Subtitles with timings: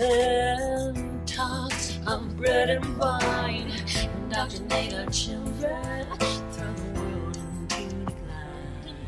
[0.00, 3.72] And talks of bread and wine.
[4.14, 6.06] Indoctrinate our children,
[6.52, 7.36] throw the world
[7.76, 9.02] into decline.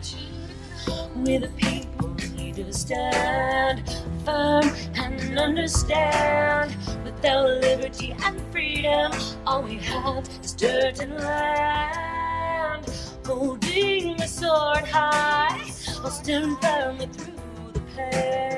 [1.25, 3.89] We the people need to stand
[4.25, 6.75] firm and understand.
[7.05, 9.13] Without liberty and freedom,
[9.47, 12.91] all we have is dirt and land.
[13.25, 15.71] Holding the sword high,
[16.03, 18.50] I'll stand firmly through the pain.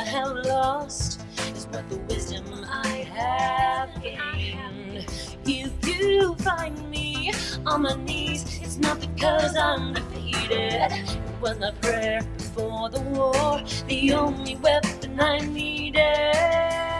[0.00, 1.20] I have lost
[1.54, 5.04] is worth the wisdom I have gained.
[5.44, 7.32] If you find me
[7.66, 10.90] on my knees, it's not because I'm defeated.
[10.90, 16.99] It was my prayer before the war, the only weapon I needed.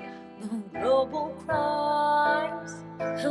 [0.81, 2.75] the global crimes.
[2.97, 3.29] The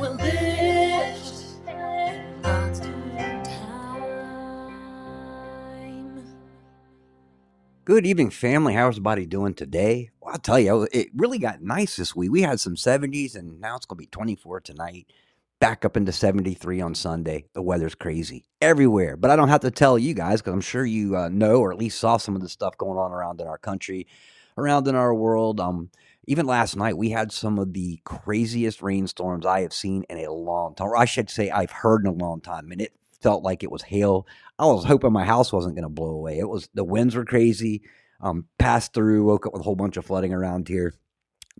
[0.00, 1.64] will lift.
[3.44, 4.64] Time.
[7.84, 8.74] Good evening, family.
[8.74, 10.10] How's everybody doing today?
[10.20, 12.30] Well, I'll tell you, it really got nice this week.
[12.30, 15.06] We had some 70s, and now it's going to be 24 tonight.
[15.60, 17.44] Back up into 73 on Sunday.
[17.52, 20.86] The weather's crazy everywhere, but I don't have to tell you guys because I'm sure
[20.86, 23.46] you uh, know or at least saw some of the stuff going on around in
[23.46, 24.06] our country,
[24.56, 25.60] around in our world.
[25.60, 25.90] Um,
[26.26, 30.32] even last night, we had some of the craziest rainstorms I have seen in a
[30.32, 33.42] long time, or I should say, I've heard in a long time, and it felt
[33.42, 34.26] like it was hail.
[34.58, 36.38] I was hoping my house wasn't going to blow away.
[36.38, 37.82] It was the winds were crazy.
[38.22, 40.94] Um, passed through, woke up with a whole bunch of flooding around here.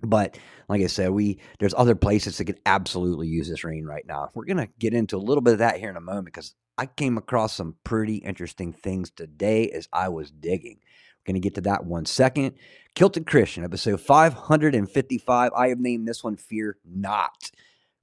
[0.03, 4.07] But like I said, we there's other places that could absolutely use this rain right
[4.07, 4.29] now.
[4.35, 6.87] We're gonna get into a little bit of that here in a moment because I
[6.87, 10.81] came across some pretty interesting things today as I was digging.
[11.21, 12.55] We're gonna get to that one second.
[12.95, 15.53] Kilted Christian, episode 555.
[15.57, 17.51] I have named this one Fear Not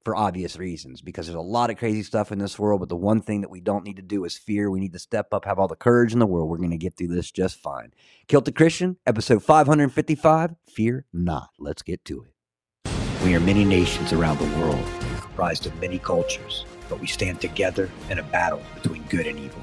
[0.08, 2.80] for obvious reasons because there's a lot of crazy stuff in this world.
[2.80, 4.72] But the one thing that we don't need to do is fear.
[4.72, 6.50] We need to step up, have all the courage in the world.
[6.50, 7.94] We're going to get through this just fine.
[8.30, 11.50] Kilted Christian, episode 555 Fear Not.
[11.60, 12.92] Let's get to it.
[13.26, 14.82] We are many nations around the world,
[15.20, 19.62] comprised of many cultures, but we stand together in a battle between good and evil.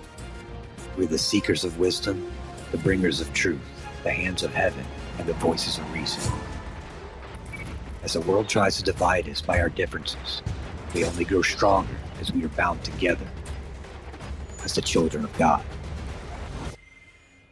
[0.99, 2.31] We're the seekers of wisdom
[2.75, 3.61] the bringers of truth,
[4.03, 4.85] the hands of heaven,
[5.19, 6.21] and the voices of reason.
[8.03, 10.43] As the world tries to divide us by our differences,
[10.93, 13.29] we only grow stronger as we are bound together
[14.65, 15.65] as the children of God.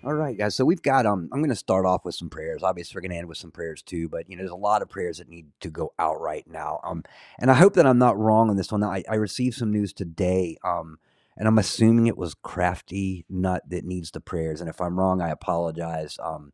[0.02, 0.56] All right, guys.
[0.56, 2.64] So we've got um I'm going to start off with some prayers.
[2.64, 4.82] Obviously, we're going to end with some prayers too, but you know, there's a lot
[4.82, 6.80] of prayers that need to go out right now.
[6.82, 7.04] Um
[7.38, 8.82] and I hope that I'm not wrong on this one.
[8.82, 10.98] I, I received some news today um
[11.36, 14.60] and I'm assuming it was Crafty Nut that needs the prayers.
[14.60, 16.18] And if I'm wrong, I apologize.
[16.22, 16.52] Um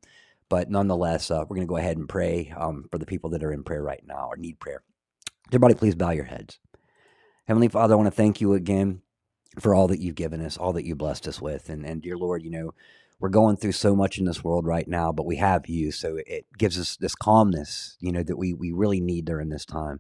[0.51, 3.45] but nonetheless, uh, we're going to go ahead and pray um for the people that
[3.45, 4.83] are in prayer right now or need prayer.
[5.49, 6.59] Everybody, please bow your heads.
[7.47, 9.03] Heavenly Father, I want to thank you again
[9.59, 11.69] for all that you've given us, all that you blessed us with.
[11.69, 12.75] And and dear Lord, you know,
[13.21, 16.19] we're going through so much in this world right now, but we have you, so
[16.27, 19.99] it gives us this calmness, you know, that we we really need during this time.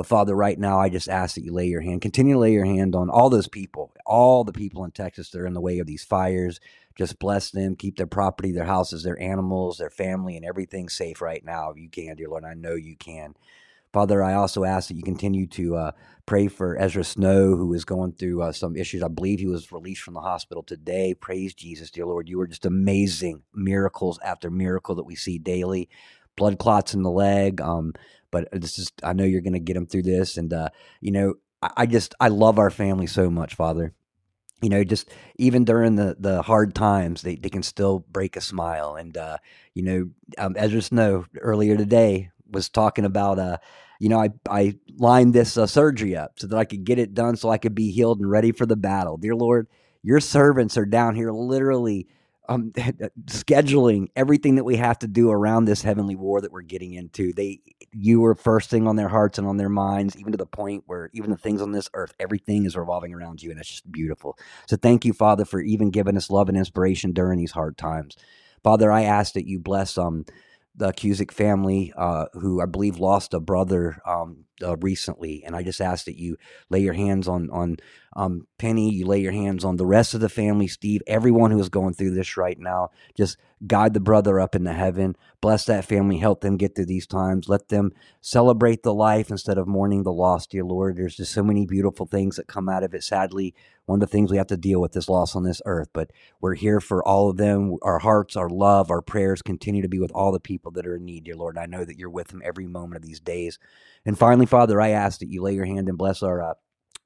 [0.00, 2.54] But Father, right now, I just ask that you lay your hand, continue to lay
[2.54, 5.60] your hand on all those people, all the people in Texas that are in the
[5.60, 6.58] way of these fires.
[6.96, 11.20] Just bless them, keep their property, their houses, their animals, their family, and everything safe
[11.20, 11.70] right now.
[11.70, 13.34] If you can, dear Lord, I know you can.
[13.92, 15.90] Father, I also ask that you continue to uh,
[16.24, 19.02] pray for Ezra Snow, who is going through uh, some issues.
[19.02, 21.12] I believe he was released from the hospital today.
[21.12, 22.26] Praise Jesus, dear Lord.
[22.26, 23.42] You are just amazing.
[23.54, 25.90] Miracles after miracle that we see daily.
[26.36, 27.60] Blood clots in the leg.
[27.60, 27.92] Um,
[28.30, 30.36] but this is, I know you're going to get them through this.
[30.36, 33.94] And, uh, you know, I, I just, I love our family so much, Father
[34.62, 38.42] you know, just even during the the hard times, they, they can still break a
[38.42, 38.94] smile.
[38.94, 39.38] And uh,
[39.72, 43.58] you know, um, Ezra Snow earlier today was talking about uh
[43.98, 47.14] you know i i lined this uh, surgery up so that i could get it
[47.14, 49.68] done so i could be healed and ready for the battle dear lord
[50.02, 52.08] your servants are down here literally
[52.48, 52.72] um,
[53.26, 57.32] scheduling everything that we have to do around this heavenly war that we're getting into.
[57.32, 57.60] They
[57.92, 60.84] you were first thing on their hearts and on their minds even to the point
[60.86, 63.90] where even the things on this earth everything is revolving around you and it's just
[63.90, 64.38] beautiful.
[64.68, 68.16] So thank you father for even giving us love and inspiration during these hard times.
[68.62, 70.24] Father i ask that you bless um
[70.76, 75.62] the Cusick family, uh, who I believe lost a brother um, uh, recently, and I
[75.62, 76.36] just ask that you
[76.70, 77.76] lay your hands on on
[78.16, 81.60] um, Penny, you lay your hands on the rest of the family, Steve, everyone who
[81.60, 82.90] is going through this right now.
[83.16, 83.36] Just
[83.66, 85.14] guide the brother up into heaven.
[85.40, 86.18] Bless that family.
[86.18, 87.48] Help them get through these times.
[87.48, 90.96] Let them celebrate the life instead of mourning the loss, dear Lord.
[90.96, 93.04] There's just so many beautiful things that come out of it.
[93.04, 93.54] Sadly,
[93.86, 96.10] one of the things we have to deal with is loss on this earth, but
[96.40, 97.76] we're here for all of them.
[97.82, 100.96] Our hearts, our love, our prayers continue to be with all the people that are
[100.96, 101.58] in need, dear Lord.
[101.58, 103.58] I know that you're with them every moment of these days.
[104.04, 106.54] And finally, Father, I ask that you lay your hand and bless our uh,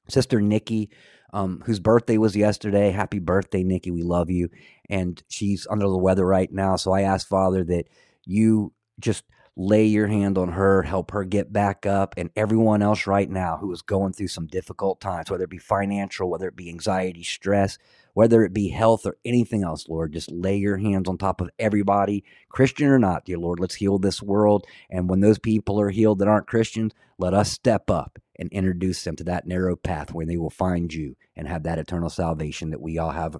[0.08, 0.90] sister Nikki,
[1.32, 2.90] um, whose birthday was yesterday.
[2.90, 3.90] Happy birthday, Nikki.
[3.90, 4.48] We love you.
[4.88, 6.76] And she's under the weather right now.
[6.76, 7.88] So I ask, Father, that
[8.24, 9.24] you just
[9.56, 13.56] lay your hand on her, help her get back up, and everyone else right now
[13.58, 17.22] who is going through some difficult times, whether it be financial, whether it be anxiety,
[17.22, 17.78] stress,
[18.14, 21.50] whether it be health or anything else, Lord, just lay your hands on top of
[21.58, 23.60] everybody, Christian or not, dear Lord.
[23.60, 24.66] Let's heal this world.
[24.90, 29.04] And when those people are healed that aren't Christians, let us step up and introduce
[29.04, 32.70] them to that narrow path where they will find you and have that eternal salvation
[32.70, 33.36] that we all have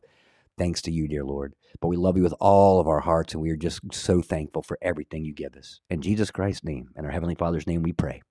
[0.56, 1.54] thanks to you, dear Lord.
[1.80, 4.62] But we love you with all of our hearts, and we are just so thankful
[4.62, 5.80] for everything you give us.
[5.90, 8.22] In Jesus Christ's name and our Heavenly Father's name, we pray.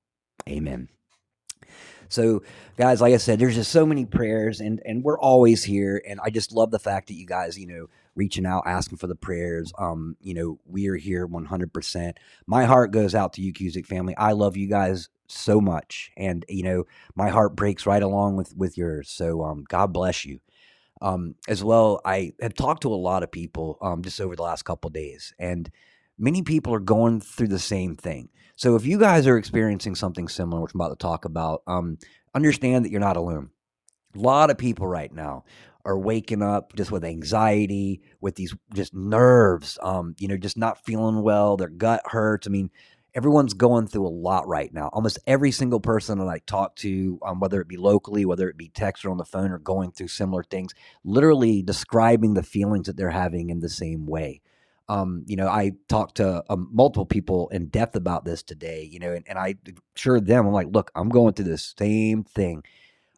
[0.48, 0.90] Amen.
[2.10, 2.44] So,
[2.78, 6.02] guys, like I said, there's just so many prayers, and and we're always here.
[6.08, 9.08] And I just love the fact that you guys, you know, reaching out, asking for
[9.08, 9.74] the prayers.
[9.80, 12.14] Um, you know, we are here 100%.
[12.46, 14.16] My heart goes out to you, Cusick family.
[14.16, 16.84] I love you guys so much, and you know,
[17.16, 19.10] my heart breaks right along with with yours.
[19.10, 20.40] So, um, God bless you.
[21.02, 24.44] Um, as well, I have talked to a lot of people um, just over the
[24.44, 25.70] last couple days, and
[26.18, 28.30] many people are going through the same thing.
[28.56, 31.98] So if you guys are experiencing something similar, which I'm about to talk about, um,
[32.34, 33.50] understand that you're not alone.
[34.16, 35.44] A lot of people right now
[35.86, 40.84] are waking up just with anxiety, with these just nerves, um, you know, just not
[40.86, 41.58] feeling well.
[41.58, 42.48] Their gut hurts.
[42.48, 42.70] I mean,
[43.16, 44.90] everyone's going through a lot right now.
[44.94, 48.58] Almost every single person that I talk to, um, whether it be locally, whether it
[48.58, 52.88] be text or on the phone, are going through similar things, literally describing the feelings
[52.88, 54.42] that they're having in the same way
[54.90, 59.00] um, you know, I talked to um, multiple people in depth about this today, you
[59.00, 59.56] know, and, and I
[59.96, 62.64] assured them, I'm like, look, I'm going through the same thing.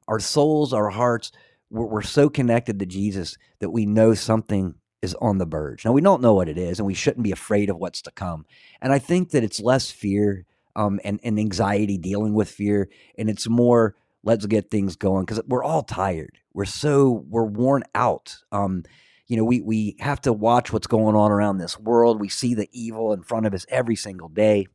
[0.07, 1.31] Our souls, our hearts,
[1.71, 4.75] we're, we're so connected to Jesus that we know something
[5.05, 5.85] is on the verge.
[5.85, 8.11] Now, we don't know what it is, and we shouldn't be afraid of what's to
[8.11, 8.45] come.
[8.81, 10.45] And I think that it's less fear
[10.75, 15.41] um, and, and anxiety dealing with fear, and it's more, let's get things going because
[15.47, 16.39] we're all tired.
[16.53, 18.37] We're so, we're worn out.
[18.51, 18.83] Um,
[19.27, 22.21] you know, we we have to watch what's going on around this world.
[22.21, 24.67] We see the evil in front of us every single day,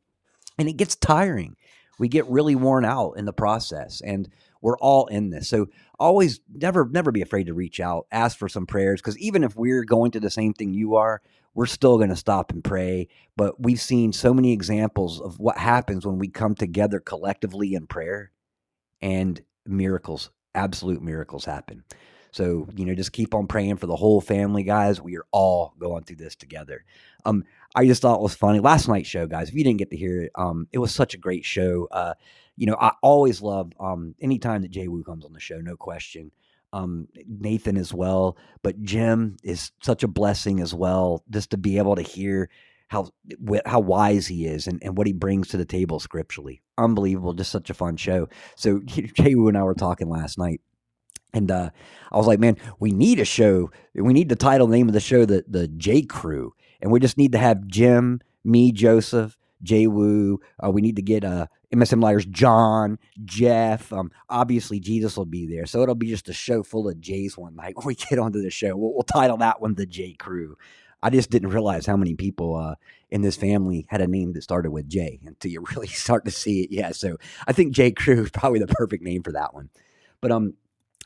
[0.57, 1.55] and it gets tiring.
[1.99, 4.27] We get really worn out in the process, and
[4.61, 5.49] we're all in this.
[5.49, 5.67] So
[5.99, 9.55] always never never be afraid to reach out, ask for some prayers because even if
[9.55, 11.21] we're going to the same thing you are,
[11.53, 13.07] we're still going to stop and pray.
[13.35, 17.87] But we've seen so many examples of what happens when we come together collectively in
[17.87, 18.31] prayer
[19.01, 21.83] and miracles, absolute miracles happen.
[22.31, 25.01] So, you know, just keep on praying for the whole family, guys.
[25.01, 26.83] We are all going through this together.
[27.25, 27.43] Um,
[27.75, 28.59] I just thought it was funny.
[28.59, 31.13] Last night's show, guys, if you didn't get to hear it, um, it was such
[31.13, 31.87] a great show.
[31.91, 32.13] Uh,
[32.57, 35.75] you know, I always love um anytime that Jay Wu comes on the show, no
[35.75, 36.31] question.
[36.73, 41.77] Um, Nathan as well, but Jim is such a blessing as well, just to be
[41.77, 42.49] able to hear
[42.87, 43.09] how
[43.65, 46.61] how wise he is and, and what he brings to the table scripturally.
[46.77, 48.29] Unbelievable, just such a fun show.
[48.55, 50.61] So Jay Wu and I were talking last night
[51.33, 51.69] and uh,
[52.11, 53.71] I was like, man, we need a show.
[53.93, 57.17] We need the title name of the show, the the J Crew, and we just
[57.17, 60.39] need to have Jim, me, Joseph, Jay Wu.
[60.63, 63.91] Uh, we need to get uh, MSM Liars, John, Jeff.
[63.93, 67.37] Um, obviously, Jesus will be there, so it'll be just a show full of Jays
[67.37, 68.75] one night when we get onto the show.
[68.75, 70.57] We'll, we'll title that one the J Crew.
[71.03, 72.75] I just didn't realize how many people uh,
[73.09, 76.31] in this family had a name that started with J until you really start to
[76.31, 76.71] see it.
[76.71, 79.69] Yeah, so I think J Crew is probably the perfect name for that one.
[80.19, 80.53] But um,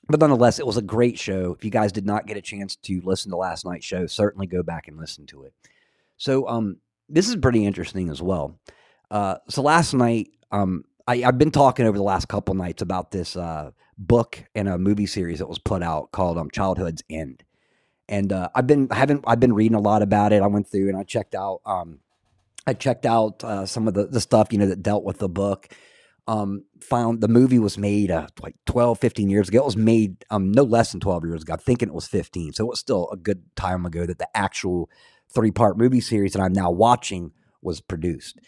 [0.07, 1.53] but nonetheless, it was a great show.
[1.53, 4.47] If you guys did not get a chance to listen to last night's show, certainly
[4.47, 5.53] go back and listen to it.
[6.17, 6.77] So, um,
[7.09, 8.59] this is pretty interesting as well.
[9.11, 13.11] Uh, so last night, um, I, have been talking over the last couple nights about
[13.11, 17.43] this uh, book and a movie series that was put out called um, Childhood's End,
[18.09, 20.41] and uh, I've been haven't I've been reading a lot about it.
[20.41, 21.99] I went through and I checked out um,
[22.65, 25.29] I checked out uh, some of the the stuff you know that dealt with the
[25.29, 25.69] book
[26.27, 29.59] um, found the movie was made uh, like 12, 15 years ago.
[29.59, 31.53] It was made um, no less than 12 years ago.
[31.53, 32.53] I'm thinking it was 15.
[32.53, 34.89] So it was still a good time ago that the actual
[35.33, 38.39] three part movie series that I'm now watching was produced.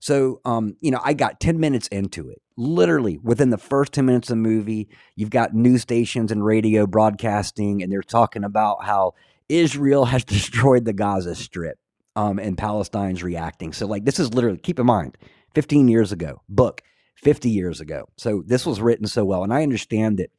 [0.00, 2.42] So, um, you know, I got 10 minutes into it.
[2.56, 6.86] Literally within the first 10 minutes of the movie, you've got news stations and radio
[6.86, 9.14] broadcasting, and they're talking about how
[9.48, 11.78] Israel has destroyed the Gaza Strip
[12.16, 13.72] um, and Palestine's reacting.
[13.72, 15.16] So, like, this is literally, keep in mind,
[15.54, 16.82] 15 years ago, book
[17.16, 18.08] 50 years ago.
[18.16, 19.44] So this was written so well.
[19.44, 20.30] And I understand that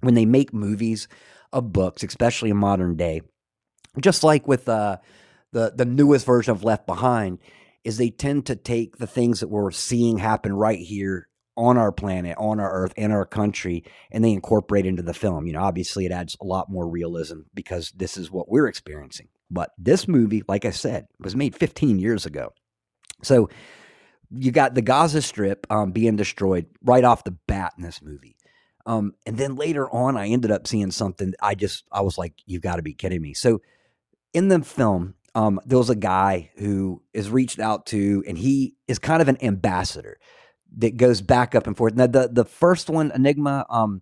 [0.00, 1.08] when they make movies
[1.52, 3.22] of books, especially in modern day,
[4.00, 4.98] just like with uh,
[5.52, 7.38] the, the newest version of Left Behind,
[7.84, 11.90] is they tend to take the things that we're seeing happen right here on our
[11.90, 13.82] planet, on our earth, in our country,
[14.12, 15.46] and they incorporate into the film.
[15.46, 19.28] You know, obviously it adds a lot more realism because this is what we're experiencing.
[19.50, 22.52] But this movie, like I said, was made 15 years ago.
[23.22, 23.48] So
[24.30, 28.36] you got the Gaza Strip um, being destroyed right off the bat in this movie.
[28.86, 31.34] Um, and then later on, I ended up seeing something.
[31.42, 33.34] I just, I was like, you've got to be kidding me.
[33.34, 33.60] So
[34.32, 38.74] in the film, um, there was a guy who is reached out to, and he
[38.86, 40.18] is kind of an ambassador
[40.78, 41.94] that goes back up and forth.
[41.94, 44.00] Now, the the first one, Enigma, um,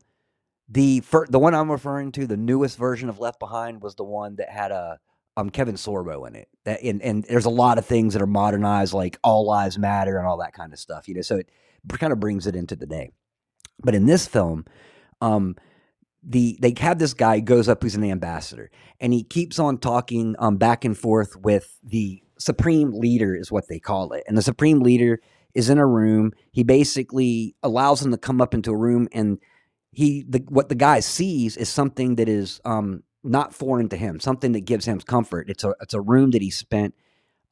[0.69, 4.05] the fir- the one I'm referring to, the newest version of Left Behind, was the
[4.05, 4.99] one that had a
[5.37, 6.49] um, Kevin Sorbo in it.
[6.65, 10.19] That and, and there's a lot of things that are modernized, like all lives matter
[10.19, 11.09] and all that kind of stuff.
[11.09, 11.49] You know, so it
[11.89, 13.11] kind of brings it into the day.
[13.83, 14.65] But in this film,
[15.21, 15.57] um,
[16.23, 20.35] the they have this guy goes up who's an ambassador, and he keeps on talking
[20.39, 24.43] um, back and forth with the supreme leader, is what they call it, and the
[24.43, 25.21] supreme leader
[25.55, 26.33] is in a room.
[26.53, 29.39] He basically allows him to come up into a room and
[29.91, 34.21] he the, what the guy sees is something that is um, not foreign to him,
[34.21, 35.49] something that gives him comfort.
[35.51, 36.95] It's a it's a room that he spent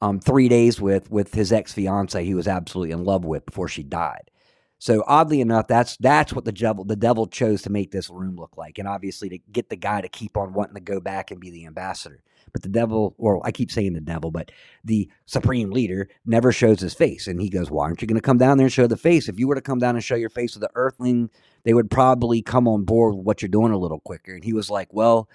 [0.01, 3.67] um, three days with with his ex fiance he was absolutely in love with before
[3.67, 4.31] she died.
[4.77, 8.35] So oddly enough, that's that's what the devil the devil chose to make this room
[8.35, 11.31] look like, and obviously to get the guy to keep on wanting to go back
[11.31, 12.21] and be the ambassador.
[12.51, 14.51] But the devil, or I keep saying the devil, but
[14.83, 18.21] the supreme leader never shows his face, and he goes, "Why aren't you going to
[18.21, 19.27] come down there and show the face?
[19.27, 21.29] If you were to come down and show your face to the earthling,
[21.63, 24.53] they would probably come on board with what you're doing a little quicker." And he
[24.53, 25.29] was like, "Well."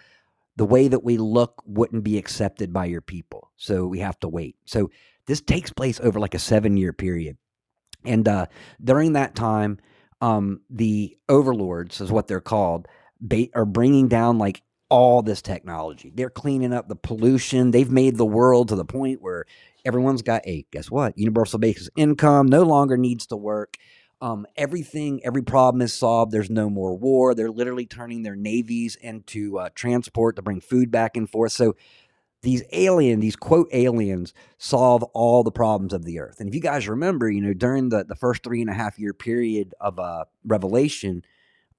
[0.57, 3.51] The way that we look wouldn't be accepted by your people.
[3.57, 4.57] So we have to wait.
[4.65, 4.91] So
[5.27, 7.37] this takes place over like a seven year period.
[8.05, 8.47] And uh,
[8.83, 9.79] during that time,
[10.21, 12.89] um, the overlords, is what they're called,
[13.21, 16.11] ba- are bringing down like all this technology.
[16.15, 17.71] They're cleaning up the pollution.
[17.71, 19.47] They've made the world to the point where
[19.85, 21.17] everyone's got a guess what?
[21.17, 23.77] Universal basic income no longer needs to work.
[24.23, 26.31] Um, everything, every problem is solved.
[26.31, 27.35] There's no more war.
[27.35, 31.53] They're literally turning their navies into uh, transport to bring food back and forth.
[31.53, 31.75] So
[32.43, 36.41] these alien, these quote aliens, solve all the problems of the earth.
[36.41, 38.99] And if you guys remember, you know, during the, the first three and a half
[38.99, 41.23] year period of uh, Revelation,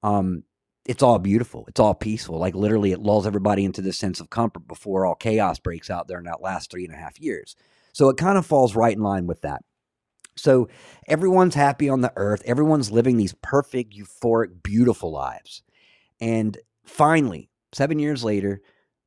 [0.02, 0.44] um,
[0.84, 1.64] it's all beautiful.
[1.68, 2.38] It's all peaceful.
[2.38, 6.08] Like literally, it lulls everybody into this sense of comfort before all chaos breaks out
[6.08, 7.54] during that last three and a half years.
[7.92, 9.62] So it kind of falls right in line with that.
[10.36, 10.68] So
[11.06, 12.42] everyone's happy on the earth.
[12.46, 15.62] Everyone's living these perfect, euphoric, beautiful lives.
[16.20, 18.62] And finally, seven years later,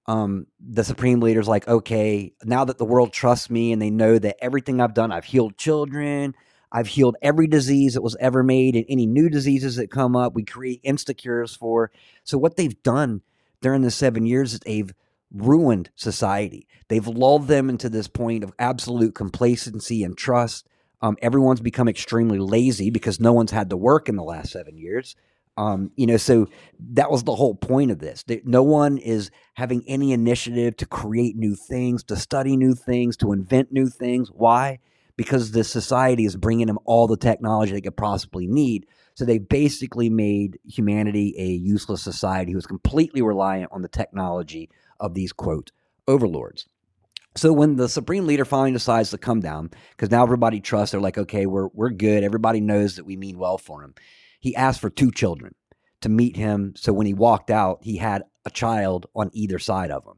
[0.08, 4.20] um, the supreme leader's like, okay, now that the world trusts me and they know
[4.20, 6.36] that everything I've done, I've healed children,
[6.72, 10.36] I've healed every disease that was ever made, and any new diseases that come up,
[10.36, 11.92] we create insecures for.
[12.24, 13.22] So what they've done
[13.62, 14.94] during the seven years is they've
[15.32, 16.68] ruined society.
[16.88, 20.68] They've lulled them into this point of absolute complacency and trust.
[21.06, 24.76] Um, everyone's become extremely lazy because no one's had to work in the last seven
[24.76, 25.16] years.
[25.56, 26.48] Um, you know, so
[26.94, 28.26] that was the whole point of this.
[28.44, 33.34] No one is having any initiative to create new things, to study new things, to
[33.34, 34.30] invent new things.
[34.30, 34.80] Why?
[35.16, 38.88] Because the society is bringing them all the technology they could possibly need.
[39.14, 44.72] So they basically made humanity a useless society who was completely reliant on the technology
[45.00, 45.72] of these quote
[46.08, 46.66] overlords.
[47.38, 51.02] So when the supreme leader finally decides to come down, because now everybody trusts, they're
[51.02, 52.24] like, okay, we're we're good.
[52.24, 53.94] Everybody knows that we mean well for him.
[54.40, 55.54] He asked for two children
[56.02, 56.74] to meet him.
[56.78, 60.16] So when he walked out, he had a child on either side of him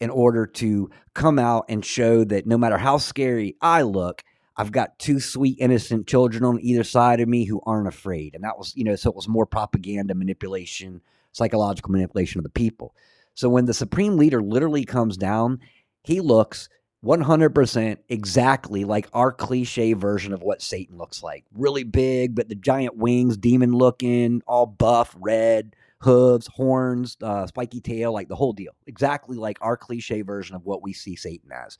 [0.00, 4.22] in order to come out and show that no matter how scary I look,
[4.56, 8.34] I've got two sweet, innocent children on either side of me who aren't afraid.
[8.34, 11.00] And that was, you know, so it was more propaganda manipulation,
[11.32, 12.94] psychological manipulation of the people.
[13.34, 15.58] So when the supreme leader literally comes down,
[16.04, 16.68] he looks
[17.04, 21.44] 100% exactly like our cliche version of what Satan looks like.
[21.52, 27.80] Really big, but the giant wings, demon looking, all buff, red, hooves, horns, uh, spiky
[27.80, 28.72] tail, like the whole deal.
[28.86, 31.78] Exactly like our cliche version of what we see Satan as.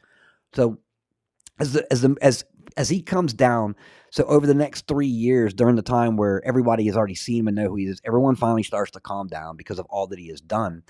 [0.54, 0.78] So
[1.58, 2.44] as the, as the, as
[2.76, 3.76] as he comes down,
[4.10, 7.48] so over the next three years, during the time where everybody has already seen him
[7.48, 10.18] and know who he is, everyone finally starts to calm down because of all that
[10.18, 10.82] he has done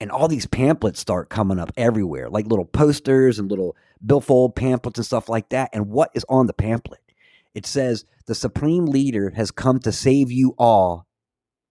[0.00, 4.98] and all these pamphlets start coming up everywhere, like little posters and little billfold pamphlets
[4.98, 5.70] and stuff like that.
[5.72, 7.00] And what is on the pamphlet?
[7.54, 11.06] It says, The Supreme Leader has come to save you all,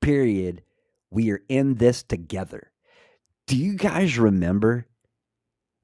[0.02, 0.64] period.
[1.12, 2.72] We are in this together.
[3.46, 4.88] Do you guys remember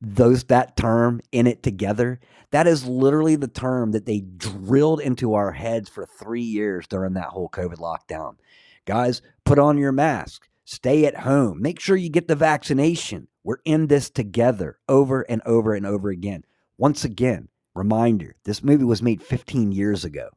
[0.01, 2.19] those that term in it together?
[2.51, 7.13] That is literally the term that they drilled into our heads for three years during
[7.13, 8.37] that whole COVID lockdown.
[8.85, 11.59] Guys, put on your mask Stay at home.
[11.59, 13.27] Make sure you get the vaccination.
[13.43, 16.43] We're in this together over and over and over again.
[16.77, 20.29] Once again, reminder this movie was made 15 years ago.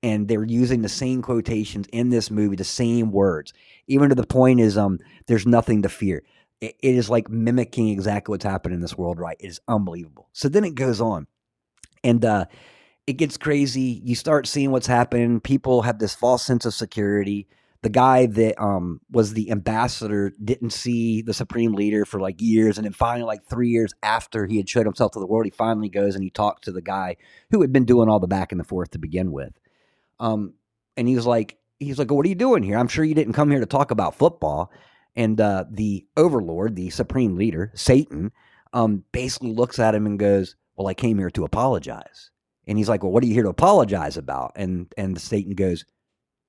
[0.00, 3.52] And they're using the same quotations in this movie, the same words.
[3.88, 6.22] Even to the point is um there's nothing to fear.
[6.60, 9.36] it, it is like mimicking exactly what's happening in this world, right?
[9.40, 10.28] It is unbelievable.
[10.32, 11.26] So then it goes on.
[12.04, 12.44] And uh
[13.08, 14.00] it gets crazy.
[14.04, 15.40] You start seeing what's happening.
[15.40, 17.48] People have this false sense of security
[17.82, 22.78] the guy that um, was the ambassador didn't see the supreme leader for like years
[22.78, 25.50] and then finally like three years after he had showed himself to the world he
[25.50, 27.16] finally goes and he talks to the guy
[27.50, 29.52] who had been doing all the back and forth to begin with.
[30.20, 30.54] Um,
[30.96, 32.78] and he was like he's like what are you doing here?
[32.78, 34.70] I'm sure you didn't come here to talk about football.
[35.14, 38.32] And uh, the overlord the supreme leader satan
[38.72, 42.30] um, basically looks at him and goes well i came here to apologize.
[42.66, 44.52] And he's like well what are you here to apologize about?
[44.54, 45.84] And and satan goes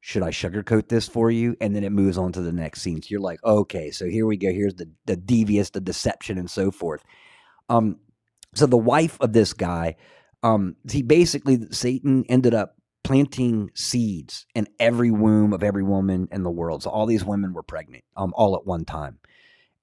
[0.05, 1.55] should I sugarcoat this for you?
[1.61, 3.01] And then it moves on to the next scene.
[3.01, 4.51] So you're like, okay, so here we go.
[4.51, 7.01] Here's the the devious, the deception, and so forth.
[7.69, 7.99] Um,
[8.53, 9.95] so the wife of this guy,
[10.43, 16.43] um, he basically Satan ended up planting seeds in every womb of every woman in
[16.43, 16.83] the world.
[16.83, 19.19] So all these women were pregnant, um, all at one time.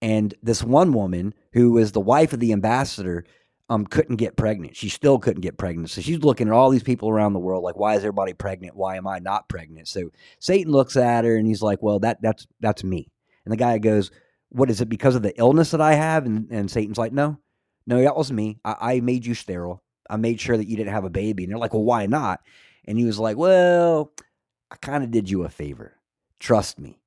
[0.03, 3.25] And this one woman, who was the wife of the ambassador,
[3.71, 4.77] um, couldn't get pregnant.
[4.77, 5.91] She still couldn't get pregnant.
[5.91, 8.75] So she's looking at all these people around the world, like, why is everybody pregnant?
[8.75, 9.87] Why am I not pregnant?
[9.87, 13.09] So Satan looks at her and he's like, well, that that's that's me.
[13.45, 14.11] And the guy goes,
[14.49, 16.27] what is it because of the illness that I have?
[16.27, 17.39] And and Satan's like, no,
[17.87, 18.59] no, that was me.
[18.65, 19.83] I, I made you sterile.
[20.11, 21.45] I made sure that you didn't have a baby.
[21.45, 22.41] And they're like, well, why not?
[22.87, 24.13] And he was like, well,
[24.73, 25.95] I kind of did you a favor.
[26.41, 26.99] Trust me.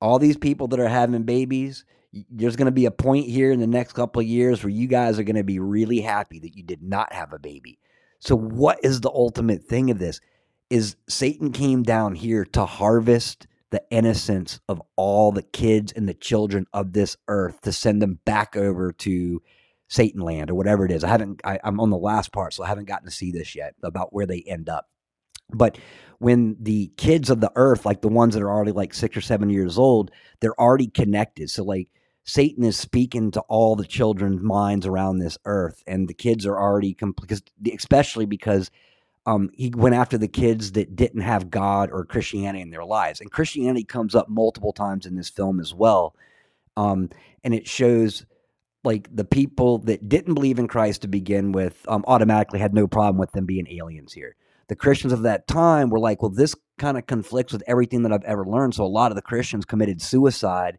[0.00, 1.84] All these people that are having babies,
[2.30, 4.86] there's going to be a point here in the next couple of years where you
[4.86, 7.78] guys are going to be really happy that you did not have a baby.
[8.20, 10.20] So, what is the ultimate thing of this?
[10.68, 16.14] Is Satan came down here to harvest the innocence of all the kids and the
[16.14, 19.42] children of this earth to send them back over to
[19.88, 21.04] Satan land or whatever it is.
[21.04, 23.54] I haven't, I, I'm on the last part, so I haven't gotten to see this
[23.54, 24.88] yet about where they end up.
[25.50, 25.78] But
[26.18, 29.20] when the kids of the earth, like the ones that are already like six or
[29.20, 31.50] seven years old, they're already connected.
[31.50, 31.88] So, like,
[32.26, 36.58] Satan is speaking to all the children's minds around this earth, and the kids are
[36.58, 38.70] already because, especially because
[39.26, 43.20] um, he went after the kids that didn't have God or Christianity in their lives,
[43.20, 46.16] and Christianity comes up multiple times in this film as well,
[46.76, 47.10] um,
[47.44, 48.26] and it shows
[48.82, 52.88] like the people that didn't believe in Christ to begin with um, automatically had no
[52.88, 54.34] problem with them being aliens here.
[54.68, 58.12] The Christians of that time were like, well, this kind of conflicts with everything that
[58.12, 58.74] I've ever learned.
[58.74, 60.78] So a lot of the Christians committed suicide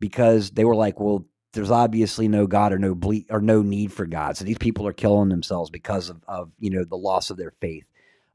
[0.00, 3.92] because they were like, well, there's obviously no God or no ble- or no need
[3.92, 4.36] for God.
[4.36, 7.52] So these people are killing themselves because of, of you know the loss of their
[7.60, 7.84] faith.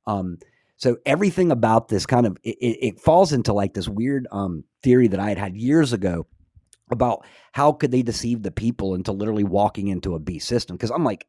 [0.08, 0.40] Um,
[0.78, 5.08] so everything about this kind of it, it falls into like this weird um, theory
[5.08, 6.26] that I had had years ago
[6.90, 10.76] about how could they deceive the people into literally walking into a beast system.
[10.76, 11.26] Because I'm like,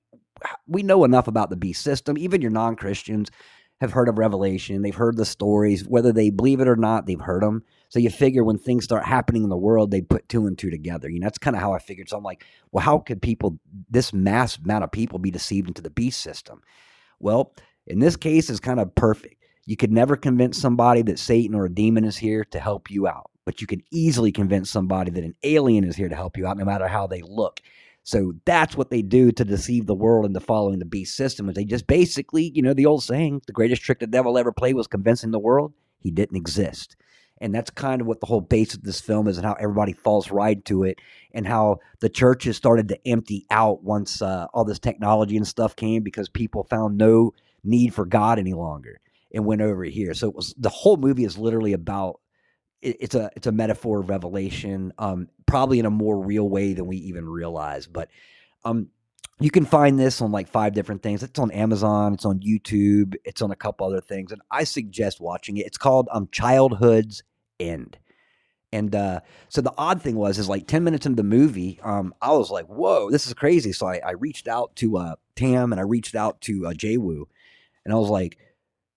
[0.66, 2.18] we know enough about the beast system.
[2.18, 3.30] Even your non Christians
[3.80, 4.82] have heard of Revelation.
[4.82, 7.06] They've heard the stories, whether they believe it or not.
[7.06, 7.64] They've heard them.
[7.92, 10.70] So you figure when things start happening in the world, they put two and two
[10.70, 11.10] together.
[11.10, 12.08] You know, that's kind of how I figured.
[12.08, 13.58] So I'm like, well, how could people,
[13.90, 16.62] this mass amount of people, be deceived into the beast system?
[17.20, 17.52] Well,
[17.86, 19.44] in this case, it's kind of perfect.
[19.66, 23.06] You could never convince somebody that Satan or a demon is here to help you
[23.06, 26.46] out, but you can easily convince somebody that an alien is here to help you
[26.46, 27.60] out, no matter how they look.
[28.04, 31.46] So that's what they do to deceive the world into following the beast system.
[31.50, 34.50] Is they just basically, you know, the old saying, the greatest trick the devil ever
[34.50, 36.96] played was convincing the world he didn't exist.
[37.42, 39.92] And that's kind of what the whole base of this film is and how everybody
[39.92, 41.00] falls right to it
[41.34, 45.76] and how the churches started to empty out once uh, all this technology and stuff
[45.76, 49.00] came because people found no need for God any longer
[49.34, 50.14] and went over here.
[50.14, 52.20] So it was the whole movie is literally about
[52.80, 56.74] it, it's a it's a metaphor of revelation, um, probably in a more real way
[56.74, 57.86] than we even realize.
[57.86, 58.08] But
[58.64, 58.88] um,
[59.40, 61.22] you can find this on like five different things.
[61.22, 65.20] It's on Amazon, it's on YouTube, it's on a couple other things, and I suggest
[65.20, 65.66] watching it.
[65.66, 67.22] It's called um, Childhood's
[67.62, 67.98] end.
[68.72, 72.14] And uh, so the odd thing was, is like 10 minutes into the movie, um,
[72.22, 73.72] I was like, whoa, this is crazy.
[73.72, 76.96] So I, I reached out to uh, Tam and I reached out to uh, Jay
[76.96, 77.28] Woo.
[77.84, 78.38] And I was like,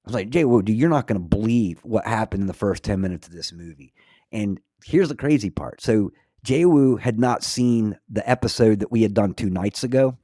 [0.05, 2.53] I was like, Jay Woo, dude, you're not going to believe what happened in the
[2.53, 3.93] first 10 minutes of this movie.
[4.31, 5.81] And here's the crazy part.
[5.81, 6.11] So
[6.43, 10.17] Jay Woo had not seen the episode that we had done two nights ago.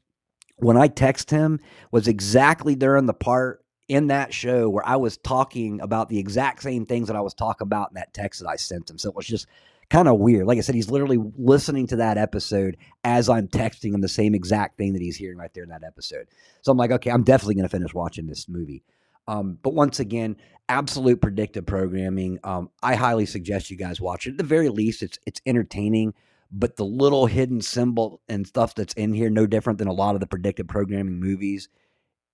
[0.58, 1.60] When I text him
[1.92, 3.61] was exactly during the part
[3.92, 7.34] in that show where I was talking about the exact same things that I was
[7.34, 8.98] talking about in that text that I sent him.
[8.98, 9.48] So it was just
[9.90, 10.48] kind of weird.
[10.48, 14.34] Like I said, he's literally listening to that episode as I'm texting him the same
[14.34, 16.28] exact thing that he's hearing right there in that episode.
[16.62, 18.82] So I'm like, okay, I'm definitely going to finish watching this movie.
[19.28, 20.38] Um, but once again,
[20.70, 22.40] absolute predictive programming.
[22.46, 24.32] Um, I highly suggest you guys watch it.
[24.32, 26.14] At the very least, it's it's entertaining.
[26.50, 30.16] But the little hidden symbol and stuff that's in here, no different than a lot
[30.16, 31.68] of the predictive programming movies,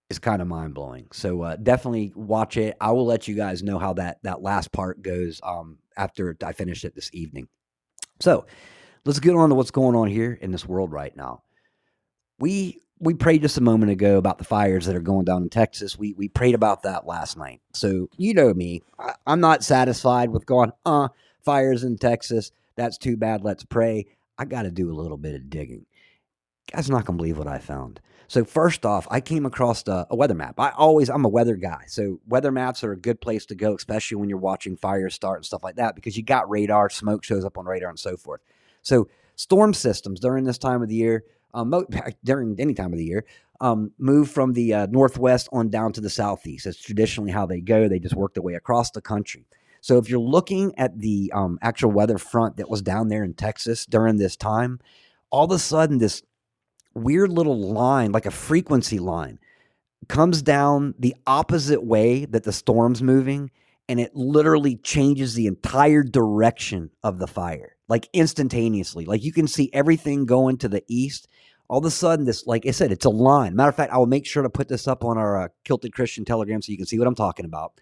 [0.10, 1.08] is kind of mind blowing.
[1.12, 2.78] So uh, definitely watch it.
[2.80, 6.54] I will let you guys know how that that last part goes um, after I
[6.54, 7.48] finish it this evening.
[8.20, 8.46] So
[9.06, 11.44] let's get on to what's going on here in this world right now.
[12.40, 15.50] We we prayed just a moment ago about the fires that are going down in
[15.50, 15.98] Texas.
[15.98, 17.62] We we prayed about that last night.
[17.74, 21.10] So you know me, I, I'm not satisfied with going, uh,
[21.44, 22.52] fires in Texas.
[22.76, 23.44] That's too bad.
[23.44, 24.06] Let's pray.
[24.38, 25.86] I got to do a little bit of digging.
[26.72, 28.00] Guys, not gonna believe what I found.
[28.28, 30.60] So first off, I came across a, a, weather map.
[30.60, 33.76] I always I'm a weather guy, so weather maps are a good place to go,
[33.76, 37.24] especially when you're watching fires start and stuff like that, because you got radar, smoke
[37.24, 38.42] shows up on radar, and so forth.
[38.82, 41.74] So storm systems during this time of the year, um,
[42.24, 43.26] during any time of the year,
[43.62, 46.66] um, move from the uh, northwest on down to the southeast.
[46.66, 47.88] That's traditionally how they go.
[47.88, 49.46] They just work their way across the country.
[49.80, 53.34] So if you're looking at the um, actual weather front that was down there in
[53.34, 54.80] Texas during this time,
[55.30, 56.24] all of a sudden this
[56.98, 59.40] weird little line, like a frequency line,
[60.08, 63.52] comes down the opposite way that the storm's moving,
[63.90, 69.06] and it literally changes the entire direction of the fire, like instantaneously.
[69.06, 71.28] Like you can see everything going to the east.
[71.70, 73.56] All of a sudden, this, like I said, it's a line.
[73.56, 75.94] Matter of fact, I will make sure to put this up on our uh, Kilted
[75.94, 77.74] Christian Telegram so you can see what I'm talking about.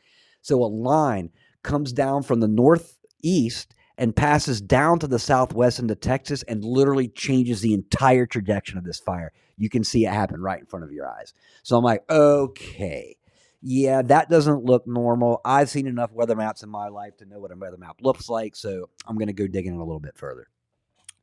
[0.41, 1.29] So a line
[1.63, 7.07] comes down from the northeast and passes down to the southwest into Texas and literally
[7.07, 9.31] changes the entire trajectory of this fire.
[9.57, 11.33] You can see it happen right in front of your eyes.
[11.63, 13.15] So I'm like, okay,
[13.61, 15.39] yeah, that doesn't look normal.
[15.45, 18.29] I've seen enough weather maps in my life to know what a weather map looks
[18.29, 18.55] like.
[18.55, 20.47] So I'm going to go digging a little bit further.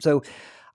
[0.00, 0.22] So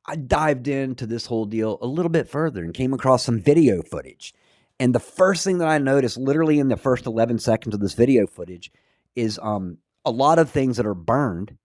[0.05, 3.81] I dived into this whole deal a little bit further and came across some video
[3.81, 4.33] footage.
[4.79, 7.95] And the first thing that I noticed, literally in the first 11 seconds of this
[7.95, 8.71] video footage,
[9.15, 11.57] is um, a lot of things that are burned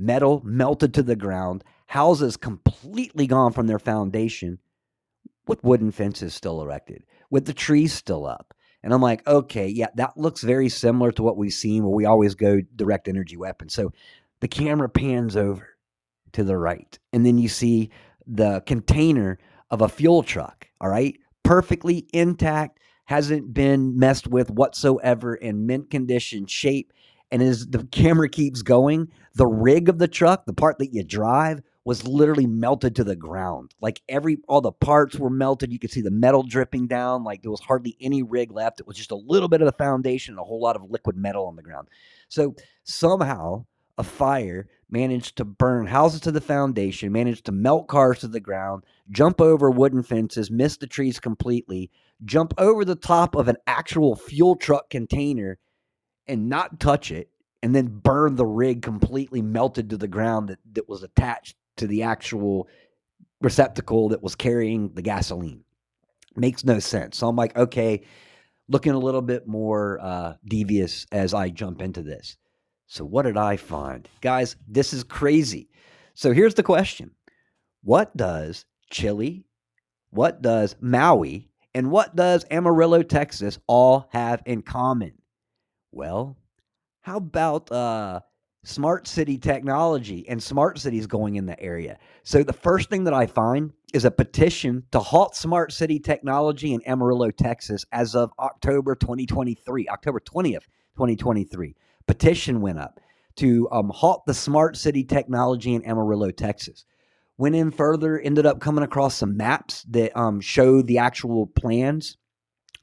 [0.00, 4.58] metal melted to the ground, houses completely gone from their foundation,
[5.46, 8.54] with wooden fences still erected, with the trees still up.
[8.82, 12.06] And I'm like, okay, yeah, that looks very similar to what we've seen where we
[12.06, 13.74] always go direct energy weapons.
[13.74, 13.92] So
[14.40, 15.68] the camera pans over
[16.32, 17.90] to the right, and then you see
[18.26, 19.38] the container
[19.70, 25.90] of a fuel truck, all right, perfectly intact, hasn't been messed with whatsoever in mint
[25.90, 26.92] condition, shape,
[27.30, 31.04] and as the camera keeps going, the rig of the truck, the part that you
[31.04, 33.74] drive, was literally melted to the ground.
[33.80, 35.72] Like every all the parts were melted.
[35.72, 37.24] You could see the metal dripping down.
[37.24, 38.80] Like there was hardly any rig left.
[38.80, 41.16] It was just a little bit of the foundation, and a whole lot of liquid
[41.16, 41.88] metal on the ground.
[42.28, 43.64] So somehow
[43.98, 48.40] a fire, managed to burn houses to the foundation, managed to melt cars to the
[48.40, 51.90] ground, jump over wooden fences, miss the trees completely,
[52.24, 55.58] jump over the top of an actual fuel truck container
[56.30, 57.28] and not touch it,
[57.62, 61.86] and then burn the rig completely melted to the ground that, that was attached to
[61.86, 62.68] the actual
[63.40, 65.64] receptacle that was carrying the gasoline.
[66.36, 67.18] Makes no sense.
[67.18, 68.02] So I'm like, okay,
[68.68, 72.36] looking a little bit more uh, devious as I jump into this.
[72.86, 74.08] So, what did I find?
[74.20, 75.68] Guys, this is crazy.
[76.14, 77.12] So, here's the question
[77.82, 79.44] What does Chile,
[80.10, 85.12] what does Maui, and what does Amarillo, Texas all have in common?
[85.92, 86.36] Well,
[87.00, 88.20] how about uh,
[88.62, 91.98] smart city technology and smart cities going in the area?
[92.22, 96.74] So, the first thing that I find is a petition to halt smart city technology
[96.74, 101.74] in Amarillo, Texas as of October 2023, October 20th, 2023.
[102.06, 103.00] Petition went up
[103.36, 106.84] to um, halt the smart city technology in Amarillo, Texas.
[107.38, 112.18] Went in further, ended up coming across some maps that um, showed the actual plans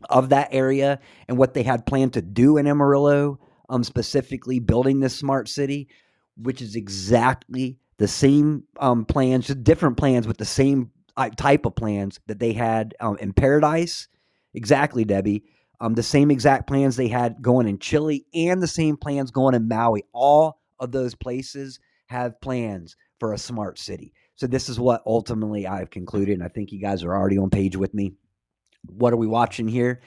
[0.10, 5.00] of that area and what they had planned to do in Amarillo, um, specifically building
[5.00, 5.88] this smart city,
[6.36, 10.92] which is exactly the same um, plans, just different plans with the same
[11.36, 14.08] type of plans that they had um, in Paradise.
[14.54, 15.44] Exactly, Debbie.
[15.80, 19.56] Um, the same exact plans they had going in Chile and the same plans going
[19.56, 20.04] in Maui.
[20.14, 24.14] All of those places have plans for a smart city.
[24.36, 27.50] So this is what ultimately I've concluded, and I think you guys are already on
[27.50, 28.14] page with me.
[28.86, 30.02] What are we watching here?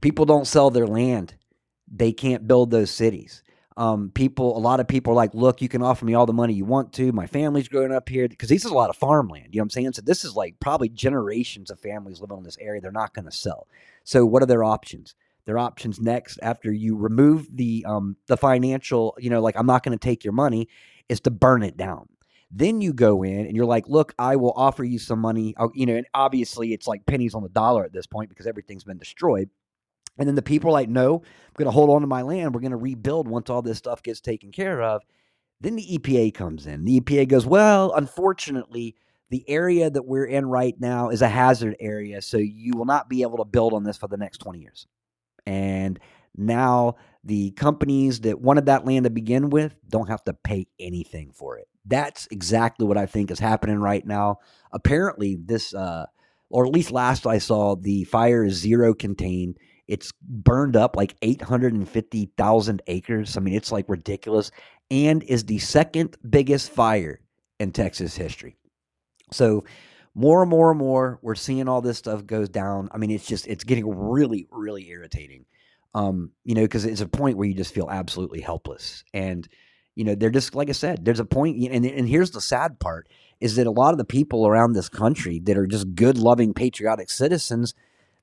[0.00, 1.34] People don't sell their land;
[1.90, 3.42] they can't build those cities
[3.76, 6.32] um, people, a lot of people are like, look, you can offer me all the
[6.32, 7.10] money you want to.
[7.12, 9.48] My family's growing up here because this is a lot of farmland.
[9.50, 9.92] You know what I'm saying?
[9.94, 12.80] So this is like probably generations of families living in this area.
[12.80, 13.66] They're not going to sell.
[14.04, 15.14] So what are their options?
[15.44, 19.82] Their options next after you remove the um, the financial, you know, like I'm not
[19.82, 20.68] going to take your money,
[21.08, 22.08] is to burn it down.
[22.56, 25.54] Then you go in and you're like, look, I will offer you some money.
[25.56, 28.46] I'll, you know, and obviously it's like pennies on the dollar at this point because
[28.46, 29.50] everything's been destroyed.
[30.18, 32.54] And then the people are like, no, I'm going to hold on to my land.
[32.54, 35.02] We're going to rebuild once all this stuff gets taken care of.
[35.60, 36.84] Then the EPA comes in.
[36.84, 38.94] The EPA goes, well, unfortunately,
[39.30, 42.22] the area that we're in right now is a hazard area.
[42.22, 44.86] So you will not be able to build on this for the next 20 years.
[45.44, 45.98] And
[46.36, 51.32] now the companies that wanted that land to begin with don't have to pay anything
[51.32, 51.68] for it.
[51.86, 54.38] That's exactly what I think is happening right now.
[54.72, 56.06] Apparently, this, uh,
[56.50, 61.16] or at least last I saw, the fire is zero contained it's burned up like
[61.22, 63.36] 850,000 acres.
[63.36, 64.50] I mean, it's like ridiculous
[64.90, 67.20] and is the second biggest fire
[67.58, 68.56] in Texas history.
[69.32, 69.64] So,
[70.16, 72.88] more and more and more, we're seeing all this stuff goes down.
[72.92, 75.44] I mean, it's just, it's getting really, really irritating.
[75.94, 79.04] Um, you know, because it's a point where you just feel absolutely helpless.
[79.14, 79.48] And,
[79.94, 82.80] you know, they're just, like I said, there's a point, and, and here's the sad
[82.80, 83.08] part
[83.40, 86.52] is that a lot of the people around this country that are just good, loving,
[86.52, 87.74] patriotic citizens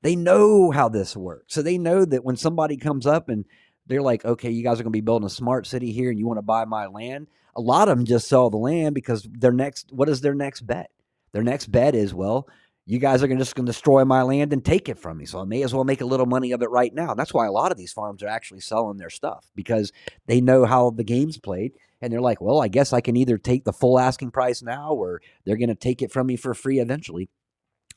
[0.01, 1.53] they know how this works.
[1.53, 3.45] So they know that when somebody comes up and
[3.88, 6.19] they're like, okay, you guys are going to be building a smart city here and
[6.19, 7.27] you want to buy my land.
[7.55, 10.62] A lot of them just sell the land because their next, what is their next
[10.62, 10.89] bet?
[11.34, 12.47] Their next bet is, well,
[12.91, 15.25] you guys are just going to destroy my land and take it from me.
[15.25, 17.12] So I may as well make a little money of it right now.
[17.12, 19.93] And that's why a lot of these farms are actually selling their stuff because
[20.25, 21.71] they know how the game's played.
[22.01, 24.91] And they're like, well, I guess I can either take the full asking price now
[24.91, 27.30] or they're going to take it from me for free eventually.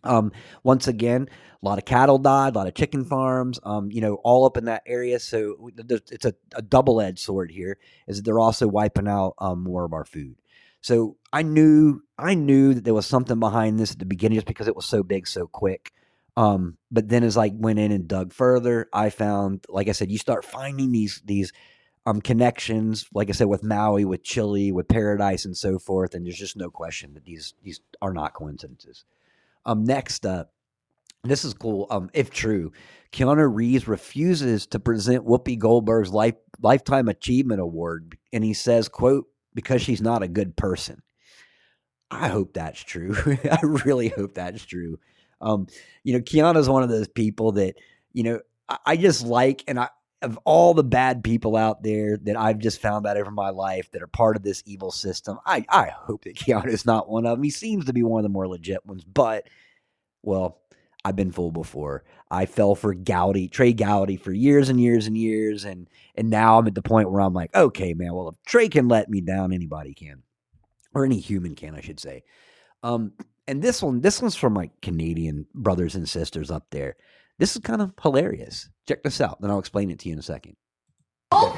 [0.04, 0.30] Um,
[0.62, 1.28] once again,
[1.60, 4.56] a lot of cattle died, a lot of chicken farms, um, you know, all up
[4.56, 5.18] in that area.
[5.18, 9.64] So it's a, a double edged sword here, is that they're also wiping out um,
[9.64, 10.36] more of our food.
[10.84, 14.46] So I knew I knew that there was something behind this at the beginning, just
[14.46, 15.94] because it was so big, so quick.
[16.36, 20.10] Um, but then as I went in and dug further, I found, like I said,
[20.10, 21.54] you start finding these these
[22.04, 26.14] um, connections, like I said, with Maui, with Chile, with Paradise, and so forth.
[26.14, 29.06] And there's just no question that these these are not coincidences.
[29.64, 30.52] Um, next up,
[31.22, 31.86] this is cool.
[31.88, 32.72] Um, if true,
[33.10, 39.28] Keanu Reeves refuses to present Whoopi Goldberg's life lifetime achievement award, and he says, "quote
[39.54, 41.02] because she's not a good person."
[42.10, 43.16] I hope that's true.
[43.50, 44.98] I really hope that's true.
[45.40, 45.66] Um,
[46.04, 47.74] you know, Keanu's one of those people that
[48.12, 49.88] you know I, I just like, and I
[50.22, 53.90] of all the bad people out there that I've just found out over my life
[53.92, 57.26] that are part of this evil system, I, I hope that Keanu is not one
[57.26, 57.44] of them.
[57.44, 59.46] He seems to be one of the more legit ones, but
[60.22, 60.62] well,
[61.04, 62.04] I've been fooled before.
[62.30, 66.58] I fell for Gowdy, Trey Gowdy for years and years and years, and and now
[66.58, 69.20] I'm at the point where I'm like, okay, man, well, if Trey can let me
[69.20, 70.22] down, anybody can,
[70.94, 72.24] or any human can, I should say.
[72.82, 73.12] Um,
[73.46, 76.96] and this one, this one's from my Canadian brothers and sisters up there.
[77.38, 78.70] This is kind of hilarious.
[78.88, 80.56] Check this out, then I'll explain it to you in a second.
[81.30, 81.52] All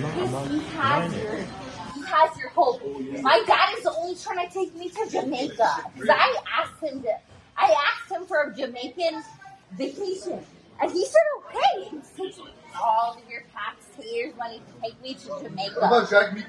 [0.00, 0.14] not.
[0.14, 1.36] I'm not he has your,
[1.94, 2.80] he has your hope.
[3.22, 5.84] My dad is only trying to take me to Jamaica.
[6.08, 7.08] I asked him to,
[7.60, 9.22] I asked him for a Jamaican
[9.76, 10.40] vacation.
[10.82, 11.90] And he said, okay.
[11.90, 12.40] He takes
[12.82, 15.78] all of your taxpayers' money to take me to What Jamaica.
[15.78, 16.46] about Jack Meat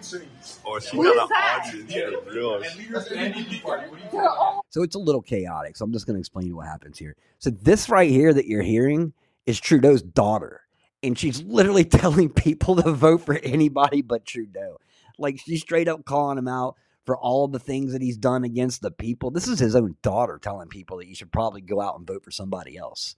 [0.63, 1.65] Or she Who got is an that?
[1.67, 1.93] audience
[2.23, 2.59] for real.
[2.61, 3.89] That's the MVP party.
[3.89, 5.75] What do you They're all So it's a little chaotic.
[5.77, 7.15] So I'm just going to explain what happens here.
[7.39, 9.13] So this right here that you're hearing
[9.45, 10.61] is Trudeau's daughter,
[11.03, 14.77] and she's literally telling people to vote for anybody but Trudeau.
[15.17, 18.81] Like she's straight up calling him out for all the things that he's done against
[18.81, 19.31] the people.
[19.31, 22.23] This is his own daughter telling people that you should probably go out and vote
[22.23, 23.15] for somebody else.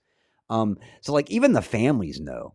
[0.50, 2.54] Um, so like even the families know.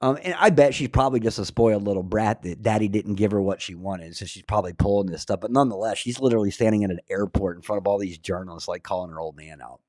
[0.00, 3.30] Um, and I bet she's probably just a spoiled little brat that daddy didn't give
[3.30, 4.16] her what she wanted.
[4.16, 5.40] So she's probably pulling this stuff.
[5.40, 8.82] But nonetheless, she's literally standing at an airport in front of all these journalists, like
[8.82, 9.80] calling her old man out.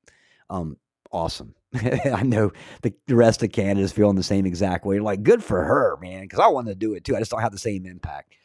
[0.52, 0.78] Um,
[1.12, 1.56] awesome.
[1.74, 2.52] I know
[2.84, 5.00] the, rest of Canada's feeling the same exact way.
[5.00, 7.16] Like, good for her, man, because I want to do it too.
[7.16, 8.36] I just don't have the same impact.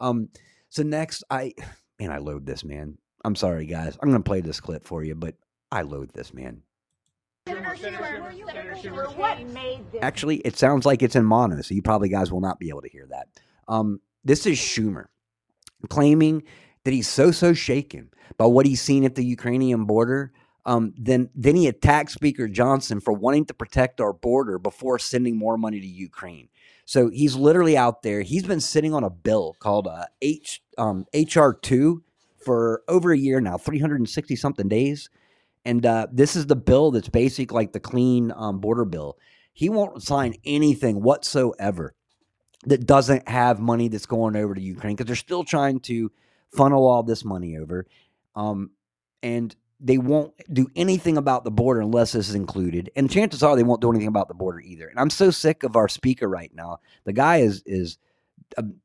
[0.00, 0.28] Um,
[0.68, 1.54] so next, I,
[1.98, 2.98] man, I load this, man.
[3.24, 3.96] I'm sorry, guys.
[4.00, 5.34] I'm going to play this clip for you, but
[5.72, 6.62] I load this, man.
[10.00, 12.82] Actually, it sounds like it's in mono, so you probably guys will not be able
[12.82, 13.28] to hear that.
[13.68, 15.06] Um, this is Schumer
[15.88, 16.42] claiming
[16.84, 20.32] that he's so so shaken by what he's seen at the Ukrainian border.
[20.66, 25.36] Um, then then he attacked Speaker Johnson for wanting to protect our border before sending
[25.36, 26.48] more money to Ukraine.
[26.86, 28.22] So he's literally out there.
[28.22, 29.88] He's been sitting on a bill called
[30.22, 32.02] H um, HR two
[32.44, 35.08] for over a year now, three hundred and sixty something days.
[35.64, 39.16] And uh, this is the bill that's basic like the clean um, border bill.
[39.52, 41.94] He won't sign anything whatsoever
[42.66, 46.10] that doesn't have money that's going over to Ukraine because they're still trying to
[46.54, 47.86] funnel all this money over.
[48.34, 48.70] Um,
[49.22, 52.90] and they won't do anything about the border unless this is included.
[52.96, 54.88] And chances are they won't do anything about the border either.
[54.88, 56.78] And I'm so sick of our speaker right now.
[57.04, 57.98] The guy is is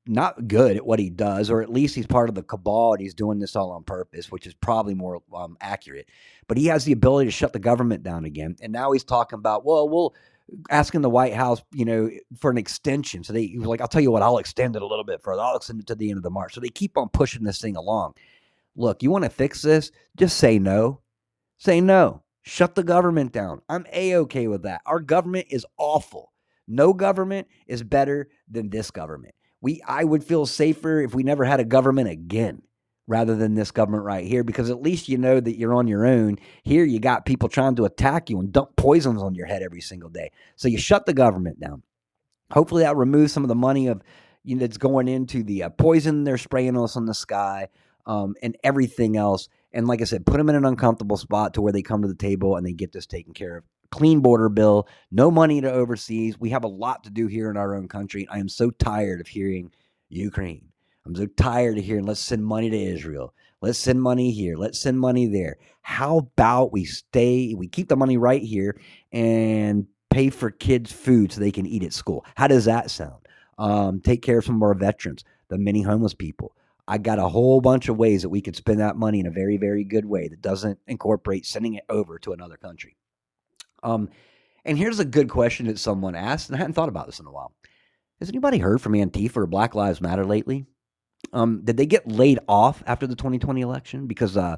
[0.08, 3.02] not good at what he does, or at least he's part of the cabal and
[3.02, 6.08] he's doing this all on purpose, which is probably more um, accurate.
[6.48, 8.56] But he has the ability to shut the government down again.
[8.62, 10.16] And now he's talking about, well, we'll
[10.70, 13.24] asking the White House, you know, for an extension.
[13.24, 15.22] So they he was like, I'll tell you what, I'll extend it a little bit
[15.22, 15.42] further.
[15.42, 16.54] I'll extend it to the end of the March.
[16.54, 18.14] So they keep on pushing this thing along.
[18.76, 19.92] Look, you want to fix this?
[20.18, 21.02] Just say no.
[21.58, 22.24] Say no.
[22.44, 23.62] Shut the government down.
[23.68, 24.82] I'm a okay with that.
[24.86, 26.32] Our government is awful.
[26.68, 29.36] No government is better than this government.
[29.62, 32.62] We I would feel safer if we never had a government again
[33.08, 36.06] rather than this government right here because at least you know that you're on your
[36.06, 36.38] own.
[36.64, 39.82] Here you got people trying to attack you and dump poisons on your head every
[39.82, 40.32] single day.
[40.56, 41.82] So you shut the government down.
[42.52, 44.02] Hopefully that removes some of the money of
[44.44, 47.68] you know that's going into the uh, poison they're spraying us on the sky
[48.06, 49.50] um, and everything else.
[49.74, 52.08] And like I said, put them in an uncomfortable spot to where they come to
[52.08, 53.64] the table and they get this taken care of.
[53.92, 56.40] Clean border bill, no money to overseas.
[56.40, 58.28] We have a lot to do here in our own country.
[58.30, 59.72] I am so tired of hearing
[60.10, 60.70] Ukraine.
[61.06, 63.34] I'm so tired of hearing let's send money to Israel.
[63.62, 64.56] Let's send money here.
[64.58, 65.58] Let's send money there.
[65.82, 68.80] How about we stay, we keep the money right here
[69.12, 72.26] and pay for kids' food so they can eat at school?
[72.36, 73.26] How does that sound?
[73.58, 76.56] Um, take care of some of our veterans, the many homeless people.
[76.88, 79.32] I got a whole bunch of ways that we could spend that money in a
[79.32, 82.96] very, very good way that doesn't incorporate sending it over to another country.
[83.84, 84.10] Um,
[84.66, 87.26] and here's a good question that someone asked, and I hadn't thought about this in
[87.26, 87.54] a while.
[88.20, 90.66] Has anybody heard from Antifa or Black Lives Matter lately?
[91.34, 94.08] Um, did they get laid off after the 2020 election?
[94.08, 94.58] Because uh,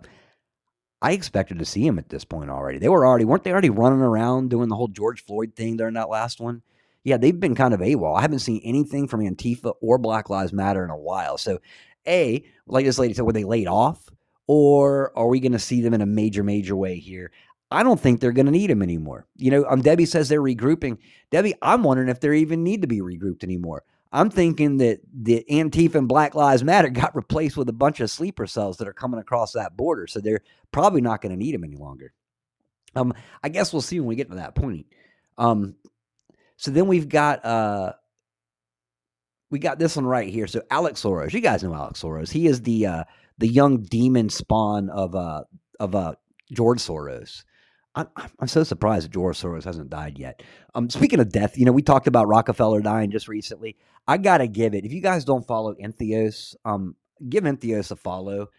[1.01, 2.77] I expected to see them at this point already.
[2.77, 5.95] They were already weren't they already running around doing the whole George Floyd thing during
[5.95, 6.62] that last one?
[7.03, 8.17] Yeah, they've been kind of AWOL.
[8.17, 11.38] I haven't seen anything from Antifa or Black Lives Matter in a while.
[11.38, 11.60] So,
[12.07, 14.07] a like this lady said, were they laid off,
[14.47, 17.31] or are we going to see them in a major, major way here?
[17.71, 19.25] I don't think they're going to need them anymore.
[19.38, 20.97] You know, um, Debbie says they're regrouping.
[21.29, 23.84] Debbie, I'm wondering if they even need to be regrouped anymore.
[24.12, 28.12] I'm thinking that the Antifa and Black Lives Matter got replaced with a bunch of
[28.12, 30.07] sleeper cells that are coming across that border.
[30.07, 32.13] So they're probably not going to need them any longer.
[32.95, 34.86] Um, I guess we'll see when we get to that point.
[35.38, 35.75] Um,
[36.57, 37.93] so then we've got uh,
[39.49, 40.45] we got this one right here.
[40.45, 42.32] So Alex Soros, you guys know Alex Soros.
[42.32, 43.03] He is the uh,
[43.38, 45.43] the young demon spawn of uh,
[45.80, 46.15] of uh,
[46.51, 47.43] George Soros.
[47.96, 48.08] I'm,
[48.39, 50.44] I'm so surprised that George Soros hasn't died yet.
[50.76, 53.78] Um, speaking of death, you know, we talked about Rockefeller dying just recently.
[54.08, 54.86] I gotta give it.
[54.86, 56.96] If you guys don't follow Entheos, um,
[57.28, 58.50] give Entheos a follow.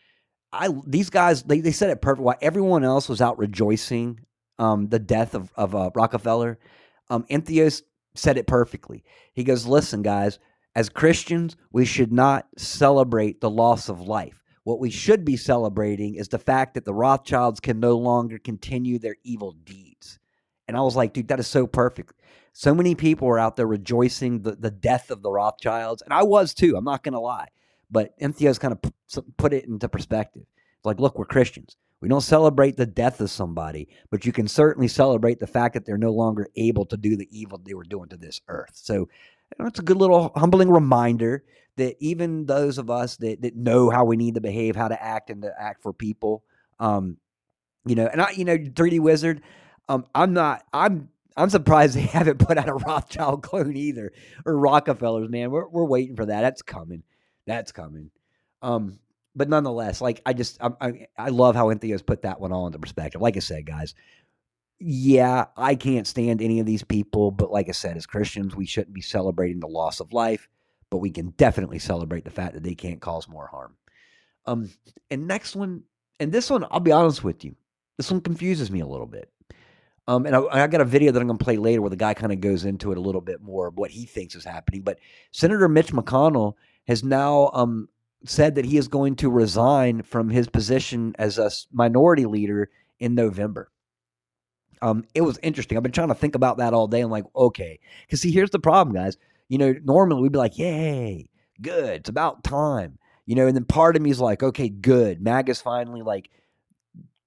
[0.53, 2.22] I these guys they, they said it perfect.
[2.22, 4.20] While everyone else was out rejoicing
[4.59, 6.59] um, the death of of uh, Rockefeller,
[7.09, 7.83] um, Entheos
[8.14, 9.03] said it perfectly.
[9.33, 10.39] He goes, "Listen, guys,
[10.74, 14.41] as Christians, we should not celebrate the loss of life.
[14.64, 18.98] What we should be celebrating is the fact that the Rothschilds can no longer continue
[18.98, 20.18] their evil deeds.
[20.68, 22.14] And I was like, dude, that is so perfect.
[22.52, 26.22] So many people were out there rejoicing the, the death of the Rothschilds, and I
[26.22, 26.76] was too.
[26.76, 27.48] I'm not going to lie,
[27.90, 28.92] but Entheos kind of
[29.36, 30.44] put it into perspective.
[30.76, 31.76] It's like, look, we're Christians.
[32.00, 35.86] We don't celebrate the death of somebody, but you can certainly celebrate the fact that
[35.86, 38.72] they're no longer able to do the evil they were doing to this earth.
[38.74, 39.08] So you
[39.58, 41.44] know, it's a good little humbling reminder
[41.76, 45.02] that even those of us that, that know how we need to behave, how to
[45.02, 46.44] act, and to act for people,
[46.78, 47.16] um,
[47.86, 49.42] you know, and I, you know, 3D Wizard,
[49.88, 54.12] um, I'm not, I'm, I'm surprised they haven't put out a Rothschild clone either,
[54.44, 55.28] or Rockefellers.
[55.30, 56.42] Man, we're we're waiting for that.
[56.42, 57.02] That's coming.
[57.46, 58.10] That's coming.
[58.60, 58.98] Um,
[59.34, 62.66] but nonetheless, like I just, I, I, I love how Entheos put that one all
[62.66, 63.20] into perspective.
[63.20, 63.94] Like I said, guys,
[64.78, 68.66] yeah, I can't stand any of these people, but like I said, as Christians, we
[68.66, 70.48] shouldn't be celebrating the loss of life,
[70.93, 73.74] but we can definitely celebrate the fact that they can't cause more harm.
[74.45, 74.70] Um,
[75.11, 75.84] and next one,
[76.20, 77.57] and this one, I'll be honest with you,
[77.97, 79.30] this one confuses me a little bit.
[80.07, 81.97] Um, and I, I got a video that I'm going to play later where the
[81.97, 84.45] guy kind of goes into it a little bit more of what he thinks is
[84.45, 84.82] happening.
[84.82, 84.99] But
[85.30, 87.88] Senator Mitch McConnell has now um,
[88.26, 92.68] said that he is going to resign from his position as a minority leader
[93.01, 93.70] in November.
[94.82, 95.78] Um, it was interesting.
[95.78, 97.01] I've been trying to think about that all day.
[97.01, 99.16] I'm like, okay, because see, here's the problem, guys.
[99.53, 101.28] You know, normally we'd be like, yay,
[101.61, 102.96] good, it's about time.
[103.26, 105.20] You know, and then part of me is like, okay, good.
[105.20, 106.30] MAGA's finally like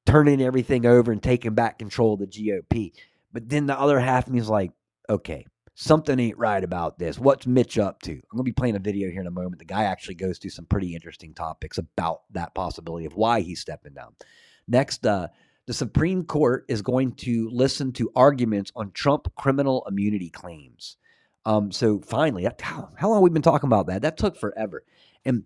[0.08, 2.94] turning everything over and taking back control of the GOP.
[3.32, 4.72] But then the other half of me is like,
[5.08, 5.46] okay,
[5.76, 7.20] something ain't right about this.
[7.20, 8.14] What's Mitch up to?
[8.14, 9.60] I'm going to be playing a video here in a moment.
[9.60, 13.62] The guy actually goes through some pretty interesting topics about that possibility of why he's
[13.62, 14.16] stepping down.
[14.68, 15.28] Next, uh,
[15.68, 20.98] the Supreme Court is going to listen to arguments on Trump criminal immunity claims.
[21.46, 24.02] Um, so finally, how, long have we been talking about that?
[24.02, 24.84] That took forever.
[25.24, 25.44] And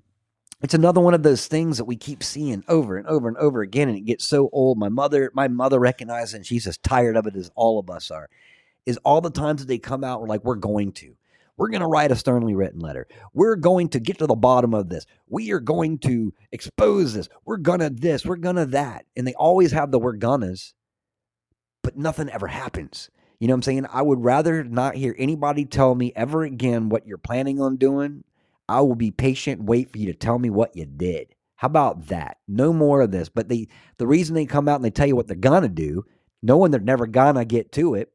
[0.61, 3.61] it's another one of those things that we keep seeing over and over and over
[3.61, 4.77] again, and it gets so old.
[4.77, 8.11] My mother, my mother recognizes, and she's as tired of it as all of us
[8.11, 8.29] are.
[8.85, 11.15] Is all the times that they come out, we're like, we're going to,
[11.57, 13.07] we're going to write a sternly written letter.
[13.33, 15.05] We're going to get to the bottom of this.
[15.27, 17.29] We are going to expose this.
[17.45, 18.25] We're gonna this.
[18.25, 20.73] We're gonna that, and they always have the we're gonnas,
[21.83, 23.09] but nothing ever happens.
[23.39, 23.85] You know what I'm saying?
[23.91, 28.23] I would rather not hear anybody tell me ever again what you're planning on doing
[28.69, 31.33] I will be patient, wait for you to tell me what you did.
[31.55, 32.37] How about that?
[32.47, 33.27] No more of this.
[33.27, 33.67] But the
[33.97, 36.05] the reason they come out and they tell you what they're gonna do,
[36.43, 38.13] knowing they're never gonna get to it,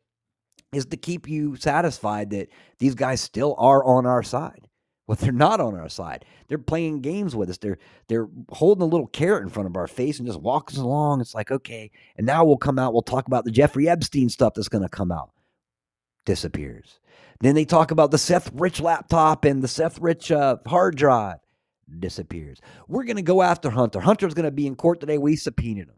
[0.72, 2.48] is to keep you satisfied that
[2.78, 4.68] these guys still are on our side.
[5.06, 6.24] Well, they're not on our side.
[6.48, 7.58] They're playing games with us.
[7.58, 7.78] They're
[8.08, 11.20] they're holding a little carrot in front of our face and just walking along.
[11.20, 14.54] It's like, okay, and now we'll come out, we'll talk about the Jeffrey Epstein stuff
[14.54, 15.30] that's gonna come out.
[16.24, 17.00] Disappears.
[17.40, 21.38] Then they talk about the Seth Rich laptop and the Seth Rich uh, hard drive.
[21.98, 22.60] Disappears.
[22.88, 24.00] We're going to go after Hunter.
[24.00, 25.18] Hunter's going to be in court today.
[25.18, 25.96] We subpoenaed him.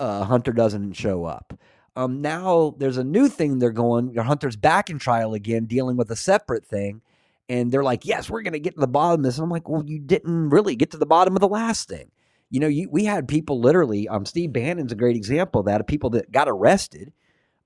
[0.00, 1.56] Uh, Hunter doesn't show up.
[1.94, 4.16] Um, now there's a new thing they're going.
[4.16, 7.02] Hunter's back in trial again, dealing with a separate thing.
[7.48, 9.36] And they're like, yes, we're going to get to the bottom of this.
[9.36, 12.10] And I'm like, well, you didn't really get to the bottom of the last thing.
[12.50, 15.80] You know, you, we had people literally, um, Steve Bannon's a great example of that,
[15.80, 17.12] of people that got arrested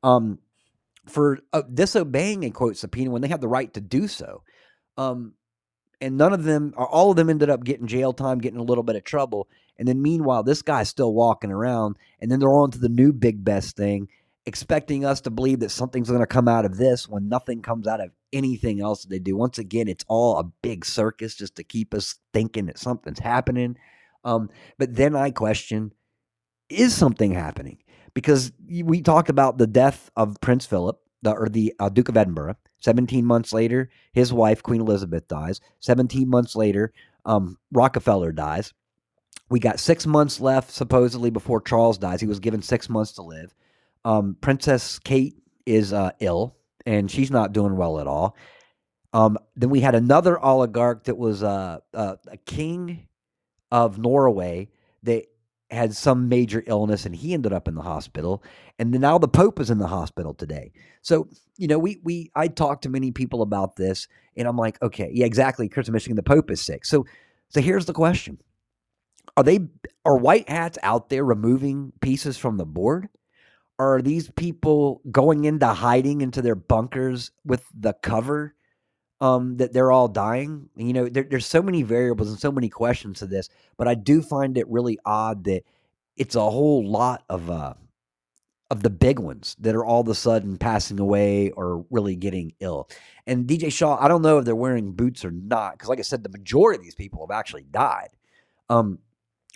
[0.02, 0.38] um,
[1.06, 4.42] for uh, disobeying a quote subpoena when they have the right to do so.
[4.96, 5.34] Um,
[6.00, 8.64] and none of them, or all of them, ended up getting jail time, getting a
[8.64, 9.48] little bit of trouble.
[9.78, 11.96] And then meanwhile, this guy's still walking around.
[12.20, 14.08] And then they're on to the new big best thing,
[14.46, 17.86] expecting us to believe that something's going to come out of this when nothing comes
[17.86, 19.36] out of anything else that they do.
[19.36, 23.76] Once again, it's all a big circus just to keep us thinking that something's happening.
[24.24, 25.92] Um, but then I question
[26.68, 27.78] is something happening?
[28.16, 32.16] because we talked about the death of Prince Philip, the, or the uh, Duke of
[32.16, 32.56] Edinburgh.
[32.80, 35.60] 17 months later, his wife, Queen Elizabeth, dies.
[35.80, 36.94] 17 months later,
[37.26, 38.72] um, Rockefeller dies.
[39.50, 42.22] We got six months left, supposedly, before Charles dies.
[42.22, 43.54] He was given six months to live.
[44.06, 45.34] Um, Princess Kate
[45.66, 48.36] is uh, ill, and she's not doing well at all.
[49.12, 53.08] Um, then we had another oligarch that was uh, uh, a king
[53.72, 54.68] of Norway
[55.02, 55.24] that
[55.70, 58.40] had some major illness and he ended up in the hospital
[58.78, 60.70] and then now the pope is in the hospital today.
[61.02, 64.80] So you know we we i talked to many people about this and i'm like
[64.82, 66.84] okay yeah exactly chris michigan the pope is sick.
[66.84, 67.04] So
[67.48, 68.38] so here's the question.
[69.36, 69.60] Are they
[70.04, 73.08] are white hats out there removing pieces from the board
[73.78, 78.54] are these people going into hiding into their bunkers with the cover
[79.20, 80.68] um, that they're all dying.
[80.76, 83.94] You know, there, there's so many variables and so many questions to this, but I
[83.94, 85.62] do find it really odd that
[86.16, 87.74] it's a whole lot of uh,
[88.70, 92.52] of the big ones that are all of a sudden passing away or really getting
[92.60, 92.88] ill.
[93.26, 96.02] And DJ Shaw, I don't know if they're wearing boots or not, because like I
[96.02, 98.10] said, the majority of these people have actually died.
[98.68, 98.98] Um,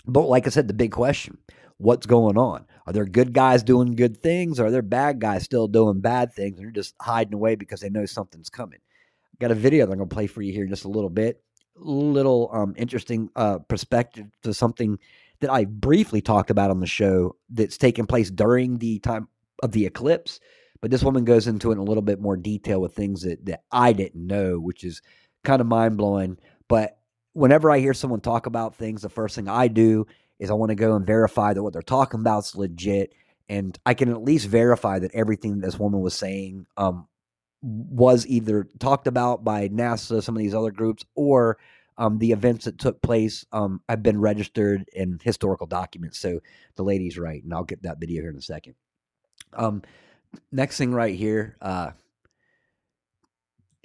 [0.06, 1.38] but like I said, the big question:
[1.78, 2.66] What's going on?
[2.90, 4.58] Are there good guys doing good things?
[4.58, 7.78] Or are there bad guys still doing bad things and they're just hiding away because
[7.78, 8.80] they know something's coming?
[8.82, 10.88] I Got a video that I'm going to play for you here in just a
[10.88, 11.40] little bit.
[11.76, 14.98] Little um, interesting uh, perspective to something
[15.38, 19.28] that I briefly talked about on the show that's taken place during the time
[19.62, 20.40] of the eclipse.
[20.80, 23.46] But this woman goes into it in a little bit more detail with things that,
[23.46, 25.00] that I didn't know, which is
[25.44, 26.38] kind of mind blowing.
[26.66, 26.98] But
[27.34, 30.08] whenever I hear someone talk about things, the first thing I do
[30.40, 33.12] is I want to go and verify that what they're talking about is legit.
[33.48, 37.06] And I can at least verify that everything this woman was saying um,
[37.62, 41.58] was either talked about by NASA, some of these other groups, or
[41.98, 46.18] um, the events that took place um, have been registered in historical documents.
[46.18, 46.40] So
[46.76, 48.76] the lady's right, and I'll get that video here in a second.
[49.52, 49.82] Um,
[50.50, 51.90] next thing right here, uh,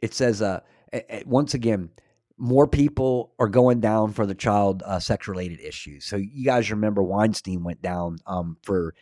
[0.01, 0.61] it says uh,
[1.25, 1.89] once again,
[2.37, 6.05] more people are going down for the child uh, sex related issues.
[6.05, 8.93] So you guys remember Weinstein went down um, for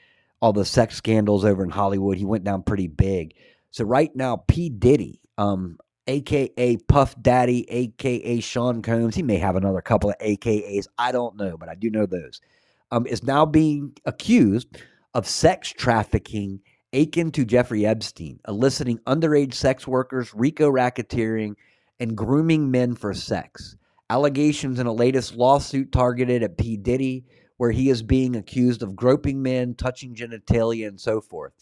[0.41, 2.17] all the sex scandals over in Hollywood.
[2.17, 3.33] He went down pretty big.
[3.71, 9.55] So right now, P Diddy, um, aka Puff Daddy, aka Sean Combs, he may have
[9.55, 10.85] another couple of AKAs.
[10.97, 12.39] I don't know, but I do know those.
[12.91, 14.67] Um, is now being accused
[15.15, 16.59] of sex trafficking
[16.91, 21.55] akin to Jeffrey Epstein, eliciting underage sex workers, RICO racketeering,
[21.99, 23.75] and grooming men for sex.
[24.09, 26.77] Allegations in a latest lawsuit targeted at P.
[26.77, 27.25] Diddy,
[27.57, 31.53] where he is being accused of groping men, touching genitalia, and so forth.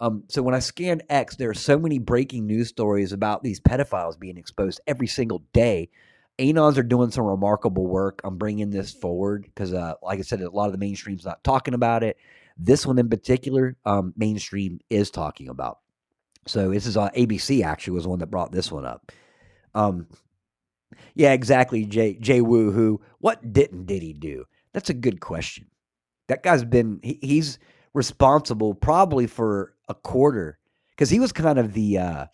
[0.00, 3.60] Um, so when I scan X, there are so many breaking news stories about these
[3.60, 5.90] pedophiles being exposed every single day.
[6.38, 10.40] Anons are doing some remarkable work on bringing this forward because, uh, like I said,
[10.40, 12.16] a lot of the mainstream's not talking about it.
[12.56, 15.80] This one in particular, um, mainstream is talking about.
[16.46, 19.10] So this is uh, ABC actually was the one that brought this one up.
[19.74, 20.06] Um,
[21.14, 21.84] yeah, exactly.
[21.84, 24.44] Jay Jay Wu, who what didn't did he do?
[24.72, 25.66] That's a good question.
[26.28, 27.58] That guy's been he, he's
[27.94, 30.58] responsible probably for a quarter
[30.90, 32.26] because he was kind of the uh,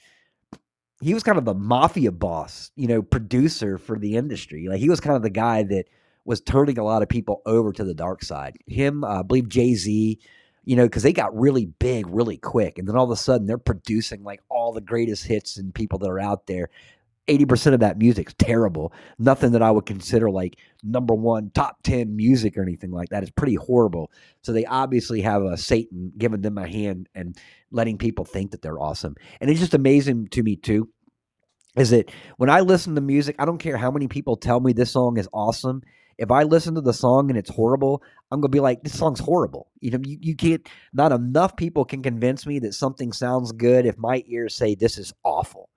[1.00, 4.68] he was kind of the mafia boss, you know, producer for the industry.
[4.68, 5.86] Like he was kind of the guy that
[6.24, 8.56] was turning a lot of people over to the dark side.
[8.66, 10.18] Him, uh, I believe Jay Z,
[10.64, 13.46] you know, because they got really big really quick, and then all of a sudden
[13.46, 16.70] they're producing like all the greatest hits and people that are out there.
[17.26, 18.92] 80% of that music's terrible.
[19.18, 23.22] Nothing that I would consider like number one, top 10 music or anything like that.
[23.22, 24.10] It's pretty horrible.
[24.42, 27.36] So they obviously have a Satan giving them a hand and
[27.70, 29.16] letting people think that they're awesome.
[29.40, 30.88] And it's just amazing to me, too,
[31.76, 34.72] is that when I listen to music, I don't care how many people tell me
[34.72, 35.82] this song is awesome.
[36.16, 39.18] If I listen to the song and it's horrible, I'm gonna be like, this song's
[39.18, 39.70] horrible.
[39.80, 43.86] You know, you, you can't not enough people can convince me that something sounds good
[43.86, 45.70] if my ears say this is awful.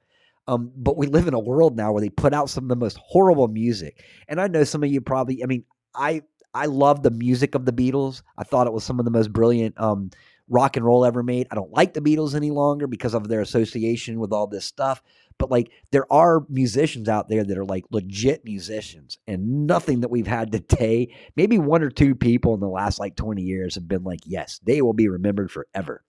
[0.47, 2.75] Um, but we live in a world now where they put out some of the
[2.75, 4.03] most horrible music.
[4.27, 6.21] And I know some of you probably, I mean, I
[6.53, 8.23] I love the music of the Beatles.
[8.37, 10.09] I thought it was some of the most brilliant um,
[10.49, 11.47] rock and roll ever made.
[11.51, 15.03] I don't like the Beatles any longer because of their association with all this stuff.
[15.37, 20.09] But like, there are musicians out there that are like legit musicians, and nothing that
[20.09, 23.87] we've had today, maybe one or two people in the last like 20 years have
[23.87, 26.03] been like, yes, they will be remembered forever.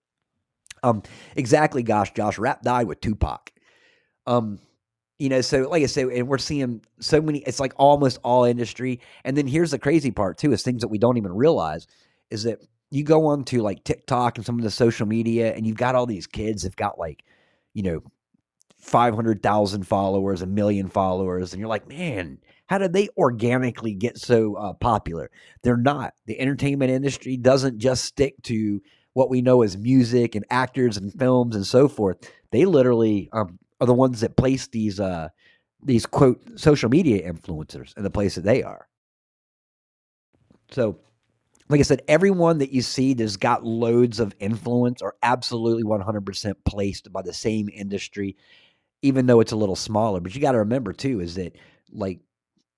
[0.83, 1.03] Um,
[1.37, 3.53] exactly, gosh, Josh, rap died with Tupac.
[4.29, 4.59] Um,
[5.19, 7.39] you know, so like I say, and we're seeing so many.
[7.41, 9.01] It's like almost all industry.
[9.25, 11.87] And then here's the crazy part too: is things that we don't even realize
[12.31, 12.61] is that
[12.91, 15.95] you go on to like TikTok and some of the social media, and you've got
[15.95, 17.25] all these kids that've got like,
[17.75, 18.03] you know,
[18.79, 23.95] five hundred thousand followers, a million followers, and you're like, man, how did they organically
[23.95, 25.31] get so uh, popular?
[25.63, 26.15] They're not.
[26.27, 28.81] The entertainment industry doesn't just stick to
[29.15, 32.19] what we know as music and actors and films and so forth.
[32.53, 35.29] They literally um, are the ones that place these uh
[35.83, 38.89] these quote social media influencers in the place that they are.
[40.71, 40.99] So,
[41.69, 46.55] like I said, everyone that you see that's got loads of influence are absolutely 100%
[46.65, 48.37] placed by the same industry,
[49.03, 50.21] even though it's a little smaller.
[50.21, 51.57] But you got to remember too is that
[51.93, 52.21] like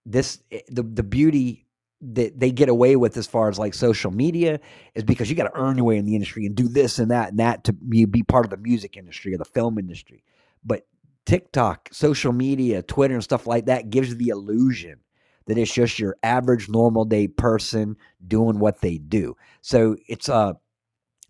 [0.06, 1.66] this eh, the the beauty
[2.02, 4.58] that they get away with as far as like social media
[4.94, 7.10] is because you got to earn your way in the industry and do this and
[7.10, 10.22] that and that to be, be part of the music industry or the film industry.
[10.64, 10.86] But
[11.26, 15.00] TikTok, social media, Twitter, and stuff like that gives the illusion
[15.46, 17.96] that it's just your average normal day person
[18.26, 19.36] doing what they do.
[19.62, 20.54] So it's uh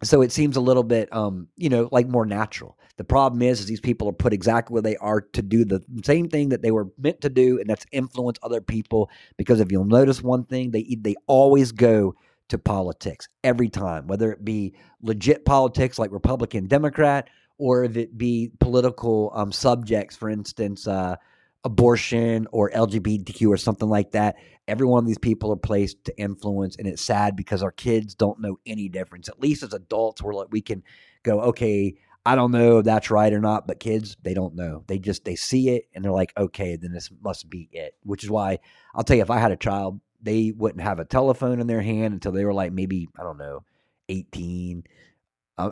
[0.02, 2.78] so it seems a little bit um, you know, like more natural.
[2.96, 5.82] The problem is is these people are put exactly where they are to do the
[6.04, 9.10] same thing that they were meant to do, and that's influence other people.
[9.36, 12.14] Because if you'll notice one thing, they they always go
[12.48, 17.28] to politics every time, whether it be legit politics like Republican, Democrat,
[17.60, 21.14] or if it be political um, subjects, for instance, uh,
[21.62, 24.36] abortion or LGBTQ or something like that.
[24.66, 28.14] Every one of these people are placed to influence, and it's sad because our kids
[28.14, 29.28] don't know any difference.
[29.28, 30.82] At least as adults, we're like we can
[31.22, 34.84] go, okay, I don't know if that's right or not, but kids, they don't know.
[34.86, 37.94] They just they see it and they're like, okay, then this must be it.
[38.04, 38.60] Which is why
[38.94, 41.82] I'll tell you, if I had a child, they wouldn't have a telephone in their
[41.82, 43.64] hand until they were like maybe I don't know,
[44.08, 44.84] eighteen.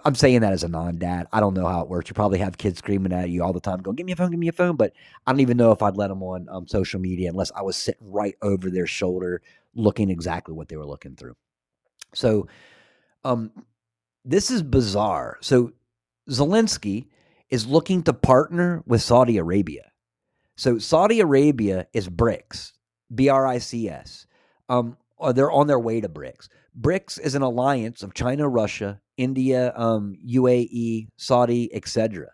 [0.05, 1.26] I'm saying that as a non-dad.
[1.32, 2.09] I don't know how it works.
[2.11, 4.30] You probably have kids screaming at you all the time, going, "Give me a phone,
[4.30, 4.93] give me a phone." But
[5.26, 7.76] I don't even know if I'd let them on um, social media unless I was
[7.76, 9.43] sitting right over their shoulder,
[9.74, 11.36] looking exactly what they were looking through.
[12.14, 12.49] So,
[13.24, 13.51] um,
[14.24, 15.39] this is bizarre.
[15.41, 15.72] So
[16.28, 17.07] Zelensky
[17.51, 19.91] is looking to partner with Saudi Arabia.
[20.57, 22.72] So Saudi Arabia is BRICS,
[23.14, 24.26] B R I C S.
[24.68, 24.97] Um,
[25.34, 26.49] they're on their way to BRICS.
[26.81, 32.29] BRICS is an alliance of China, Russia, India, um, UAE, Saudi, etc.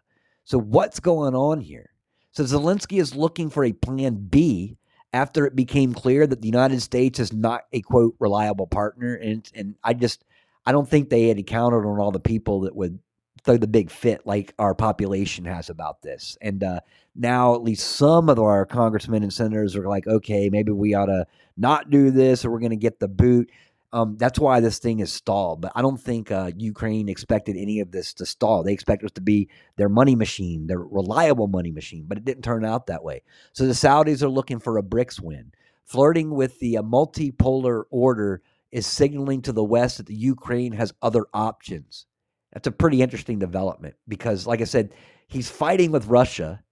[0.45, 1.91] So what's going on here?
[2.33, 4.77] So Zelensky is looking for a plan B
[5.13, 9.49] after it became clear that the United States is not a quote reliable partner, and
[9.55, 10.25] and I just
[10.67, 12.99] I don't think they had counted on all the people that would
[13.45, 16.37] throw the big fit like our population has about this.
[16.41, 16.81] And uh,
[17.15, 21.07] now at least some of our congressmen and senators are like, okay, maybe we ought
[21.07, 21.27] to
[21.57, 23.51] not do this or we're going to get the boot.
[23.95, 25.61] Um, that's why this thing is stalled.
[25.61, 28.65] But I don't think uh, Ukraine expected any of this to stall.
[28.65, 32.43] They expected it to be their money machine, their reliable money machine, but it didn't
[32.43, 33.23] turn out that way.
[33.53, 35.53] So the Saudis are looking for a BRICS win.
[35.85, 38.43] Flirting with the uh, multipolar order
[38.73, 42.07] is signaling to the West that the Ukraine has other options.
[42.53, 44.93] That's a pretty interesting development because, like I said,
[45.29, 46.65] he's fighting with Russia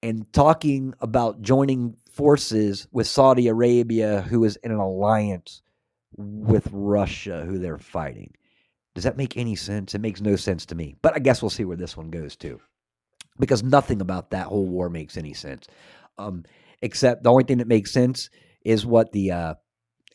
[0.00, 5.62] and talking about joining forces with Saudi Arabia, who is in an alliance
[6.18, 8.34] with Russia, who they're fighting.
[8.94, 9.94] Does that make any sense?
[9.94, 10.96] It makes no sense to me.
[11.00, 12.60] But I guess we'll see where this one goes too,
[13.38, 15.68] because nothing about that whole war makes any sense.
[16.18, 16.44] Um,
[16.82, 18.28] except the only thing that makes sense
[18.64, 19.54] is what the uh,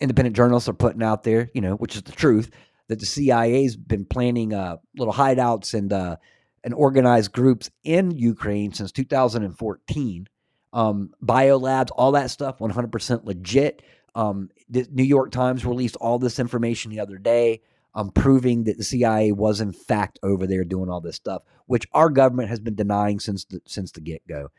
[0.01, 2.51] independent journalists are putting out there, you know, which is the truth
[2.89, 6.17] that the CIA's been planning uh, little hideouts and uh,
[6.63, 10.27] and organized groups in Ukraine since 2014.
[10.71, 13.83] Um, biolabs, all that stuff, 100% legit.
[14.15, 17.61] Um, the New York Times released all this information the other day,
[17.95, 21.87] um, proving that the CIA was in fact over there doing all this stuff, which
[21.93, 24.49] our government has been denying since the, since the get go.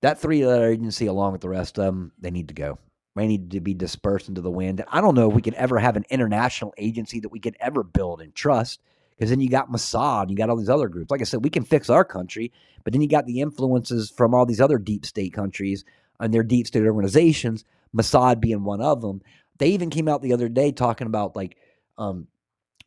[0.00, 2.78] That three-letter agency, along with the rest of them, they need to go
[3.14, 4.84] They need to be dispersed into the wind.
[4.90, 7.82] I don't know if we could ever have an international agency that we could ever
[7.82, 8.80] build and trust.
[9.16, 11.10] Because then you got Mossad, you got all these other groups.
[11.10, 12.50] Like I said, we can fix our country,
[12.82, 15.84] but then you got the influences from all these other deep state countries
[16.18, 17.64] and their deep state organizations,
[17.96, 19.20] Mossad being one of them.
[19.58, 21.56] They even came out the other day talking about like,
[21.98, 22.26] um,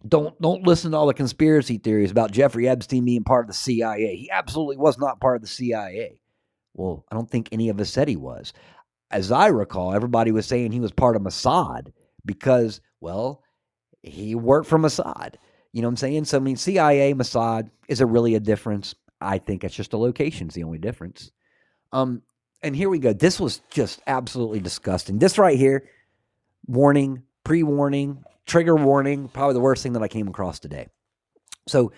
[0.08, 3.54] don't don't listen to all the conspiracy theories about Jeffrey Epstein being part of the
[3.54, 4.16] CIA.
[4.16, 6.20] He absolutely was not part of the CIA.
[6.74, 8.54] Well, I don't think any of us said he was
[9.12, 11.92] as I recall, everybody was saying he was part of Mossad
[12.26, 13.44] because, well,
[14.04, 15.36] he worked for Mossad.
[15.74, 16.26] You know what I'm saying?
[16.26, 18.96] So, I mean, CIA, Mossad, is it really a difference?
[19.22, 21.32] I think it's just the location's the only difference.
[21.92, 22.24] Um,
[22.66, 23.14] and here we go.
[23.14, 25.20] This was just absolutely disgusting.
[25.20, 25.88] This right here,
[26.66, 30.88] warning, pre warning, trigger warning, probably the worst thing that I came across today.
[31.68, 31.92] So,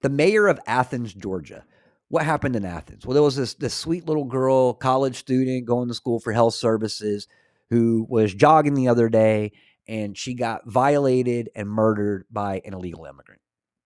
[0.00, 1.64] the mayor of Athens, Georgia,
[2.08, 3.04] what happened in Athens?
[3.04, 6.54] Well, there was this this sweet little girl, college student, going to school for health
[6.54, 7.28] services,
[7.68, 9.52] who was jogging the other day,
[9.86, 13.42] and she got violated and murdered by an illegal immigrant.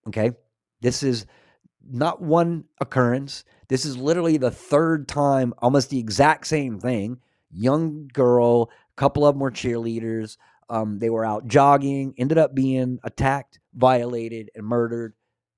[0.06, 0.30] Okay,
[0.80, 1.26] this is
[1.90, 3.44] not one occurrence.
[3.68, 7.20] This is literally the third time, almost the exact same thing.
[7.50, 10.36] Young girl, couple of them were cheerleaders.
[10.68, 15.14] Um, they were out jogging, ended up being attacked, violated, and murdered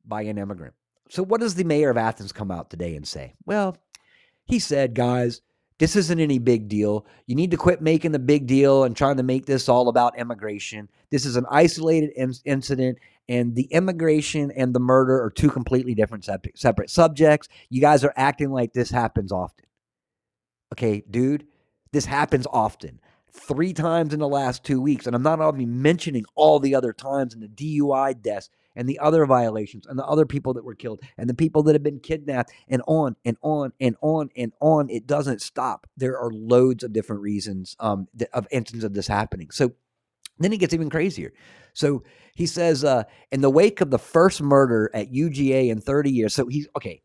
[0.07, 0.75] by an immigrant.
[1.09, 3.35] So, what does the mayor of Athens come out today and say?
[3.45, 3.77] Well,
[4.45, 5.41] he said, guys,
[5.81, 7.07] this isn't any big deal.
[7.27, 10.19] You need to quit making the big deal and trying to make this all about
[10.19, 10.91] immigration.
[11.11, 12.99] This is an isolated in- incident,
[13.31, 17.49] and the immigration and the murder are two completely different separate subjects.
[17.71, 19.65] You guys are acting like this happens often.
[20.75, 21.47] Okay, dude,
[21.93, 23.01] this happens often.
[23.33, 25.07] Three times in the last two weeks.
[25.07, 28.99] And I'm not even mentioning all the other times in the DUI deaths and the
[28.99, 32.01] other violations and the other people that were killed and the people that have been
[32.01, 34.89] kidnapped and on and on and on and on.
[34.91, 35.87] It doesn't stop.
[35.97, 39.51] There are loads of different reasons um, of instances of this happening.
[39.51, 39.73] So
[40.39, 41.33] then it gets even crazier.
[41.75, 42.03] So
[42.35, 46.35] he says, uh, in the wake of the first murder at UGA in 30 years,
[46.35, 47.03] so he's okay.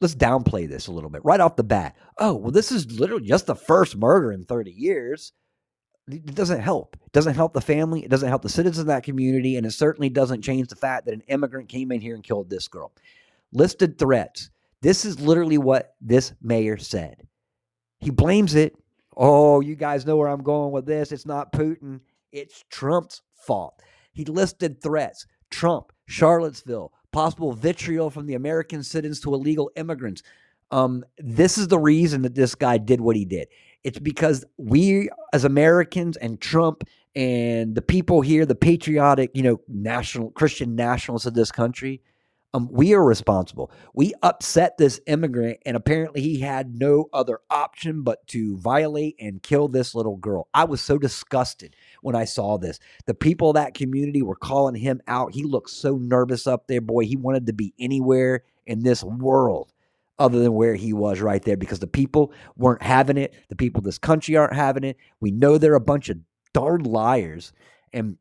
[0.00, 1.96] Let's downplay this a little bit right off the bat.
[2.18, 5.32] Oh, well, this is literally just the first murder in 30 years
[6.08, 6.96] it doesn't help.
[7.06, 8.04] It doesn't help the family.
[8.04, 9.56] It doesn't help the citizens of that community.
[9.56, 12.50] And it certainly doesn't change the fact that an immigrant came in here and killed
[12.50, 12.92] this girl.
[13.52, 14.50] Listed threats.
[14.80, 17.26] This is literally what this mayor said.
[17.98, 18.76] He blames it
[19.20, 21.10] Oh, you guys know where I'm going with this.
[21.10, 22.00] It's not Putin,
[22.30, 23.82] it's Trump's fault.
[24.12, 30.22] He listed threats Trump, Charlottesville, possible vitriol from the American citizens to illegal immigrants.
[30.70, 33.48] Um, this is the reason that this guy did what he did.
[33.84, 39.60] It's because we, as Americans, and Trump and the people here, the patriotic, you know,
[39.68, 42.02] national Christian nationalists of this country,
[42.54, 43.70] um, we are responsible.
[43.94, 49.42] We upset this immigrant, and apparently he had no other option but to violate and
[49.42, 50.48] kill this little girl.
[50.54, 52.78] I was so disgusted when I saw this.
[53.04, 55.34] The people of that community were calling him out.
[55.34, 57.04] He looked so nervous up there, boy.
[57.04, 59.72] He wanted to be anywhere in this world
[60.18, 63.34] other than where he was right there because the people weren't having it.
[63.48, 64.96] The people of this country aren't having it.
[65.20, 66.18] We know they're a bunch of
[66.52, 67.52] darn liars.
[67.92, 68.16] And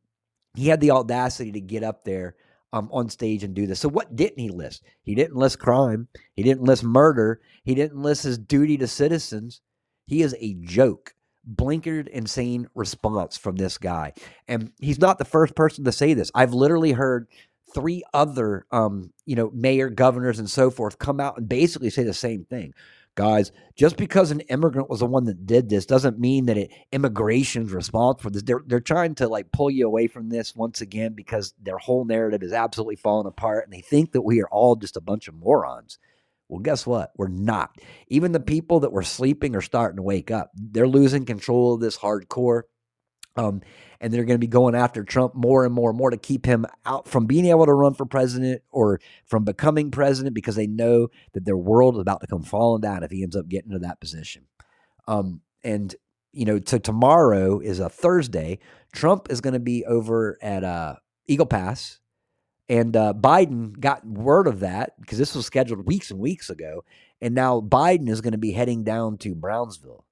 [0.56, 2.36] he had the audacity to get up there
[2.74, 3.80] um, on stage and do this.
[3.80, 4.84] So, what didn't he list?
[5.04, 6.08] He didn't list crime.
[6.36, 7.42] He didn't list murder.
[7.64, 9.62] He didn't list his duty to citizens.
[10.06, 11.14] He is a joke.
[11.50, 14.14] Blinkered, insane response from this guy.
[14.50, 16.30] And he's not the first person to say this.
[16.36, 17.28] I've literally heard
[17.74, 22.04] three other um, you know, mayor, governors, and so forth come out and basically say
[22.04, 22.74] the same thing.
[23.16, 26.72] Guys, just because an immigrant was the one that did this doesn't mean that it
[26.92, 28.44] immigration's responsible for this.
[28.44, 32.06] They're they're trying to like pull you away from this once again because their whole
[32.06, 35.28] narrative is absolutely falling apart and they think that we are all just a bunch
[35.28, 35.98] of morons.
[36.48, 37.12] Well, guess what?
[37.18, 37.76] We're not.
[38.08, 40.52] Even the people that were sleeping are starting to wake up.
[40.54, 42.64] They're losing control of this hardcore.
[43.38, 43.62] Um,
[44.02, 46.46] and they're going to be going after Trump more and more and more to keep
[46.46, 50.68] him out from being able to run for president or from becoming president because they
[50.68, 53.72] know that their world is about to come falling down if he ends up getting
[53.72, 54.46] to that position.
[55.08, 55.96] Um, and
[56.34, 58.60] you know, so tomorrow is a Thursday.
[58.94, 60.96] Trump is going to be over at uh,
[61.28, 62.00] Eagle Pass,
[62.70, 66.84] and uh, Biden got word of that because this was scheduled weeks and weeks ago,
[67.22, 70.06] and now Biden is going to be heading down to Brownsville.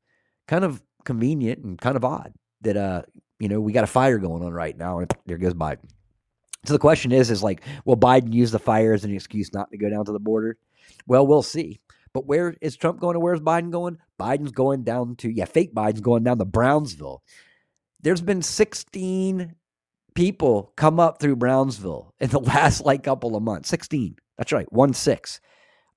[0.47, 3.01] Kind of convenient and kind of odd that uh
[3.39, 5.89] you know we got a fire going on right now and there goes Biden.
[6.65, 9.71] So the question is is like will Biden use the fire as an excuse not
[9.71, 10.57] to go down to the border?
[11.07, 11.79] Well, we'll see.
[12.13, 13.97] But where is Trump going to where's Biden going?
[14.19, 17.21] Biden's going down to yeah, fake Biden's going down to Brownsville.
[18.01, 19.55] There's been 16
[20.13, 23.69] people come up through Brownsville in the last like couple of months.
[23.69, 24.15] 16.
[24.37, 25.41] That's right, 1 6.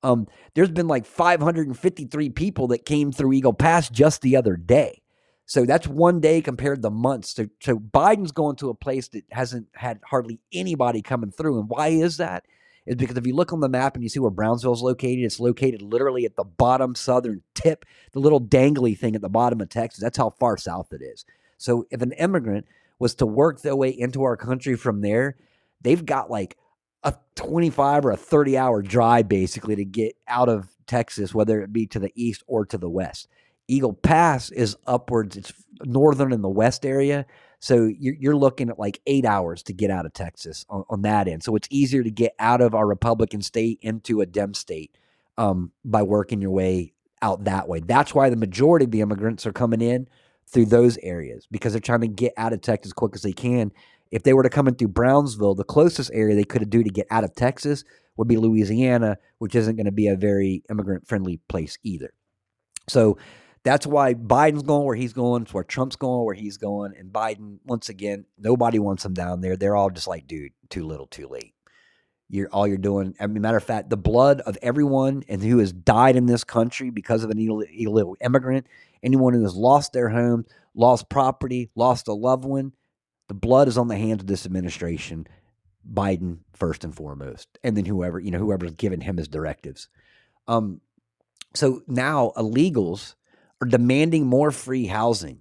[0.03, 5.03] Um, there's been like 553 people that came through Eagle Pass just the other day.
[5.49, 7.35] So that's one day compared to months.
[7.35, 11.59] So, so Biden's going to a place that hasn't had hardly anybody coming through.
[11.59, 12.45] And why is that?
[12.85, 15.25] Is because if you look on the map and you see where Brownsville is located,
[15.25, 19.63] it's located literally at the bottom southern tip, the little dangly thing at the bottom
[19.63, 20.03] of Texas.
[20.03, 21.25] That's how far south it is.
[21.57, 22.67] So if an immigrant
[22.99, 25.37] was to work their way into our country from there,
[25.81, 26.59] they've got like
[27.03, 31.73] a 25 or a 30 hour drive basically to get out of Texas, whether it
[31.73, 33.29] be to the east or to the west.
[33.69, 35.37] Eagle Pass is upwards.
[35.37, 35.53] It's
[35.85, 37.27] northern in the west area.
[37.61, 41.03] So you're, you're looking at like eight hours to get out of Texas on, on,
[41.03, 41.43] that end.
[41.43, 44.97] So it's easier to get out of our Republican state into a Dem state
[45.37, 47.81] um, by working your way out that way.
[47.81, 50.09] That's why the majority of the immigrants are coming in
[50.47, 53.33] through those areas because they're trying to get out of Texas as quick as they
[53.33, 53.73] can.
[54.11, 56.91] If they were to come in through Brownsville, the closest area they could do to
[56.91, 57.85] get out of Texas
[58.17, 62.11] would be Louisiana, which isn't going to be a very immigrant friendly place either.
[62.89, 63.19] So
[63.63, 65.43] that's why Biden's going where he's going.
[65.43, 66.95] It's where Trump's going where he's going.
[66.97, 69.57] And Biden, once again, nobody wants him down there.
[69.57, 71.55] They're all just like, dude, too little, too late.
[72.31, 73.15] You're all you're doing.
[73.19, 76.45] I mean, matter of fact, the blood of everyone and who has died in this
[76.45, 78.67] country because of an illegal immigrant,
[79.03, 80.45] anyone who has lost their home,
[80.75, 82.75] lost property, lost a loved one,
[83.29, 85.27] the blood is on the hands of this administration.
[85.91, 89.89] Biden first and foremost, and then whoever you know whoever's given him his directives.
[90.47, 90.83] Um,
[91.55, 93.15] so now illegals
[93.61, 95.41] are demanding more free housing.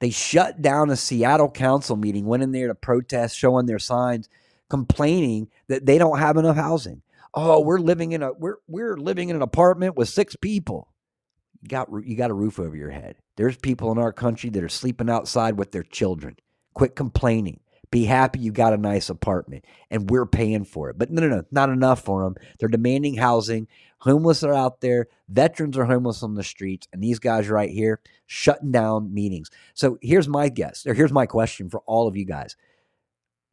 [0.00, 4.28] They shut down a Seattle council meeting, went in there to protest, showing their signs,
[4.68, 7.02] complaining that they don't have enough housing.
[7.32, 10.88] Oh, we're living in a we're we're living in an apartment with six people.
[11.62, 13.16] You got you got a roof over your head.
[13.36, 16.36] There's people in our country that are sleeping outside with their children.
[16.74, 17.60] Quit complaining.
[17.94, 20.98] Be happy you got a nice apartment and we're paying for it.
[20.98, 22.34] But no, no, no, not enough for them.
[22.58, 23.68] They're demanding housing.
[23.98, 25.06] Homeless are out there.
[25.28, 26.88] Veterans are homeless on the streets.
[26.92, 29.48] And these guys right here shutting down meetings.
[29.74, 32.56] So here's my guess, or here's my question for all of you guys.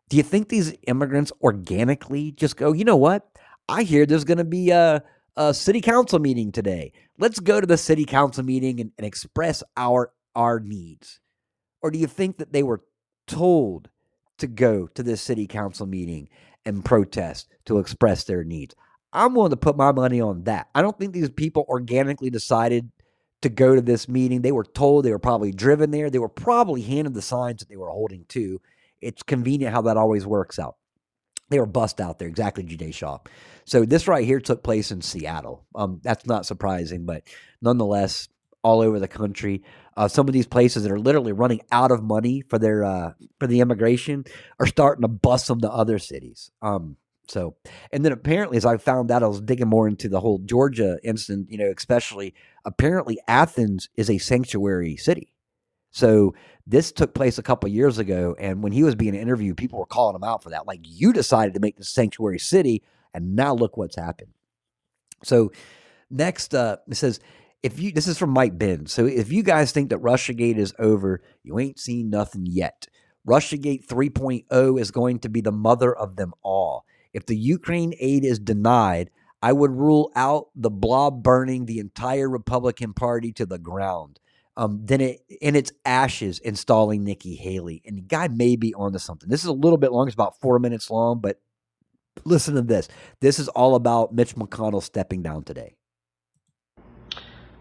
[0.09, 3.29] Do you think these immigrants organically just go, you know what?
[3.69, 5.03] I hear there's going to be a,
[5.37, 6.93] a city council meeting today.
[7.19, 11.19] Let's go to the city council meeting and, and express our our needs.
[11.83, 12.81] Or do you think that they were
[13.27, 13.91] told
[14.41, 16.29] to go to this city council meeting
[16.65, 18.75] and protest to express their needs.
[19.13, 20.69] I'm willing to put my money on that.
[20.75, 22.91] I don't think these people organically decided
[23.41, 24.41] to go to this meeting.
[24.41, 26.09] They were told they were probably driven there.
[26.09, 28.61] They were probably handed the signs that they were holding to.
[29.01, 30.75] It's convenient how that always works out.
[31.49, 33.17] They were bust out there, exactly, Jide Shaw.
[33.65, 35.65] So this right here took place in Seattle.
[35.75, 37.23] Um, that's not surprising, but
[37.61, 38.29] nonetheless,
[38.63, 39.63] all over the country.
[39.97, 43.13] Uh, some of these places that are literally running out of money for their uh,
[43.39, 44.23] for the immigration
[44.59, 46.51] are starting to bust them to other cities.
[46.61, 47.55] Um, so,
[47.91, 50.97] and then apparently, as I found out, I was digging more into the whole Georgia
[51.03, 51.51] incident.
[51.51, 52.33] You know, especially
[52.65, 55.31] apparently Athens is a sanctuary city.
[55.91, 56.33] So
[56.65, 59.85] this took place a couple years ago, and when he was being interviewed, people were
[59.85, 60.67] calling him out for that.
[60.67, 62.81] Like you decided to make this sanctuary city,
[63.13, 64.31] and now look what's happened.
[65.23, 65.51] So
[66.09, 67.19] next, uh, it says
[67.63, 68.91] if you this is from Mike Benz.
[68.91, 72.87] So if you guys think that Russiagate is over, you ain't seen nothing yet.
[73.27, 76.85] Russiagate 3.0 is going to be the mother of them all.
[77.13, 79.11] If the Ukraine aid is denied,
[79.43, 84.19] I would rule out the blob burning the entire Republican Party to the ground.
[84.57, 87.81] Um, then it in its ashes installing Nikki Haley.
[87.85, 89.29] And the guy may be onto something.
[89.29, 91.39] This is a little bit long, it's about four minutes long, but
[92.25, 92.87] listen to this.
[93.19, 95.75] This is all about Mitch McConnell stepping down today.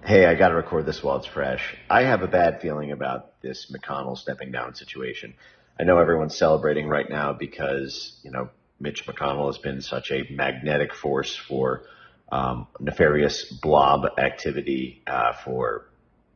[0.03, 1.77] Hey, I got to record this while it's fresh.
[1.91, 5.35] I have a bad feeling about this McConnell stepping down situation.
[5.79, 8.49] I know everyone's celebrating right now because, you know,
[8.81, 11.83] Mitch McConnell has been such a magnetic force for
[12.33, 15.87] um, nefarious blob activity uh, for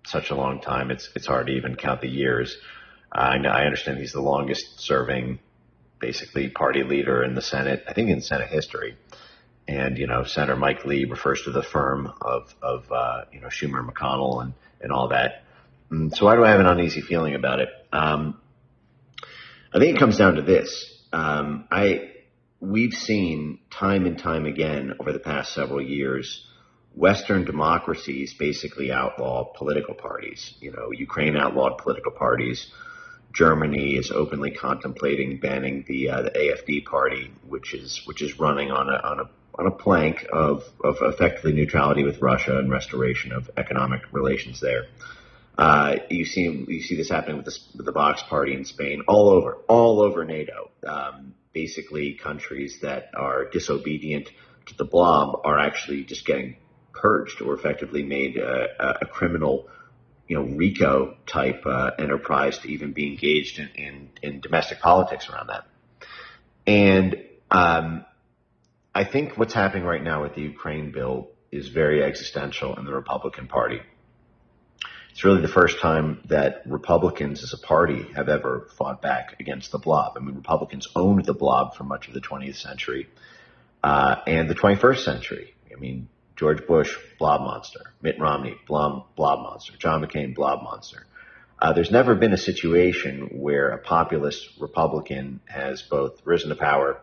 [0.07, 0.91] such a long time.
[0.91, 2.59] It's it's hard to even count the years.
[3.11, 5.39] I know, I understand he's the longest serving,
[6.01, 7.83] basically party leader in the Senate.
[7.89, 8.99] I think in Senate history.
[9.67, 13.49] And you know, Senator Mike Lee refers to the firm of of uh, you know
[13.49, 15.45] Schumer, McConnell, and and all that.
[15.91, 17.69] Mm, so why do I have an uneasy feeling about it?
[17.93, 18.41] Um,
[19.73, 21.03] I think it comes down to this.
[21.12, 22.11] Um, I
[22.61, 26.47] we've seen time and time again over the past several years
[26.95, 30.55] Western democracies basically outlaw political parties.
[30.61, 32.71] You know, Ukraine outlawed political parties.
[33.33, 38.71] Germany is openly contemplating banning the uh, the AFD party, which is which is running
[38.71, 43.33] on a on a on a plank of of effectively neutrality with Russia and restoration
[43.33, 44.87] of economic relations there.
[45.57, 49.03] Uh, you see you see this happening with the, with the Vox party in Spain,
[49.07, 50.71] all over all over NATO.
[50.87, 54.29] Um, basically, countries that are disobedient
[54.67, 56.57] to the blob are actually just getting
[56.93, 59.69] purged or effectively made a, a criminal,
[60.27, 65.29] you know, RICO type uh, enterprise to even be engaged in, in, in domestic politics
[65.29, 65.65] around that.
[66.67, 68.05] And um,
[68.97, 72.92] I think what's happening right now with the Ukraine bill is very existential in the
[72.92, 73.80] Republican Party.
[75.11, 79.72] It's really the first time that Republicans as a party have ever fought back against
[79.72, 80.16] the blob.
[80.16, 83.09] I mean, Republicans owned the blob for much of the 20th century
[83.82, 85.55] uh, and the 21st century.
[85.72, 87.95] I mean, George Bush, blob monster.
[88.01, 89.72] Mitt Romney, blob, blob monster.
[89.76, 91.07] John McCain, blob monster.
[91.61, 97.01] Uh, there's never been a situation where a populist Republican has both risen to power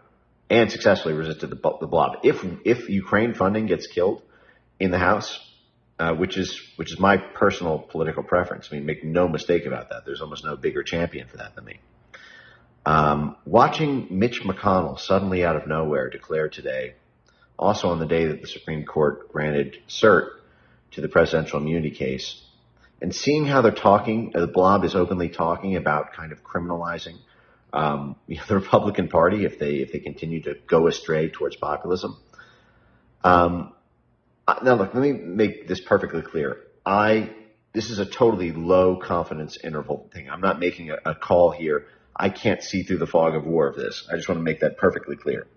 [0.51, 2.17] and successfully resisted the, the blob.
[2.23, 4.21] If if Ukraine funding gets killed
[4.79, 5.39] in the House,
[5.97, 8.67] uh, which is which is my personal political preference.
[8.69, 10.05] I mean, make no mistake about that.
[10.05, 11.79] There's almost no bigger champion for that than me.
[12.85, 16.95] Um, watching Mitch McConnell suddenly out of nowhere declare today
[17.57, 20.31] also on the day that the Supreme Court granted cert
[20.91, 22.41] to the presidential immunity case,
[23.01, 27.17] and seeing how they're talking, the blob is openly talking about kind of criminalizing
[27.73, 31.55] um, you know, the Republican Party if they if they continue to go astray towards
[31.55, 32.17] populism.
[33.23, 33.73] Um,
[34.63, 36.57] now, look, let me make this perfectly clear.
[36.85, 37.31] I
[37.73, 40.29] this is a totally low confidence interval thing.
[40.29, 41.87] I'm not making a, a call here.
[42.15, 44.05] I can't see through the fog of war of this.
[44.11, 45.47] I just want to make that perfectly clear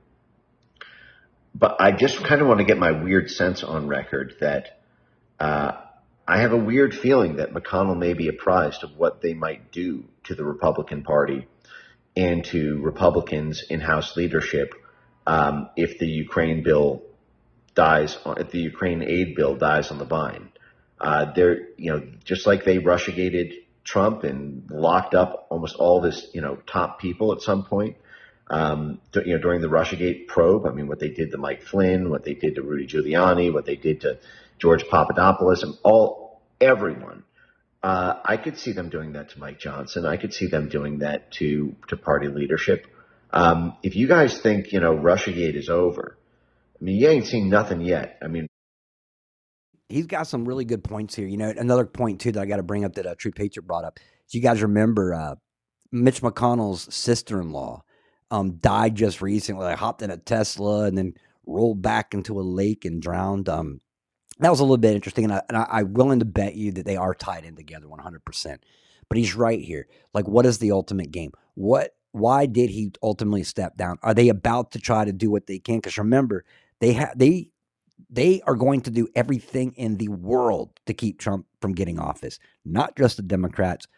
[1.55, 4.81] but I just kind of want to get my weird sense on record that
[5.39, 5.73] uh,
[6.27, 10.05] I have a weird feeling that McConnell may be apprised of what they might do
[10.25, 11.47] to the Republican Party
[12.17, 14.75] and to Republicans in House leadership
[15.27, 17.03] um, if the Ukraine bill
[17.75, 20.51] dies, if the Ukraine aid bill dies on the vine.
[21.01, 23.53] Uh, they're, you know, just like they Russiagated
[23.83, 27.97] Trump and locked up almost all this, you know, top people at some point
[28.49, 30.67] um, you know, during the Russiagate probe.
[30.67, 33.67] I mean, what they did to Mike Flynn, what they did to Rudy Giuliani, what
[33.67, 34.19] they did to
[34.59, 37.25] George Papadopoulos, and all everyone.
[37.85, 40.07] Uh, I could see them doing that to Mike Johnson.
[40.07, 42.87] I could see them doing that to to party leadership.
[43.31, 46.17] Um, if you guys think you know Russiagate is over,
[46.81, 48.19] I mean, you ain't seen nothing yet.
[48.23, 48.47] I mean.
[49.91, 51.27] He's got some really good points here.
[51.27, 53.67] You know, another point too that I got to bring up that uh, True Patriot
[53.67, 54.01] brought up.
[54.31, 55.35] Do you guys remember uh,
[55.93, 57.83] Mitch McConnell's sister-in-law
[58.31, 59.67] um, died just recently.
[59.67, 61.13] I hopped in a Tesla and then
[61.47, 63.51] rolled back into a lake and drowned.
[63.51, 63.83] Um,
[64.41, 66.73] that was a little bit interesting, and, I, and I, I'm willing to bet you
[66.73, 68.25] that they are tied in together 100.
[68.25, 68.65] percent
[69.09, 69.87] But he's right here.
[70.13, 71.33] Like, what is the ultimate game?
[71.55, 71.95] What?
[72.13, 73.99] Why did he ultimately step down?
[74.03, 75.79] Are they about to try to do what they can?
[75.79, 76.45] Because remember,
[76.81, 77.51] they have they
[78.11, 82.39] they are going to do everything in the world to keep Trump from getting office.
[82.65, 83.89] Not just the Democrats,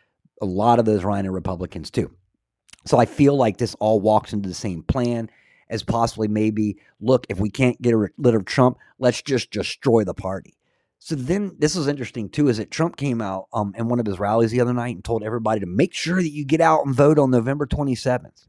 [0.41, 2.11] a lot of those RINO Republicans too.
[2.87, 5.29] So I feel like this all walks into the same plan
[5.69, 10.15] as possibly maybe look if we can't get rid of Trump, let's just destroy the
[10.15, 10.57] party.
[10.99, 14.07] So then this was interesting too, is that Trump came out um, in one of
[14.07, 16.85] his rallies the other night and told everybody to make sure that you get out
[16.85, 18.47] and vote on November 27th.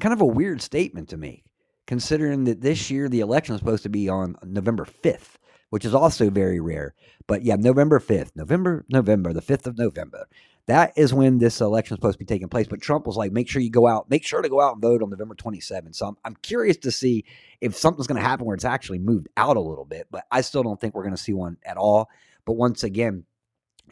[0.00, 1.42] Kind of a weird statement to me,
[1.86, 5.38] considering that this year the election is supposed to be on November 5th,
[5.70, 6.94] which is also very rare.
[7.26, 10.28] But yeah, November 5th, November, November, the 5th of November.
[10.68, 12.66] That is when this election is supposed to be taking place.
[12.66, 14.82] But Trump was like, make sure you go out, make sure to go out and
[14.82, 15.94] vote on November 27th.
[15.96, 17.24] So I'm, I'm curious to see
[17.62, 20.08] if something's going to happen where it's actually moved out a little bit.
[20.10, 22.10] But I still don't think we're going to see one at all.
[22.44, 23.24] But once again,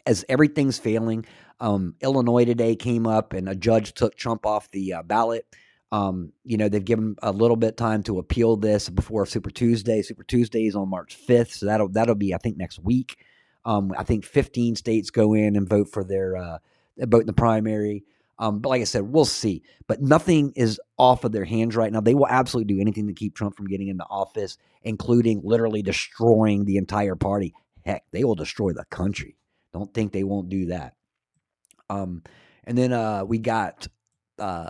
[0.05, 1.25] as everything's failing,
[1.59, 5.47] um, Illinois today came up and a judge took Trump off the uh, ballot.
[5.91, 10.03] Um, you know, they've given a little bit time to appeal this before Super Tuesday.
[10.03, 13.17] Super Tuesday is on March 5th, so that'll that'll be I think next week.
[13.67, 16.57] Um, I think 15 states go in and vote for their uh,
[16.99, 18.05] vote in the primary.
[18.39, 19.61] Um, but like I said, we'll see.
[19.87, 21.99] But nothing is off of their hands right now.
[21.99, 26.63] They will absolutely do anything to keep Trump from getting into office, including literally destroying
[26.63, 27.53] the entire party.
[27.85, 29.35] Heck, they will destroy the country.
[29.73, 30.93] Don't think they won't do that.
[31.89, 32.23] Um,
[32.63, 33.87] and then uh, we got,
[34.39, 34.69] uh,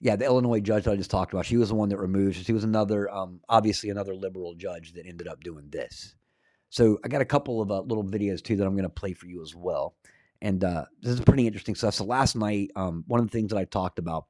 [0.00, 1.44] yeah, the Illinois judge that I just talked about.
[1.44, 2.36] She was the one that removed.
[2.46, 6.14] She was another, um, obviously another liberal judge that ended up doing this.
[6.70, 9.12] So I got a couple of uh, little videos too that I'm going to play
[9.12, 9.94] for you as well.
[10.40, 11.94] And uh, this is pretty interesting stuff.
[11.94, 14.26] So last night, um, one of the things that I talked about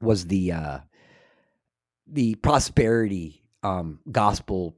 [0.00, 0.78] was the uh,
[2.08, 4.76] the prosperity um, gospel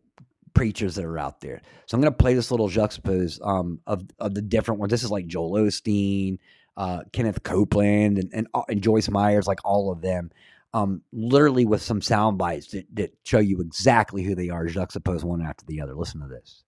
[0.53, 1.63] preachers that are out there.
[1.87, 4.91] So I'm going to play this little juxtapose um, of of the different ones.
[4.91, 6.39] This is like Joel Osteen,
[6.77, 10.31] uh, Kenneth Copeland, and, and, uh, and Joyce Meyers, like all of them.
[10.75, 15.23] Um, literally with some sound bites that, that show you exactly who they are, juxtapose
[15.25, 15.95] one after the other.
[15.95, 16.65] Listen to this.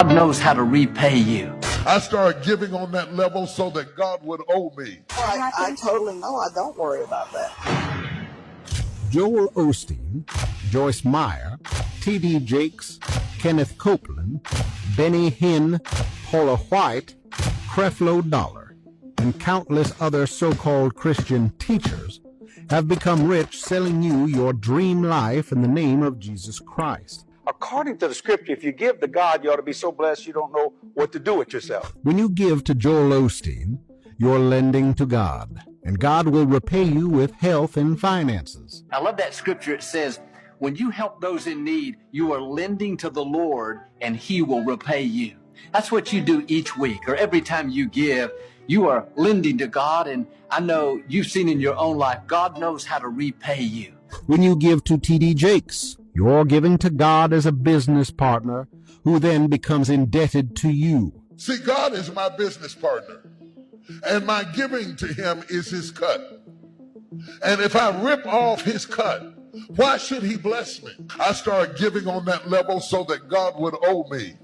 [0.00, 1.52] God knows how to repay you.
[1.86, 5.00] I started giving on that level so that God would owe me.
[5.10, 6.36] I, I totally know.
[6.36, 8.24] I don't worry about that.
[9.10, 10.26] Joel Osteen,
[10.70, 11.58] Joyce Meyer,
[12.00, 12.40] T.D.
[12.40, 12.98] Jakes,
[13.38, 14.40] Kenneth Copeland,
[14.96, 15.78] Benny Hinn,
[16.24, 18.63] Paula White, Creflo Dollar,
[19.24, 22.20] and countless other so-called Christian teachers
[22.68, 27.26] have become rich selling you your dream life in the name of Jesus Christ.
[27.46, 30.26] According to the scripture, if you give to God, you ought to be so blessed
[30.26, 31.94] you don't know what to do with yourself.
[32.02, 33.78] When you give to Joel Osteen,
[34.18, 38.84] you're lending to God, and God will repay you with health and finances.
[38.92, 39.74] I love that scripture.
[39.74, 40.20] It says,
[40.58, 44.64] when you help those in need, you are lending to the Lord and he will
[44.64, 45.36] repay you.
[45.72, 48.30] That's what you do each week or every time you give.
[48.66, 52.58] You are lending to God, and I know you've seen in your own life, God
[52.58, 53.92] knows how to repay you.
[54.26, 55.34] When you give to T.D.
[55.34, 58.68] Jakes, you're giving to God as a business partner
[59.02, 61.12] who then becomes indebted to you.
[61.36, 63.22] See, God is my business partner,
[64.06, 66.42] and my giving to him is his cut.
[67.44, 69.34] And if I rip off his cut,
[69.68, 70.92] why should he bless me?
[71.20, 74.34] I started giving on that level so that God would owe me.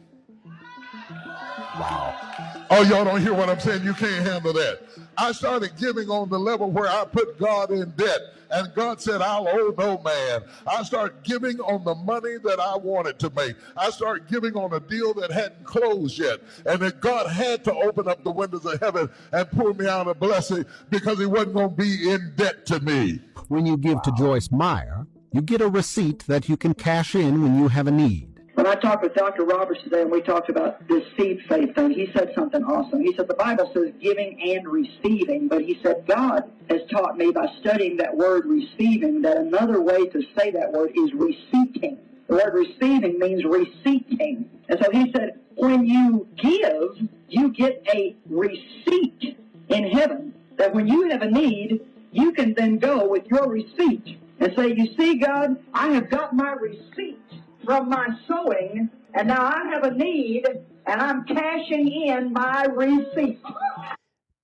[1.78, 2.29] Wow.
[2.72, 3.82] Oh, y'all don't hear what I'm saying?
[3.82, 4.82] You can't handle that.
[5.18, 8.20] I started giving on the level where I put God in debt.
[8.52, 10.42] And God said, I'll owe no man.
[10.66, 13.56] I start giving on the money that I wanted to make.
[13.76, 16.40] I start giving on a deal that hadn't closed yet.
[16.64, 20.06] And that God had to open up the windows of heaven and pour me out
[20.06, 23.20] a blessing because he wasn't going to be in debt to me.
[23.48, 27.42] When you give to Joyce Meyer, you get a receipt that you can cash in
[27.42, 28.29] when you have a need.
[28.60, 29.44] When I talked with Dr.
[29.44, 33.00] Roberts today and we talked about this seed faith thing, he said something awesome.
[33.00, 37.30] He said the Bible says giving and receiving, but he said God has taught me
[37.30, 42.00] by studying that word receiving that another way to say that word is receiving.
[42.28, 44.50] The word receiving means receiving.
[44.68, 49.38] And so he said, when you give, you get a receipt
[49.70, 50.34] in heaven.
[50.58, 51.80] That when you have a need,
[52.12, 56.36] you can then go with your receipt and say, You see, God, I have got
[56.36, 57.16] my receipt
[57.64, 60.44] from my sowing, and now I have a need,
[60.86, 63.40] and I'm cashing in my receipt.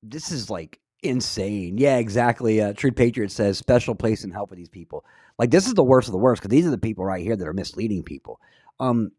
[0.02, 1.78] This is like insane.
[1.78, 2.60] Yeah, exactly.
[2.60, 5.04] Uh, Truth Patriot says special place help with these people.
[5.38, 7.36] Like this is the worst of the worst because these are the people right here
[7.36, 8.40] that are misleading people.
[8.80, 9.12] Um,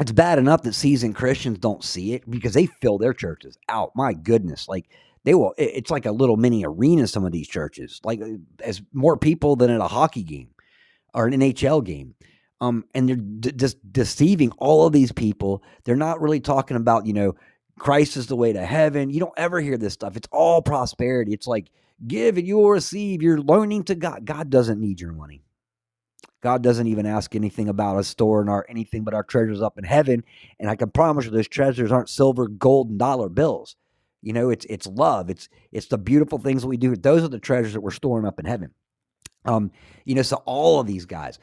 [0.00, 3.92] it's bad enough that seasoned Christians don't see it because they fill their churches out.
[3.94, 4.86] My goodness, like
[5.22, 5.54] they will.
[5.56, 7.06] It's like a little mini arena.
[7.06, 10.50] Some of these churches, like uh, as more people than at a hockey game
[11.14, 12.14] or an NHL game.
[12.64, 15.62] Um, and they're d- just deceiving all of these people.
[15.84, 17.34] They're not really talking about, you know,
[17.78, 19.10] Christ is the way to heaven.
[19.10, 20.16] You don't ever hear this stuff.
[20.16, 21.32] It's all prosperity.
[21.32, 21.70] It's like
[22.06, 23.22] give and you will receive.
[23.22, 24.24] You're loaning to God.
[24.24, 25.42] God doesn't need your money.
[26.40, 29.84] God doesn't even ask anything about us storing our anything but our treasures up in
[29.84, 30.24] heaven.
[30.60, 33.76] And I can promise you those treasures aren't silver, gold, and dollar bills.
[34.22, 35.30] You know, it's it's love.
[35.30, 36.96] It's it's the beautiful things that we do.
[36.96, 38.72] Those are the treasures that we're storing up in heaven.
[39.44, 39.70] Um,
[40.04, 41.38] you know, so all of these guys,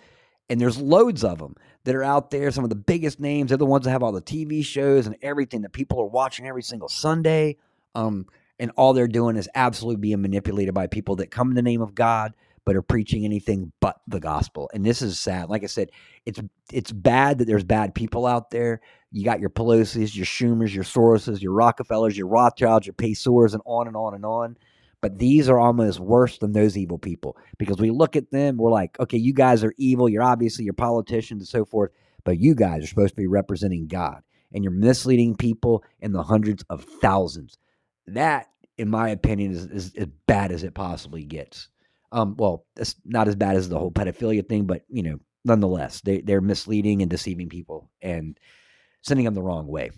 [0.51, 2.51] and there's loads of them that are out there.
[2.51, 3.49] Some of the biggest names.
[3.49, 6.45] They're the ones that have all the TV shows and everything that people are watching
[6.45, 7.55] every single Sunday.
[7.95, 8.25] Um,
[8.59, 11.81] and all they're doing is absolutely being manipulated by people that come in the name
[11.81, 12.33] of God
[12.65, 14.69] but are preaching anything but the gospel.
[14.73, 15.49] And this is sad.
[15.49, 15.89] Like I said,
[16.25, 16.41] it's
[16.71, 18.81] it's bad that there's bad people out there.
[19.09, 23.63] You got your Pelosi's, your Schumers, your Soroses, your Rockefellers, your Rothschilds, your Pacers, and
[23.65, 24.57] on and on and on.
[25.01, 28.71] But these are almost worse than those evil people because we look at them, we're
[28.71, 30.07] like, okay, you guys are evil.
[30.07, 31.91] You're obviously your politicians and so forth,
[32.23, 34.21] but you guys are supposed to be representing God,
[34.53, 37.57] and you're misleading people in the hundreds of thousands.
[38.07, 38.47] That,
[38.77, 41.69] in my opinion, is, is as bad as it possibly gets.
[42.11, 46.01] Um, well, it's not as bad as the whole pedophilia thing, but you know, nonetheless,
[46.01, 48.37] they they're misleading and deceiving people and
[49.01, 49.91] sending them the wrong way.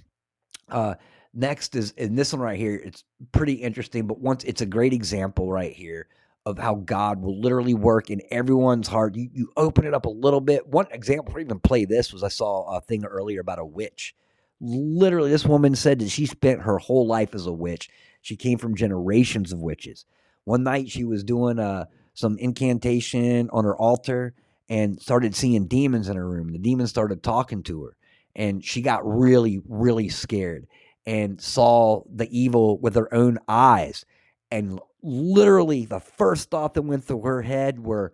[0.69, 0.95] Uh,
[1.33, 2.75] next is in this one right here.
[2.75, 6.07] It's pretty interesting, but once it's a great example right here
[6.45, 9.15] of how God will literally work in everyone's heart.
[9.15, 10.67] You you open it up a little bit.
[10.67, 14.13] One example for even play this was I saw a thing earlier about a witch.
[14.59, 17.89] Literally, this woman said that she spent her whole life as a witch.
[18.21, 20.05] She came from generations of witches.
[20.45, 24.33] One night she was doing a some incantation on her altar
[24.69, 26.51] and started seeing demons in her room.
[26.51, 27.97] The demons started talking to her,
[28.35, 30.67] and she got really, really scared
[31.05, 34.05] and saw the evil with her own eyes.
[34.51, 38.13] And literally, the first thought that went through her head were,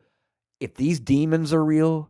[0.60, 2.10] if these demons are real,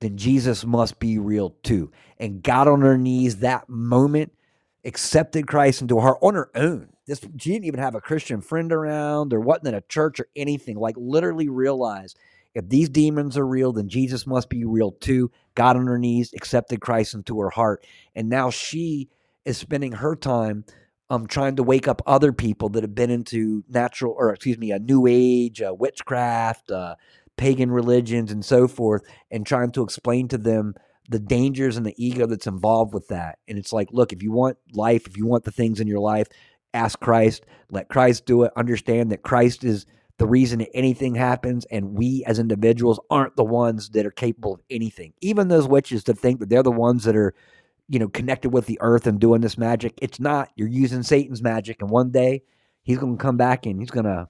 [0.00, 1.90] then Jesus must be real too.
[2.18, 4.32] And got on her knees that moment,
[4.84, 8.40] accepted Christ into her heart on her own this she didn't even have a Christian
[8.40, 10.76] friend around or wasn't in a church or anything.
[10.76, 12.18] Like literally realized
[12.54, 15.30] if these demons are real, then Jesus must be real too.
[15.54, 17.84] Got on her knees, accepted Christ into her heart,
[18.14, 19.08] and now she
[19.48, 20.64] is spending her time
[21.10, 24.70] um trying to wake up other people that have been into natural or excuse me
[24.70, 26.94] a new age, uh, witchcraft, uh,
[27.36, 30.74] pagan religions, and so forth, and trying to explain to them
[31.08, 33.38] the dangers and the ego that's involved with that.
[33.48, 36.00] And it's like, look, if you want life, if you want the things in your
[36.00, 36.28] life,
[36.74, 39.86] ask Christ, let Christ do it, understand that Christ is
[40.18, 44.60] the reason anything happens, and we as individuals aren't the ones that are capable of
[44.68, 45.14] anything.
[45.20, 47.34] Even those witches that think that they're the ones that are,
[47.88, 50.50] you know, connected with the earth and doing this magic, it's not.
[50.56, 52.42] You're using Satan's magic, and one day
[52.82, 54.28] he's going to come back and he's going to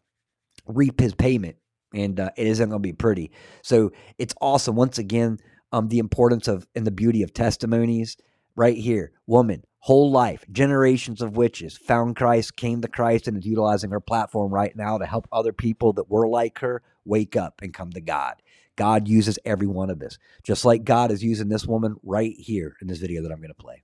[0.66, 1.56] reap his payment,
[1.92, 3.30] and uh, it isn't going to be pretty.
[3.62, 4.76] So it's awesome.
[4.76, 5.38] Once again,
[5.72, 8.16] um, the importance of and the beauty of testimonies
[8.54, 9.12] right here.
[9.26, 14.00] Woman, whole life, generations of witches, found Christ, came to Christ, and is utilizing her
[14.00, 17.90] platform right now to help other people that were like her wake up and come
[17.92, 18.34] to God.
[18.78, 22.76] God uses every one of this, just like God is using this woman right here
[22.80, 23.82] in this video that I'm going to play.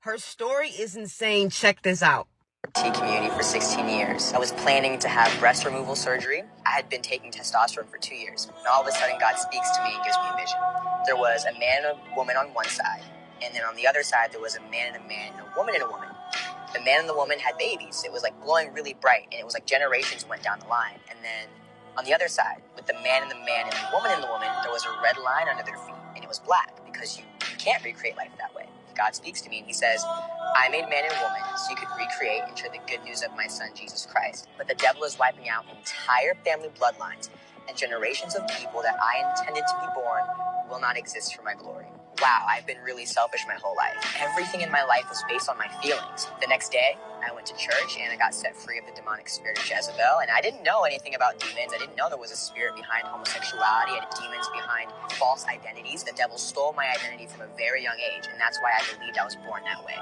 [0.00, 1.48] Her story is insane.
[1.48, 2.28] Check this out.
[2.76, 4.32] T community for 16 years.
[4.34, 6.42] I was planning to have breast removal surgery.
[6.66, 8.46] I had been taking testosterone for two years.
[8.46, 10.58] And all of a sudden, God speaks to me and gives me a vision.
[11.06, 13.02] There was a man and a woman on one side,
[13.42, 15.58] and then on the other side, there was a man and a man and a
[15.58, 16.08] woman and a woman.
[16.74, 18.02] The man and the woman had babies.
[18.04, 21.00] It was like glowing really bright, and it was like generations went down the line.
[21.10, 21.48] And then
[21.98, 24.28] on the other side, with the man and the man and the woman and the
[24.28, 27.24] woman, there was a red line under their feet, and it was black because you,
[27.50, 28.66] you can't recreate life that way.
[28.96, 30.04] God speaks to me and he says,
[30.56, 33.36] I made man and woman so you could recreate and share the good news of
[33.36, 34.48] my son, Jesus Christ.
[34.58, 37.30] But the devil is wiping out entire family bloodlines
[37.68, 40.22] and generations of people that I intended to be born
[40.70, 41.86] will not exist for my glory
[42.22, 43.98] wow, I've been really selfish my whole life.
[44.20, 46.28] Everything in my life was based on my feelings.
[46.40, 46.96] The next day,
[47.28, 50.20] I went to church and I got set free of the demonic spirit of Jezebel.
[50.22, 51.72] And I didn't know anything about demons.
[51.74, 56.04] I didn't know there was a spirit behind homosexuality and demons behind false identities.
[56.04, 58.28] The devil stole my identity from a very young age.
[58.30, 59.96] And that's why I believed I was born that way.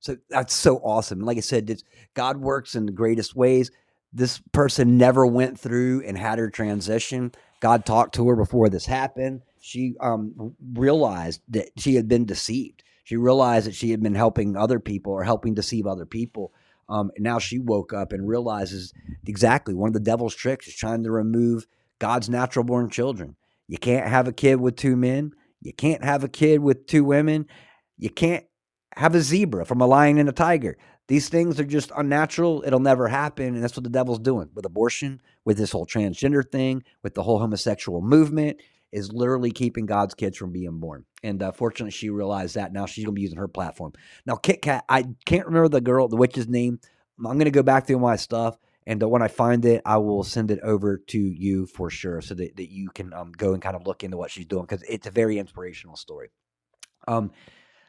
[0.00, 1.20] So that's so awesome.
[1.20, 1.74] Like I said,
[2.12, 3.70] God works in the greatest ways.
[4.12, 7.32] This person never went through and had her transition.
[7.60, 12.84] God talked to her before this happened she um, realized that she had been deceived.
[13.02, 16.52] She realized that she had been helping other people or helping deceive other people.
[16.90, 18.92] Um, and now she woke up and realizes
[19.26, 21.66] exactly one of the devil's tricks is trying to remove
[21.98, 23.36] God's natural born children.
[23.66, 25.32] You can't have a kid with two men.
[25.62, 27.46] You can't have a kid with two women.
[27.96, 28.44] You can't
[28.94, 30.76] have a zebra from a lion and a tiger.
[31.08, 32.62] These things are just unnatural.
[32.66, 33.54] It'll never happen.
[33.54, 37.22] And that's what the devil's doing with abortion, with this whole transgender thing, with the
[37.22, 38.60] whole homosexual movement
[38.94, 41.04] is literally keeping God's kids from being born.
[41.22, 42.72] And uh, fortunately, she realized that.
[42.72, 43.92] Now she's going to be using her platform.
[44.24, 46.78] Now, Kit Kat, I can't remember the girl, the witch's name.
[47.18, 48.56] I'm going to go back through my stuff.
[48.86, 52.20] And uh, when I find it, I will send it over to you for sure
[52.20, 54.64] so that, that you can um, go and kind of look into what she's doing
[54.64, 56.30] because it's a very inspirational story.
[57.08, 57.32] Um,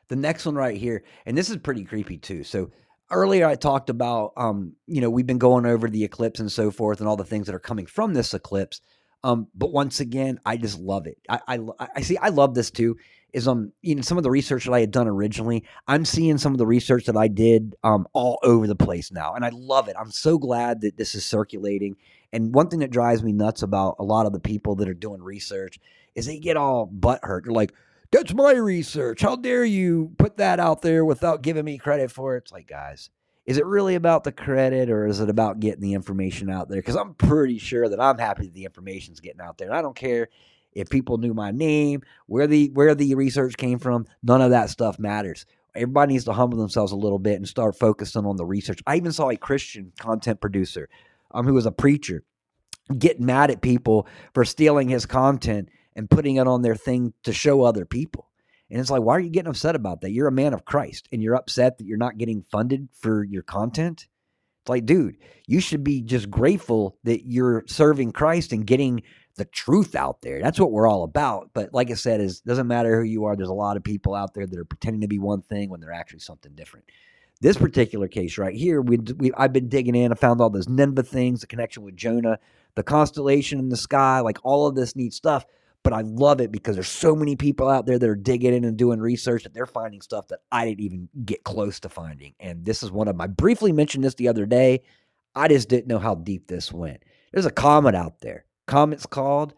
[0.08, 2.44] the next one right here, and this is pretty creepy too.
[2.44, 2.72] So
[3.12, 6.72] earlier I talked about, um, you know, we've been going over the eclipse and so
[6.72, 8.82] forth and all the things that are coming from this eclipse.
[9.24, 11.18] Um, but once again, I just love it.
[11.30, 11.60] I, I,
[11.96, 12.18] I see.
[12.18, 12.98] I love this too.
[13.34, 16.38] Is um, you know, some of the research that I had done originally, I'm seeing
[16.38, 19.50] some of the research that I did um all over the place now, and I
[19.50, 19.96] love it.
[20.00, 21.98] I'm so glad that this is circulating.
[22.32, 24.94] And one thing that drives me nuts about a lot of the people that are
[24.94, 25.80] doing research
[26.16, 27.46] is they get all butt hurt.
[27.46, 27.74] They're like,
[28.12, 29.22] that's my research.
[29.22, 32.44] How dare you put that out there without giving me credit for it?
[32.44, 33.10] It's like, guys,
[33.46, 36.80] is it really about the credit or is it about getting the information out there?
[36.80, 39.68] Because I'm pretty sure that I'm happy that the information's getting out there.
[39.68, 40.30] And I don't care
[40.74, 44.70] if people knew my name, where the where the research came from, none of that
[44.70, 45.46] stuff matters.
[45.76, 48.80] Everybody needs to humble themselves a little bit and start focusing on the research.
[48.88, 50.90] I even saw a Christian content producer
[51.32, 52.24] um, who was a preacher
[52.98, 57.34] get mad at people for stealing his content and putting it on their thing to
[57.34, 58.30] show other people.
[58.76, 60.12] And it's like, why are you getting upset about that?
[60.12, 63.42] You're a man of Christ and you're upset that you're not getting funded for your
[63.42, 64.10] content.
[64.64, 65.16] It's like, dude,
[65.48, 69.04] you should be just grateful that you're serving Christ and getting
[69.38, 70.42] the truth out there.
[70.42, 71.52] That's what we're all about.
[71.54, 73.38] But like I said, is doesn't matter who you are.
[73.38, 75.80] There's a lot of people out there that are pretending to be one thing when
[75.80, 76.86] they're actually something different.
[77.40, 80.12] This particular case right here, we, we I've been digging in.
[80.12, 82.40] I found all those Nineveh things, the connection with Jonah,
[82.76, 85.46] the constellation in the sky, like all of this neat stuff
[85.86, 88.64] but I love it because there's so many people out there that are digging in
[88.64, 92.34] and doing research that they're finding stuff that I didn't even get close to finding.
[92.40, 93.22] And this is one of them.
[93.22, 94.82] I briefly mentioned this the other day.
[95.36, 97.04] I just didn't know how deep this went.
[97.32, 98.46] There's a comet out there.
[98.66, 99.54] Comet's called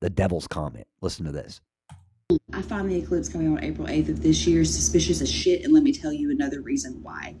[0.00, 0.88] the Devil's Comet.
[1.02, 1.60] Listen to this.
[2.54, 5.74] I find the eclipse coming on April 8th of this year suspicious as shit, and
[5.74, 7.34] let me tell you another reason why.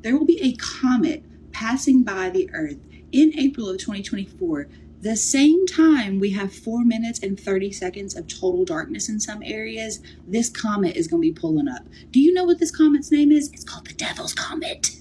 [0.00, 2.78] There will be a comet passing by the Earth
[3.12, 4.68] in April of 2024
[5.04, 9.42] the same time we have four minutes and 30 seconds of total darkness in some
[9.42, 11.82] areas, this comet is going to be pulling up.
[12.10, 13.52] Do you know what this comet's name is?
[13.52, 14.92] It's called the Devil's Comet.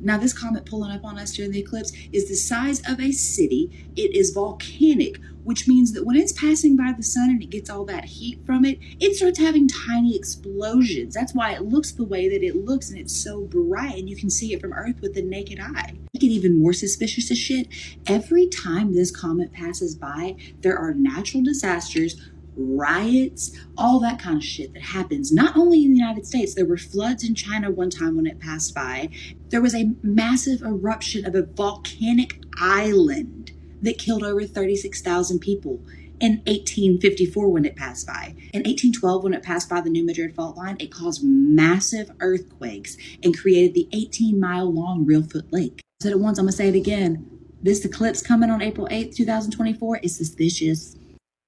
[0.00, 3.12] Now, this comet pulling up on us during the eclipse is the size of a
[3.12, 3.88] city.
[3.96, 7.68] It is volcanic, which means that when it's passing by the sun and it gets
[7.68, 11.14] all that heat from it, it starts having tiny explosions.
[11.14, 14.16] That's why it looks the way that it looks and it's so bright and you
[14.16, 15.94] can see it from Earth with the naked eye.
[16.14, 17.68] Make it even more suspicious as shit.
[18.06, 24.44] Every time this comet passes by, there are natural disasters riots, all that kind of
[24.44, 26.54] shit that happens not only in the United States.
[26.54, 29.10] There were floods in China one time when it passed by.
[29.48, 33.52] There was a massive eruption of a volcanic island
[33.82, 35.80] that killed over 36,000 people
[36.20, 38.34] in 1854 when it passed by.
[38.52, 42.96] In 1812, when it passed by the New Madrid fault line, it caused massive earthquakes
[43.22, 45.80] and created the 18 mile long Reelfoot Lake.
[45.80, 47.26] I said it once, I'm to say it again.
[47.62, 50.96] This eclipse coming on April 8th, 2024 is suspicious.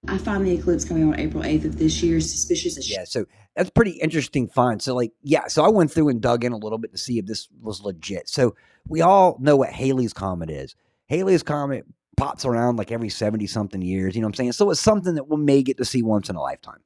[0.08, 3.24] I find the eclipse coming on April 8th of this year suspicious as Yeah, so
[3.54, 4.82] that's pretty interesting find.
[4.82, 7.18] So like, yeah, so I went through and dug in a little bit to see
[7.18, 8.28] if this was legit.
[8.28, 8.56] So
[8.88, 10.74] we all know what Halley's comet is.
[11.06, 14.52] Halley's comet pops around like every 70 something years, you know what I'm saying?
[14.52, 16.80] So it's something that we may get to see once in a lifetime.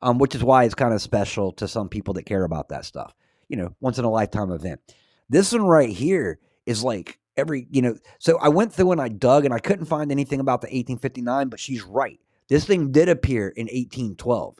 [0.00, 2.84] Um, which is why it's kind of special to some people that care about that
[2.84, 3.14] stuff.
[3.48, 4.80] You know, once in a lifetime event.
[5.28, 9.08] This one right here is like every, you know, so I went through and I
[9.08, 12.18] dug and I couldn't find anything about the 1859, but she's right.
[12.52, 14.58] This thing did appear in 1812.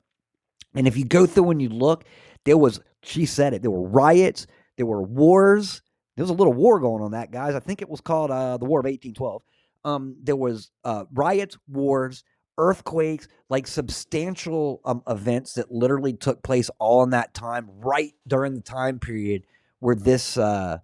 [0.74, 2.04] And if you go through and you look,
[2.44, 4.46] there was, she said it, there were riots,
[4.76, 5.82] there were wars.
[6.16, 7.54] There was a little war going on that, guys.
[7.54, 9.42] I think it was called uh, the War of 1812
[9.84, 12.24] um, there was uh, riots, wars,
[12.58, 18.54] earthquakes, like substantial um, events that literally took place all in that time, right during
[18.54, 19.44] the time period
[19.80, 20.78] where this uh,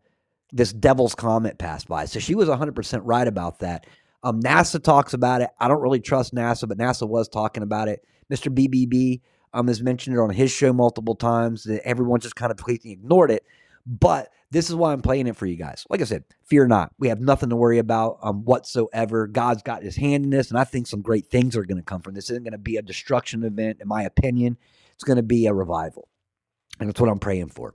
[0.53, 2.07] this Devil's Comet passed by.
[2.07, 3.87] So she was 100% right about that.
[4.23, 5.51] Um, NASA talks about it.
[5.61, 8.05] I don't really trust NASA, but NASA was talking about it.
[8.33, 8.53] Mr.
[8.53, 9.21] BBB
[9.55, 11.65] um, has mentioned it on his show multiple times.
[11.65, 13.45] That everyone just kind of completely ignored it.
[13.87, 15.87] But this is why I'm playing it for you guys.
[15.89, 16.93] Like I said, fear not.
[16.99, 19.27] We have nothing to worry about um, whatsoever.
[19.27, 21.85] God's got his hand in this, and I think some great things are going to
[21.85, 22.31] come from this.
[22.31, 24.59] isn't going to be a destruction event, in my opinion.
[24.95, 26.09] It's going to be a revival.
[26.81, 27.75] And that's what I'm praying for.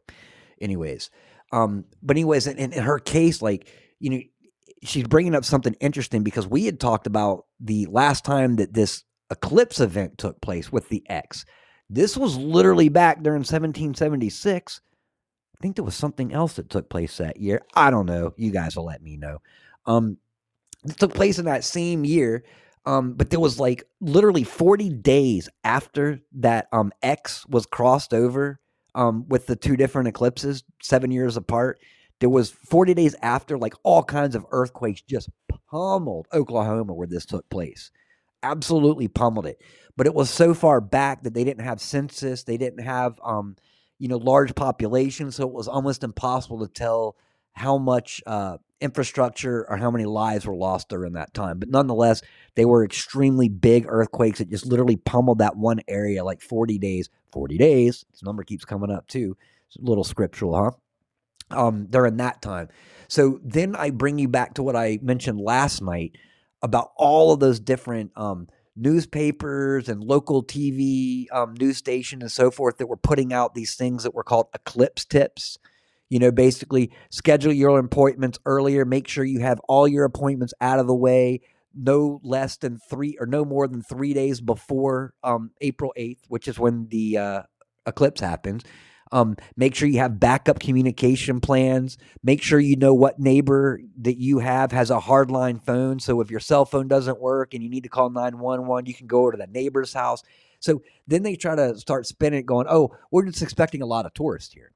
[0.61, 1.09] Anyways,
[1.51, 4.19] um, but anyways, in, in her case, like, you know,
[4.83, 9.03] she's bringing up something interesting because we had talked about the last time that this
[9.31, 11.45] eclipse event took place with the X.
[11.89, 14.79] This was literally back during 1776
[15.59, 17.61] I think there was something else that took place that year.
[17.75, 18.33] I don't know.
[18.37, 19.39] You guys will let me know.
[19.87, 20.17] Um,
[20.85, 22.43] it took place in that same year.
[22.85, 28.59] Um, but there was like literally 40 days after that um X was crossed over
[28.95, 31.79] um with the two different eclipses, seven years apart.
[32.23, 35.29] There was 40 days after, like all kinds of earthquakes just
[35.69, 37.91] pummeled Oklahoma where this took place.
[38.41, 39.61] Absolutely pummeled it.
[39.97, 43.57] But it was so far back that they didn't have census, they didn't have um,
[43.99, 47.17] you know, large population, so it was almost impossible to tell
[47.51, 51.59] how much uh, infrastructure or how many lives were lost during that time.
[51.59, 52.21] But nonetheless,
[52.55, 57.09] they were extremely big earthquakes that just literally pummeled that one area like 40 days.
[57.33, 58.05] 40 days.
[58.11, 59.35] This number keeps coming up too.
[59.67, 60.71] It's a little scriptural, huh?
[61.53, 62.69] Um, during that time.
[63.07, 66.17] So then I bring you back to what I mentioned last night
[66.61, 72.49] about all of those different um, newspapers and local TV um, news station and so
[72.49, 75.57] forth that were putting out these things that were called eclipse tips.
[76.09, 78.85] You know, basically schedule your appointments earlier.
[78.85, 81.41] Make sure you have all your appointments out of the way
[81.75, 86.47] no less than three or no more than three days before um, April 8th, which
[86.47, 87.43] is when the uh,
[87.85, 88.63] eclipse happens.
[89.13, 91.99] Um, make sure you have backup communication plans.
[92.23, 95.99] Make sure you know what neighbor that you have has a hardline phone.
[95.99, 99.05] So if your cell phone doesn't work and you need to call 911, you can
[99.05, 100.23] go over to the neighbor's house.
[100.59, 104.07] So then they try to start spinning it, going, oh, we're just expecting a lot
[104.07, 104.71] of tourists here.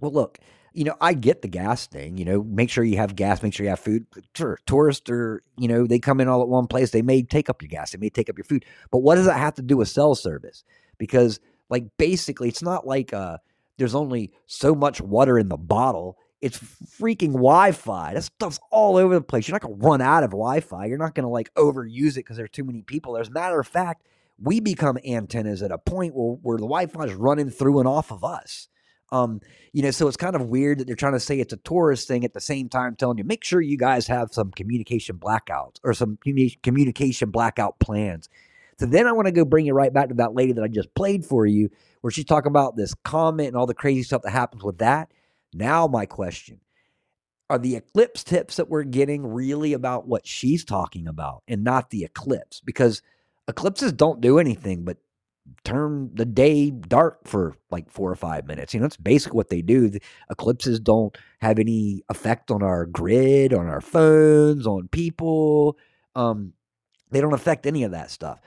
[0.00, 0.38] Well, look,
[0.72, 2.16] you know, I get the gas thing.
[2.16, 4.06] You know, make sure you have gas, make sure you have food.
[4.34, 6.92] Sure, tourists are, you know, they come in all at one place.
[6.92, 8.64] They may take up your gas, they may take up your food.
[8.90, 10.64] But what does that have to do with cell service?
[10.96, 13.38] Because, like, basically, it's not like uh,
[13.80, 16.18] there's only so much water in the bottle.
[16.42, 18.14] It's freaking Wi-Fi.
[18.14, 19.48] That stuff's all over the place.
[19.48, 20.84] You're not gonna run out of Wi-Fi.
[20.84, 23.16] You're not gonna like overuse it because there's too many people.
[23.16, 24.06] As a matter of fact,
[24.38, 28.12] we become antennas at a point where, where the Wi-Fi is running through and off
[28.12, 28.68] of us.
[29.12, 29.40] Um,
[29.72, 32.06] you know, so it's kind of weird that they're trying to say it's a tourist
[32.06, 35.76] thing at the same time telling you make sure you guys have some communication blackouts
[35.82, 36.18] or some
[36.62, 38.28] communication blackout plans.
[38.80, 40.68] So then I want to go bring you right back to that lady that I
[40.68, 41.68] just played for you,
[42.00, 45.12] where she's talking about this comet and all the crazy stuff that happens with that.
[45.52, 46.60] Now, my question
[47.50, 51.90] are the eclipse tips that we're getting really about what she's talking about and not
[51.90, 52.62] the eclipse?
[52.62, 53.02] Because
[53.48, 54.96] eclipses don't do anything but
[55.62, 58.72] turn the day dark for like four or five minutes.
[58.72, 59.90] You know, that's basically what they do.
[59.90, 60.00] The
[60.30, 65.76] eclipses don't have any effect on our grid, on our phones, on people.
[66.14, 66.54] Um,
[67.10, 68.40] they don't affect any of that stuff.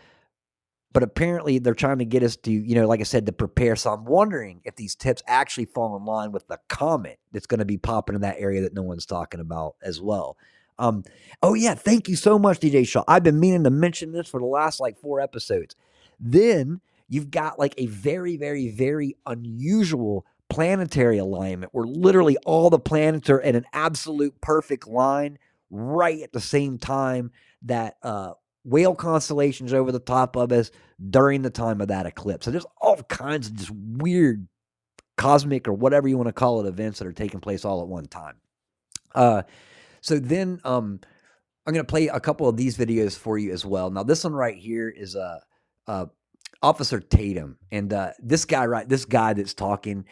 [0.93, 3.75] But apparently, they're trying to get us to, you know, like I said, to prepare.
[3.75, 7.59] So I'm wondering if these tips actually fall in line with the comet that's going
[7.59, 10.37] to be popping in that area that no one's talking about as well.
[10.79, 11.03] Um,
[11.41, 13.03] oh yeah, thank you so much, DJ Shaw.
[13.07, 15.75] I've been meaning to mention this for the last like four episodes.
[16.19, 22.79] Then you've got like a very, very, very unusual planetary alignment where literally all the
[22.79, 25.37] planets are in an absolute perfect line
[25.71, 27.31] right at the same time
[27.63, 28.33] that uh,
[28.63, 30.71] whale constellations over the top of us
[31.09, 32.45] during the time of that eclipse.
[32.45, 34.47] So there's all kinds of just weird
[35.17, 37.87] cosmic or whatever you want to call it events that are taking place all at
[37.87, 38.35] one time.
[39.13, 39.43] Uh,
[40.01, 40.99] so then um,
[41.65, 43.91] I'm going to play a couple of these videos for you as well.
[43.91, 45.41] Now this one right here is a,
[45.87, 46.07] a
[46.61, 50.05] Officer Tatum, and uh, this guy right, this guy that's talking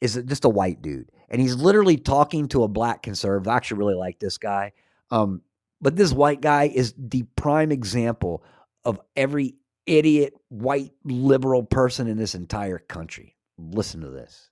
[0.00, 3.46] is just a white dude, and he's literally talking to a black conservative.
[3.46, 4.72] I actually really like this guy,
[5.10, 5.42] um,
[5.80, 8.42] but this white guy is the prime example
[8.84, 9.54] of every
[9.86, 13.36] idiot white liberal person in this entire country.
[13.58, 14.50] Listen to this.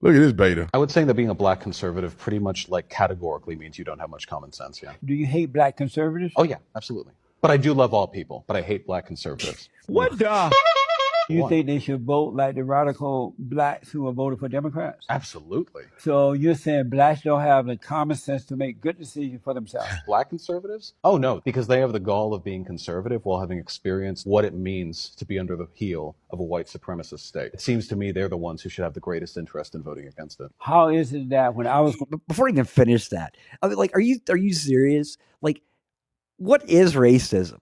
[0.00, 0.68] Look at this beta.
[0.74, 4.00] I would say that being a black conservative pretty much like categorically means you don't
[4.00, 4.82] have much common sense.
[4.82, 4.92] Yeah.
[5.04, 6.34] Do you hate black conservatives?
[6.36, 7.12] Oh yeah, absolutely.
[7.40, 9.68] But I do love all people, but I hate black conservatives.
[9.86, 10.52] What the?
[11.28, 15.04] You think they should vote like the radical blacks who are voting for Democrats?
[15.08, 15.84] Absolutely.
[15.98, 19.88] So you're saying blacks don't have the common sense to make good decisions for themselves?
[20.06, 20.94] Black conservatives?
[21.04, 24.54] Oh no, because they have the gall of being conservative while having experienced what it
[24.54, 27.52] means to be under the heel of a white supremacist state.
[27.54, 30.06] It seems to me they're the ones who should have the greatest interest in voting
[30.06, 30.50] against it.
[30.58, 31.96] How is it that when I was
[32.28, 35.16] before I even finish that, I mean, like, are you are you serious?
[35.40, 35.62] Like,
[36.36, 37.58] what is racism?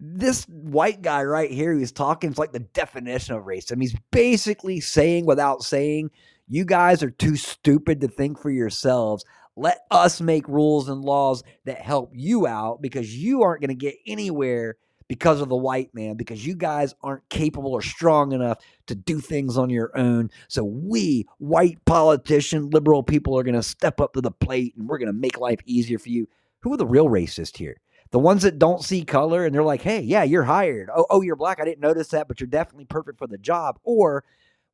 [0.00, 3.82] This white guy right here who's talking is like the definition of racism.
[3.82, 6.10] He's basically saying without saying,
[6.48, 9.24] you guys are too stupid to think for yourselves.
[9.56, 13.74] Let us make rules and laws that help you out because you aren't going to
[13.74, 18.58] get anywhere because of the white man, because you guys aren't capable or strong enough
[18.86, 20.30] to do things on your own.
[20.48, 24.88] So we, white politician, liberal people, are going to step up to the plate and
[24.88, 26.26] we're going to make life easier for you.
[26.60, 27.80] Who are the real racists here?
[28.12, 30.90] The ones that don't see color and they're like, hey, yeah, you're hired.
[30.94, 31.60] Oh, oh, you're black.
[31.60, 33.78] I didn't notice that, but you're definitely perfect for the job.
[33.84, 34.24] Or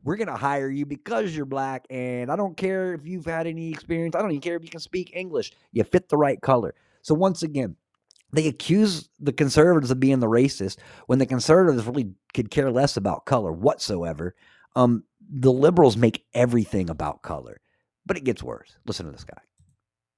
[0.02, 1.84] we're going to hire you because you're black.
[1.90, 4.16] And I don't care if you've had any experience.
[4.16, 5.52] I don't even care if you can speak English.
[5.72, 6.74] You fit the right color.
[7.02, 7.76] So, once again,
[8.32, 12.96] they accuse the conservatives of being the racist when the conservatives really could care less
[12.96, 14.34] about color whatsoever.
[14.74, 17.60] Um, the liberals make everything about color,
[18.04, 18.76] but it gets worse.
[18.86, 19.40] Listen to this guy.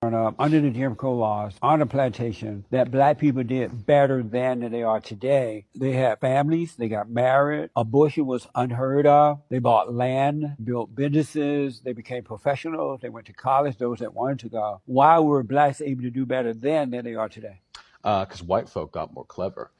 [0.01, 4.71] Up under the Jim Crow laws on the plantation that black people did better than
[4.71, 5.67] they are today.
[5.75, 9.41] They had families, they got married, abortion was unheard of.
[9.49, 14.39] They bought land, built businesses, they became professionals, they went to college, those that wanted
[14.41, 14.81] to go.
[14.87, 17.61] Why were blacks able to do better then than they are today?
[18.05, 19.73] Uh, because white folk got more clever.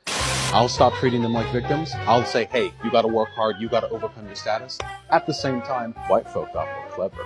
[0.51, 1.93] I'll stop treating them like victims.
[1.95, 4.79] I'll say, hey, you got to work hard, you got to overcome your status.
[5.11, 7.25] At the same time, white folk got more clever.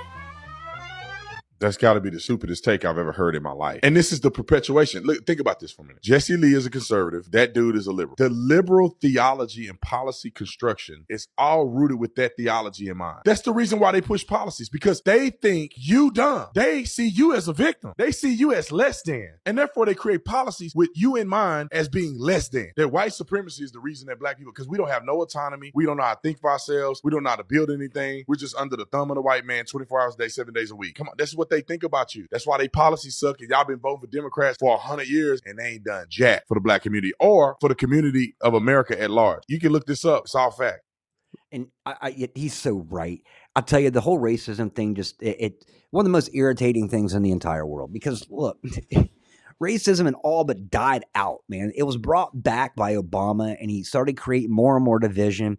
[1.63, 3.81] That's got to be the stupidest take I've ever heard in my life.
[3.83, 5.05] And this is the perpetuation.
[5.05, 6.03] Look, think about this for a minute.
[6.03, 7.31] Jesse Lee is a conservative.
[7.31, 8.17] That dude is a liberal.
[8.19, 13.21] The liberal theology and policy construction is all rooted with that theology in mind.
[13.25, 16.49] That's the reason why they push policies because they think you dumb.
[16.55, 17.93] They see you as a victim.
[17.97, 19.35] They see you as less than.
[19.47, 22.73] And therefore they create policies with you in mind as being less than.
[22.77, 25.71] That white supremacy is the reason that black people, because we don't have no autonomy.
[25.75, 27.03] We don't know how to think for ourselves.
[27.05, 28.25] We don't know how to build anything.
[28.27, 30.73] We're just under the thumb of the white man 24 hours a day, seven days
[30.73, 30.97] a week.
[30.97, 31.15] Come on.
[31.17, 32.27] That's what they think about you.
[32.31, 33.41] That's why they policies suck.
[33.41, 36.55] And y'all been voting for Democrats for hundred years and they ain't done jack for
[36.55, 39.43] the black community or for the community of America at large.
[39.49, 40.25] You can look this up.
[40.25, 40.81] It's all fact.
[41.51, 43.21] And I, I, he's so right.
[43.55, 46.89] I'll tell you, the whole racism thing just it, it one of the most irritating
[46.89, 47.93] things in the entire world.
[47.93, 48.59] Because look,
[49.63, 51.73] racism and all but died out, man.
[51.75, 55.59] It was brought back by Obama, and he started creating more and more division.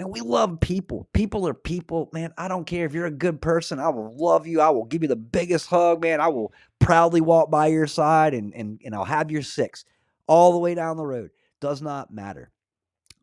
[0.00, 1.10] Man, we love people.
[1.12, 2.32] People are people, man.
[2.38, 3.78] I don't care if you're a good person.
[3.78, 4.62] I will love you.
[4.62, 6.22] I will give you the biggest hug, man.
[6.22, 9.84] I will proudly walk by your side, and and and I'll have your six
[10.26, 11.32] all the way down the road.
[11.60, 12.50] Does not matter.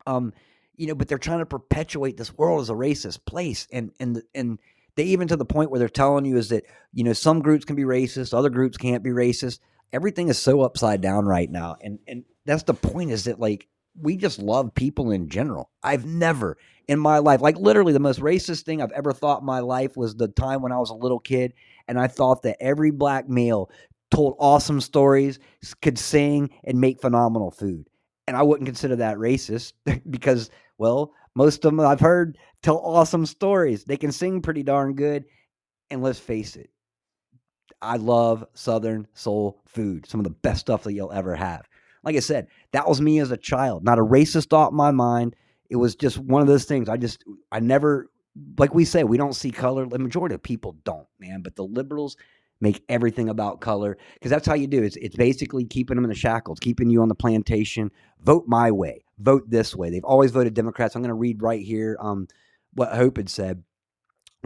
[0.05, 0.33] Um,
[0.75, 4.21] you know, but they're trying to perpetuate this world as a racist place, and and
[4.35, 4.59] and
[4.93, 7.65] they even to the point where they're telling you is that you know some groups
[7.65, 9.61] can be racist, other groups can't be racist.
[9.91, 13.67] Everything is so upside down right now, and and that's the point is that like
[13.99, 15.71] we just love people in general.
[15.83, 16.57] I've never
[16.87, 19.97] in my life, like literally the most racist thing I've ever thought in my life
[19.97, 21.53] was the time when I was a little kid
[21.87, 23.69] and I thought that every black male
[24.11, 25.39] told awesome stories,
[25.81, 27.87] could sing and make phenomenal food.
[28.27, 29.73] And I wouldn't consider that racist
[30.09, 33.83] because, well, most of them I've heard tell awesome stories.
[33.83, 35.25] They can sing pretty darn good.
[35.89, 36.69] And let's face it,
[37.81, 41.66] I love Southern soul food, some of the best stuff that you'll ever have.
[42.07, 44.91] Like I said, that was me as a child, not a racist thought in my
[44.91, 45.35] mind.
[45.69, 46.87] It was just one of those things.
[46.87, 47.21] I just,
[47.51, 48.09] I never,
[48.57, 49.85] like we say, we don't see color.
[49.85, 51.41] The majority of people don't, man.
[51.41, 52.15] But the liberals
[52.61, 54.85] make everything about color because that's how you do it.
[54.85, 57.91] It's, it's basically keeping them in the shackles, keeping you on the plantation.
[58.23, 59.89] Vote my way, vote this way.
[59.89, 60.95] They've always voted Democrats.
[60.95, 62.29] I'm going to read right here um,
[62.71, 63.63] what Hope had said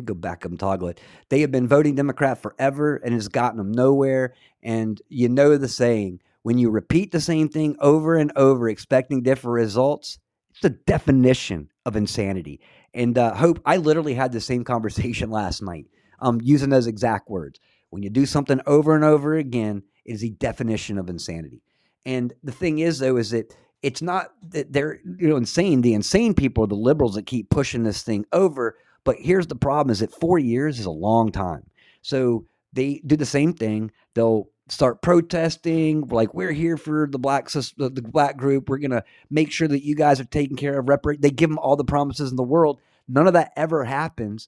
[0.04, 1.00] go back and toggle it.
[1.30, 4.34] They have been voting Democrat forever and it's gotten them nowhere.
[4.64, 9.24] And you know the saying when you repeat the same thing over and over, expecting
[9.24, 10.20] different results,
[10.50, 12.60] it's the definition of insanity.
[12.94, 15.86] And uh, Hope, I literally had the same conversation last night
[16.20, 17.60] um, using those exact words.
[17.90, 21.62] When you do something over and over again, it is the definition of insanity.
[22.06, 23.54] And the thing is, though, is that
[23.84, 25.82] it's not that they're you know insane.
[25.82, 28.78] The insane people are the liberals that keep pushing this thing over.
[29.04, 31.70] But here's the problem: is that four years is a long time.
[32.02, 33.92] So they do the same thing.
[34.16, 38.70] They'll start protesting, like we're here for the black the black group.
[38.70, 40.88] We're gonna make sure that you guys are taken care of.
[41.20, 42.80] They give them all the promises in the world.
[43.08, 44.48] None of that ever happens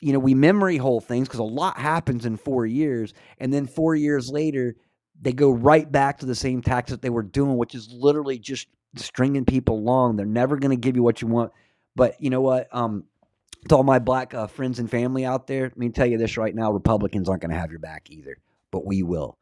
[0.00, 3.12] you know, we memory hole things because a lot happens in four years.
[3.38, 4.74] And then four years later,
[5.20, 8.38] they go right back to the same tactics that they were doing, which is literally
[8.38, 10.16] just stringing people along.
[10.16, 11.52] They're never going to give you what you want.
[11.94, 12.74] But you know what?
[12.74, 13.04] Um,
[13.68, 16.38] to all my black uh, friends and family out there, let me tell you this
[16.38, 18.38] right now Republicans aren't going to have your back either,
[18.70, 19.36] but we will.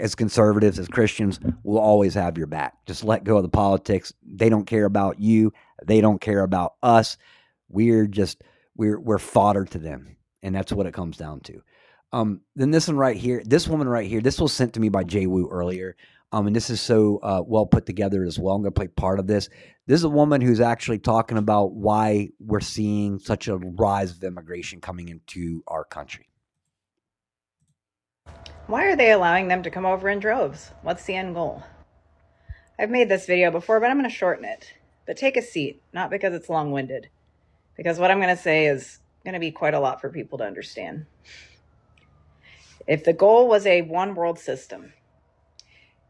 [0.00, 2.74] As conservatives, as Christians, we'll always have your back.
[2.86, 4.12] Just let go of the politics.
[4.24, 5.52] They don't care about you,
[5.84, 7.16] they don't care about us.
[7.68, 8.42] We're just
[8.76, 11.62] we're we're fodder to them, and that's what it comes down to.
[12.12, 14.88] Um, then this one right here, this woman right here, this was sent to me
[14.88, 15.96] by Jay Wu earlier,
[16.32, 18.54] um, and this is so uh, well put together as well.
[18.54, 19.48] I'm going to play part of this.
[19.86, 24.24] This is a woman who's actually talking about why we're seeing such a rise of
[24.24, 26.28] immigration coming into our country.
[28.68, 30.72] Why are they allowing them to come over in droves?
[30.82, 31.62] What's the end goal?
[32.78, 34.74] I've made this video before, but I'm going to shorten it.
[35.06, 37.08] But take a seat, not because it's long winded,
[37.78, 40.36] because what I'm going to say is going to be quite a lot for people
[40.36, 41.06] to understand.
[42.86, 44.92] If the goal was a one world system,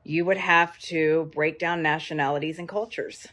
[0.03, 3.29] you would have to break down nationalities and cultures.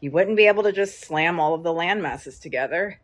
[0.00, 3.00] You wouldn't be able to just slam all of the land masses together.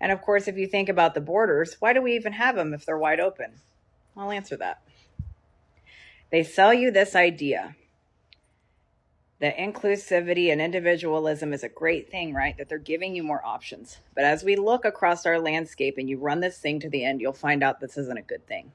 [0.00, 2.72] And of course, if you think about the borders, why do we even have them
[2.72, 3.54] if they're wide open?
[4.20, 4.82] I'll answer that.
[6.30, 7.74] They sell you this idea
[9.40, 12.54] that inclusivity and individualism is a great thing, right?
[12.58, 13.96] That they're giving you more options.
[14.14, 17.22] But as we look across our landscape and you run this thing to the end,
[17.22, 18.72] you'll find out this isn't a good thing.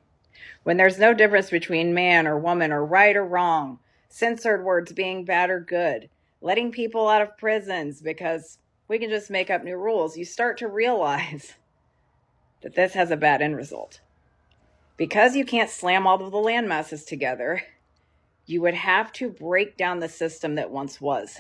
[0.64, 3.78] When there's no difference between man or woman or right or wrong,
[4.10, 6.10] censored words being bad or good,
[6.42, 8.58] letting people out of prisons because
[8.88, 11.54] we can just make up new rules, you start to realize
[12.64, 14.00] that this has a bad end result.
[14.98, 17.62] Because you can't slam all of the land masses together,
[18.46, 21.40] you would have to break down the system that once was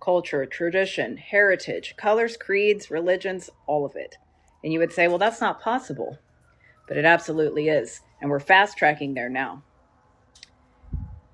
[0.00, 4.16] culture, tradition, heritage, colors, creeds, religions, all of it.
[4.62, 6.18] And you would say, well, that's not possible.
[6.86, 8.00] But it absolutely is.
[8.20, 9.62] And we're fast tracking there now.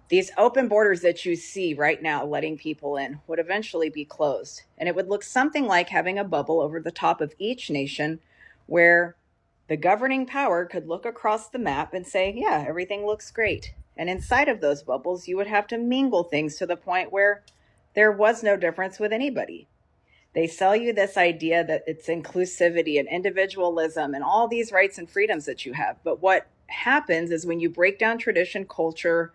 [0.09, 4.63] These open borders that you see right now letting people in would eventually be closed.
[4.79, 8.21] And it would look something like having a bubble over the top of each nation
[8.67, 9.17] where
[9.73, 13.73] the governing power could look across the map and say, yeah, everything looks great.
[13.97, 17.43] And inside of those bubbles, you would have to mingle things to the point where
[17.95, 19.69] there was no difference with anybody.
[20.35, 25.09] They sell you this idea that it's inclusivity and individualism and all these rights and
[25.09, 25.97] freedoms that you have.
[26.05, 29.33] But what happens is when you break down tradition, culture,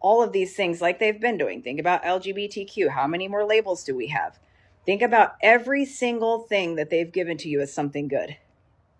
[0.00, 2.88] all of these things like they've been doing, think about LGBTQ.
[2.88, 4.38] How many more labels do we have?
[4.86, 8.38] Think about every single thing that they've given to you as something good.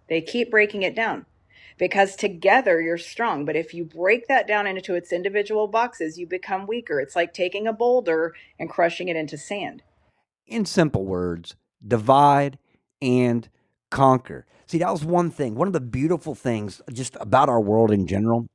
[0.08, 1.26] They keep breaking it down
[1.78, 3.44] because together you're strong.
[3.44, 7.00] But if you break that down into its individual boxes, you become weaker.
[7.00, 9.82] It's like taking a boulder and crushing it into sand.
[10.46, 11.56] In simple words,
[11.86, 12.58] divide
[13.00, 13.48] and
[13.90, 14.46] conquer.
[14.66, 15.54] See, that was one thing.
[15.54, 18.46] One of the beautiful things just about our world in general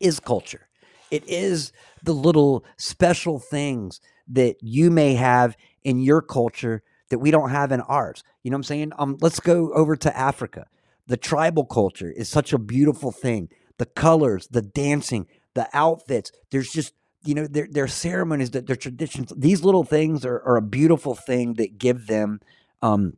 [0.00, 0.68] is culture.
[1.10, 7.30] It is the little special things that you may have in your culture that we
[7.30, 8.22] don't have in ours.
[8.42, 8.92] You know what I'm saying?
[8.98, 10.66] Um, let's go over to Africa
[11.08, 13.48] the tribal culture is such a beautiful thing.
[13.78, 16.30] The colors, the dancing, the outfits.
[16.50, 16.94] There's just
[17.24, 19.32] you know their their ceremonies, their, their traditions.
[19.36, 22.40] These little things are, are a beautiful thing that give them
[22.82, 23.16] um,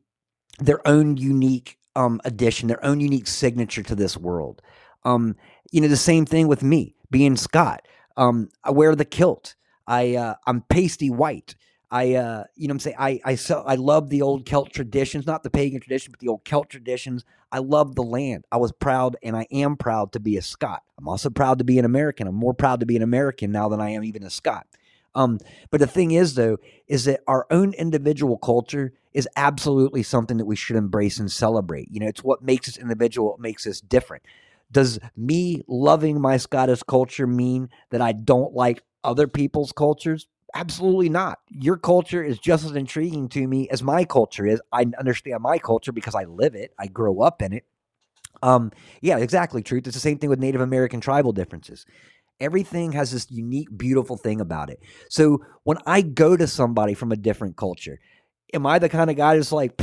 [0.59, 4.63] their own unique um, addition, their own unique signature to this world.
[5.05, 5.37] Um,
[5.71, 7.87] you know the same thing with me being Scot.
[8.17, 9.55] Um, I wear the kilt.
[9.87, 11.57] I uh, I'm pasty white.
[11.91, 15.27] I, uh, you know, I'm saying I, I, so, I love the old Celt traditions,
[15.27, 17.25] not the pagan tradition, but the old Celt traditions.
[17.51, 18.45] I love the land.
[18.53, 20.85] I was proud, and I am proud to be a Scot.
[20.99, 22.29] I'm also proud to be an American.
[22.29, 24.67] I'm more proud to be an American now than I am even a Scot.
[25.17, 25.41] Um,
[25.71, 30.45] but the thing is, though, is that our own individual culture is absolutely something that
[30.45, 31.89] we should embrace and celebrate.
[31.91, 34.23] You know, it's what makes us individual, what makes us different.
[34.71, 40.29] Does me loving my Scottish culture mean that I don't like other people's cultures?
[40.55, 41.39] Absolutely not.
[41.51, 44.61] Your culture is just as intriguing to me as my culture is.
[44.73, 47.65] I understand my culture because I live it, I grow up in it.
[48.43, 48.73] Um,
[49.03, 49.87] yeah, exactly, truth.
[49.87, 51.87] It's the same thing with Native American tribal differences.
[52.41, 54.81] Everything has this unique, beautiful thing about it.
[55.11, 58.01] So when I go to somebody from a different culture,
[58.55, 59.81] am I the kind of guy that's like,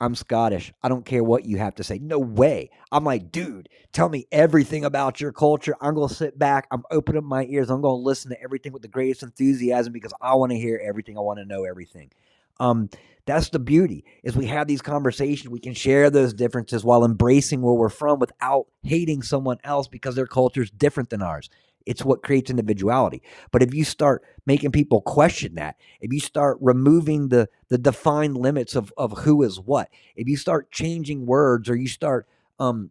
[0.00, 0.72] I'm Scottish.
[0.82, 1.98] I don't care what you have to say.
[1.98, 2.70] No way.
[2.92, 5.74] I'm like, dude, tell me everything about your culture.
[5.80, 6.66] I'm going to sit back.
[6.70, 7.70] I'm opening my ears.
[7.70, 10.80] I'm going to listen to everything with the greatest enthusiasm because I want to hear
[10.84, 11.16] everything.
[11.16, 12.10] I want to know everything.
[12.60, 12.90] Um,
[13.26, 15.48] that's the beauty is we have these conversations.
[15.48, 20.14] We can share those differences while embracing where we're from without hating someone else because
[20.14, 21.50] their culture is different than ours.
[21.86, 23.22] It's what creates individuality.
[23.52, 28.36] But if you start making people question that, if you start removing the the defined
[28.36, 32.26] limits of of who is what, if you start changing words or you start
[32.58, 32.90] um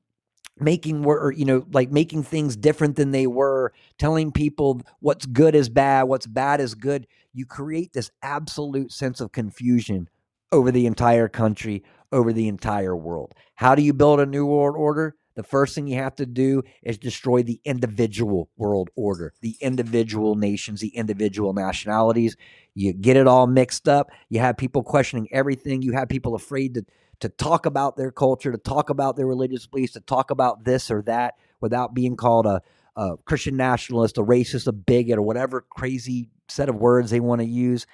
[0.60, 5.54] making word you know like making things different than they were telling people what's good
[5.54, 10.08] is bad what's bad is good you create this absolute sense of confusion
[10.54, 14.76] over the entire country over the entire world how do you build a new world
[14.78, 19.58] order the first thing you have to do is destroy the individual world order, the
[19.60, 22.38] individual nations, the individual nationalities.
[22.74, 24.10] You get it all mixed up.
[24.30, 25.82] You have people questioning everything.
[25.82, 26.86] You have people afraid to,
[27.20, 30.90] to talk about their culture, to talk about their religious beliefs, to talk about this
[30.90, 32.62] or that without being called a,
[32.96, 37.42] a Christian nationalist, a racist, a bigot, or whatever crazy set of words they want
[37.42, 37.86] to use.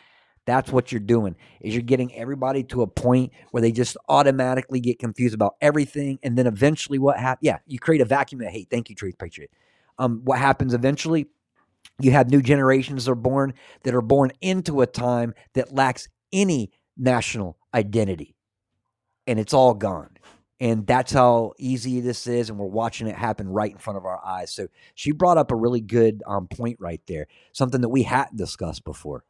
[0.45, 1.35] That's what you're doing.
[1.59, 6.19] Is you're getting everybody to a point where they just automatically get confused about everything,
[6.23, 7.45] and then eventually, what happens?
[7.45, 8.69] Yeah, you create a vacuum of hate.
[8.71, 9.51] Thank you, Truth Patriot.
[9.99, 11.27] Um, what happens eventually?
[11.99, 13.53] You have new generations that are born
[13.83, 18.35] that are born into a time that lacks any national identity,
[19.27, 20.09] and it's all gone.
[20.59, 24.05] And that's how easy this is, and we're watching it happen right in front of
[24.05, 24.53] our eyes.
[24.53, 28.37] So she brought up a really good um, point right there, something that we hadn't
[28.37, 29.23] discussed before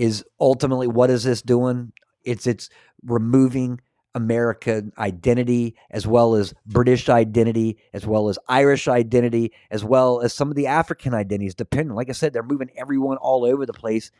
[0.00, 1.92] is ultimately what is this doing?
[2.24, 2.70] It's it's
[3.04, 3.80] removing
[4.14, 10.34] American identity as well as British identity, as well as Irish identity, as well as
[10.34, 11.96] some of the African identities, depending.
[11.96, 14.12] Like I said, they're moving everyone all over the place.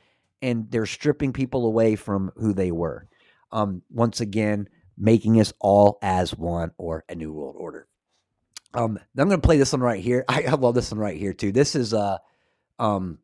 [0.43, 3.09] and they're stripping people away from who they were.
[3.53, 7.89] Um, once again, making us all as one or a new world order.
[8.75, 10.25] Um, I'm going to play this one right here.
[10.31, 11.53] I, I love this one right here too.
[11.53, 12.19] This is uh,
[12.81, 13.19] um,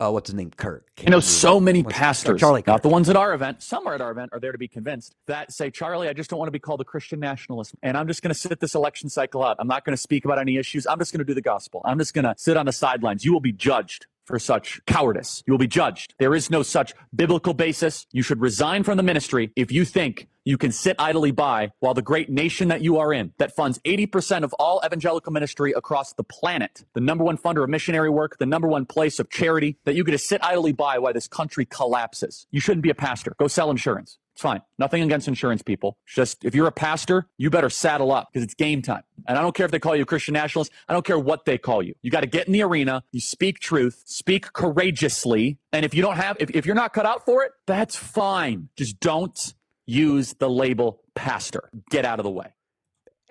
[0.00, 0.50] uh, what's his name?
[0.50, 0.88] Kirk.
[1.02, 2.82] You know, so many pastors, Charlie not Kirk.
[2.82, 5.14] the ones at our event, some are at our event, are there to be convinced
[5.26, 7.74] that say, Charlie, I just don't want to be called a Christian nationalist.
[7.82, 9.56] And I'm just going to sit this election cycle out.
[9.58, 10.86] I'm not going to speak about any issues.
[10.86, 11.82] I'm just going to do the gospel.
[11.84, 13.24] I'm just going to sit on the sidelines.
[13.24, 15.42] You will be judged for such cowardice.
[15.46, 16.14] You will be judged.
[16.18, 18.06] There is no such biblical basis.
[18.12, 21.92] You should resign from the ministry if you think you can sit idly by while
[21.92, 26.14] the great nation that you are in, that funds 80% of all evangelical ministry across
[26.14, 29.76] the planet, the number one funder of missionary work, the number one place of charity,
[29.84, 32.46] that you get to sit idly by while this country collapses.
[32.50, 33.34] You shouldn't be a pastor.
[33.38, 34.16] Go sell insurance.
[34.32, 34.62] It's fine.
[34.78, 35.98] Nothing against insurance people.
[36.06, 39.02] Just if you're a pastor, you better saddle up because it's game time.
[39.26, 40.72] And I don't care if they call you a Christian nationalist.
[40.88, 41.94] I don't care what they call you.
[42.02, 43.02] You got to get in the arena.
[43.10, 45.58] You speak truth, speak courageously.
[45.72, 48.68] And if you don't have, if, if you're not cut out for it, that's fine.
[48.76, 49.54] Just don't
[49.88, 51.70] use the label pastor.
[51.90, 52.54] Get out of the way.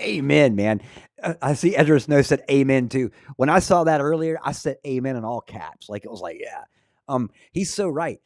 [0.01, 0.81] Amen, man.
[1.21, 3.11] Uh, I see Ezra Snow said amen too.
[3.35, 5.87] When I saw that earlier, I said amen in all caps.
[5.87, 6.63] Like it was like, yeah.
[7.07, 8.19] Um, he's so right.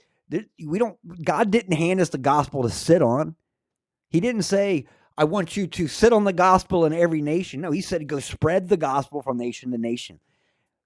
[0.66, 3.36] We don't God didn't hand us the gospel to sit on.
[4.10, 4.86] He didn't say,
[5.18, 7.62] I want you to sit on the gospel in every nation.
[7.62, 10.20] No, he said go spread the gospel from nation to nation.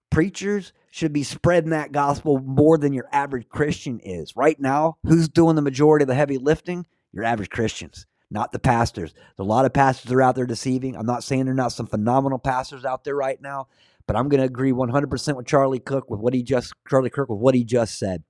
[0.10, 4.36] Preachers should be spreading that gospel more than your average Christian is.
[4.36, 6.86] Right now, who's doing the majority of the heavy lifting?
[7.16, 9.14] Your average Christians, not the pastors.
[9.14, 10.96] There's a lot of pastors are out there deceiving.
[10.96, 13.68] I'm not saying there are not some phenomenal pastors out there right now,
[14.06, 17.30] but I'm going to agree 100% with Charlie Cook with what he just Charlie Kirk
[17.30, 18.24] with what he just said.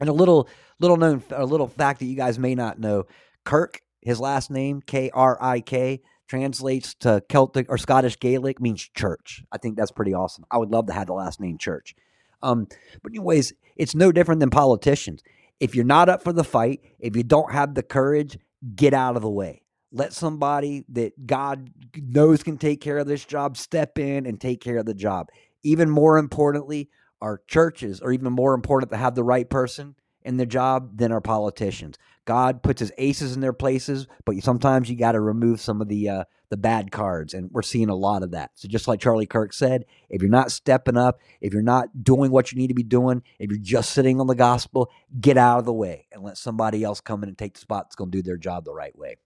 [0.00, 0.48] And a little
[0.80, 3.04] little known a little fact that you guys may not know,
[3.44, 8.82] Kirk, his last name K R I K translates to Celtic or Scottish Gaelic means
[8.94, 9.42] church.
[9.50, 10.44] I think that's pretty awesome.
[10.50, 11.94] I would love to have the last name church.
[12.42, 12.66] Um,
[13.02, 15.22] but anyways, it's no different than politicians.
[15.60, 18.38] If you're not up for the fight, if you don't have the courage,
[18.74, 19.62] get out of the way.
[19.90, 24.60] Let somebody that God knows can take care of this job step in and take
[24.60, 25.28] care of the job.
[25.62, 26.90] Even more importantly,
[27.20, 31.10] our churches are even more important to have the right person in the job than
[31.10, 31.96] our politicians.
[32.28, 35.88] God puts his aces in their places, but sometimes you got to remove some of
[35.88, 38.50] the uh, the bad cards, and we're seeing a lot of that.
[38.54, 42.30] So just like Charlie Kirk said, if you're not stepping up, if you're not doing
[42.30, 45.60] what you need to be doing, if you're just sitting on the gospel, get out
[45.60, 48.10] of the way and let somebody else come in and take the spot that's going
[48.10, 49.16] to do their job the right way.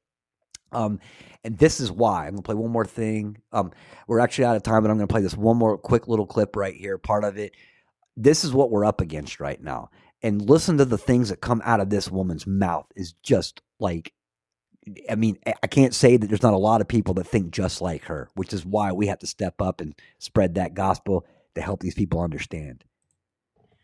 [0.70, 1.00] Um,
[1.42, 3.38] and this is why I'm gonna play one more thing.
[3.50, 3.72] Um,
[4.06, 6.54] we're actually out of time, but I'm gonna play this one more quick little clip
[6.54, 6.98] right here.
[6.98, 7.52] Part of it.
[8.16, 9.90] This is what we're up against right now.
[10.22, 14.12] And listen to the things that come out of this woman's mouth is just like,
[15.10, 17.50] I mean, I I can't say that there's not a lot of people that think
[17.50, 21.26] just like her, which is why we have to step up and spread that gospel
[21.54, 22.84] to help these people understand.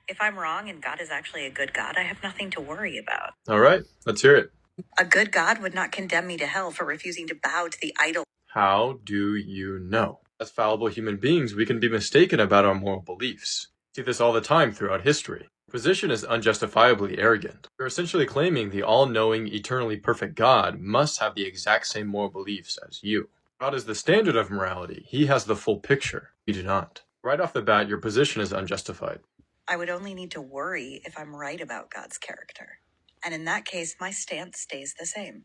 [0.08, 2.96] If I'm wrong and God is actually a good God, I have nothing to worry
[2.98, 3.34] about.
[3.48, 4.50] All right, let's hear it.
[4.98, 7.94] A good God would not condemn me to hell for refusing to bow to the
[8.00, 8.24] idol.
[8.46, 10.20] How do you know?
[10.40, 13.68] As fallible human beings, we can be mistaken about our moral beliefs.
[13.94, 15.48] See this all the time throughout history.
[15.70, 17.68] Position is unjustifiably arrogant.
[17.78, 22.30] You're essentially claiming the all knowing, eternally perfect God must have the exact same moral
[22.30, 23.28] beliefs as you.
[23.60, 26.30] God is the standard of morality, He has the full picture.
[26.46, 27.02] You do not.
[27.22, 29.20] Right off the bat, your position is unjustified.
[29.68, 32.80] I would only need to worry if I'm right about God's character.
[33.24, 35.44] And in that case, my stance stays the same.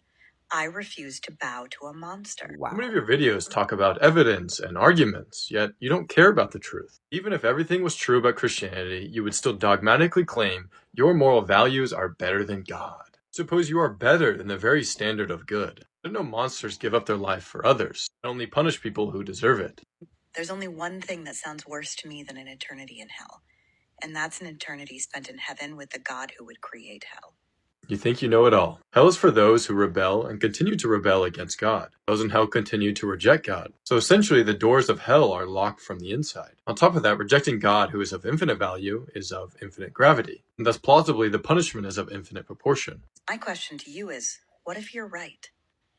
[0.54, 2.56] I refuse to bow to a monster.
[2.64, 6.52] How many of your videos talk about evidence and arguments, yet you don't care about
[6.52, 7.00] the truth?
[7.12, 11.94] Even if everything was true about Christianity, you would still dogmatically claim your moral values
[11.94, 13.18] are better than God.
[13.32, 15.86] Suppose you are better than the very standard of good.
[16.04, 19.60] Let no monsters give up their life for others, and only punish people who deserve
[19.60, 19.82] it.
[20.36, 23.42] There's only one thing that sounds worse to me than an eternity in hell,
[24.04, 27.36] and that's an eternity spent in heaven with the God who would create hell.
[27.90, 28.80] You think you know it all.
[28.94, 31.90] Hell is for those who rebel and continue to rebel against God.
[32.08, 33.74] Those in hell continue to reject God.
[33.84, 36.54] So essentially, the doors of hell are locked from the inside.
[36.66, 40.44] On top of that, rejecting God, who is of infinite value, is of infinite gravity.
[40.58, 43.04] And thus, plausibly, the punishment is of infinite proportion.
[43.30, 45.50] My question to you is what if you're right?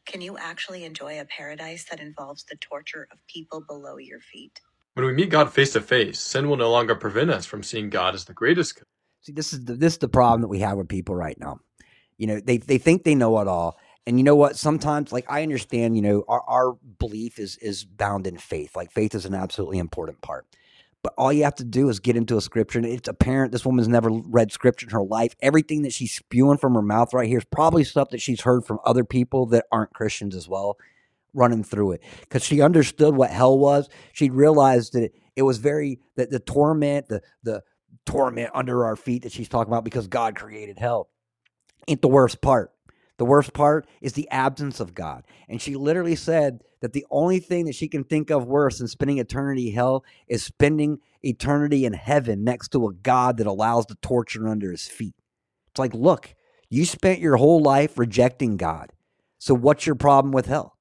[0.07, 4.61] Can you actually enjoy a paradise that involves the torture of people below your feet?
[4.95, 7.91] When we meet God face to face, sin will no longer prevent us from seeing
[7.91, 8.85] God as the greatest good.
[9.23, 11.59] See, this is the, this is the problem that we have with people right now.
[12.19, 13.77] You know, they they think they know it all,
[14.07, 14.57] and you know what?
[14.57, 18.77] Sometimes, like I understand, you know, our our belief is is bound in faith.
[18.77, 20.47] Like faith is an absolutely important part.
[21.03, 23.67] But all you have to do is get into a scripture, and it's apparent this
[23.67, 25.35] woman's never read scripture in her life.
[25.43, 28.65] Everything that she's spewing from her mouth right here is probably stuff that she's heard
[28.65, 30.79] from other people that aren't Christians as well,
[31.35, 32.03] running through it.
[32.21, 33.91] Because she understood what hell was.
[34.15, 37.63] She realized that it, it was very that the torment, the the
[38.07, 41.09] torment under our feet that she's talking about because God created hell.
[41.89, 42.73] Ain't the worst part.
[43.17, 45.25] The worst part is the absence of God.
[45.49, 48.89] And she literally said that the only thing that she can think of worse than
[48.89, 53.95] spending eternity hell is spending eternity in heaven next to a God that allows the
[53.97, 55.15] torture under his feet.
[55.71, 56.35] It's like, look,
[56.69, 58.91] you spent your whole life rejecting God.
[59.39, 60.77] So what's your problem with hell?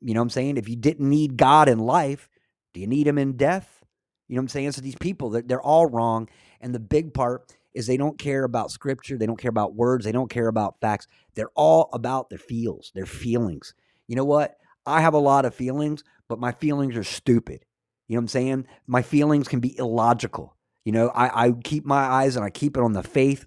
[0.00, 0.56] You know what I'm saying?
[0.56, 2.28] If you didn't need God in life,
[2.72, 3.82] do you need him in death?
[4.28, 4.72] You know what I'm saying?
[4.72, 6.28] So these people, they're, they're all wrong.
[6.60, 9.16] And the big part is they don't care about scripture.
[9.16, 10.04] They don't care about words.
[10.04, 11.06] They don't care about facts.
[11.34, 13.74] They're all about their feels, their feelings.
[14.08, 14.56] You know what?
[14.84, 17.64] I have a lot of feelings, but my feelings are stupid.
[18.08, 18.66] You know what I'm saying?
[18.86, 20.56] My feelings can be illogical.
[20.84, 23.46] You know, I, I keep my eyes and I keep it on the faith.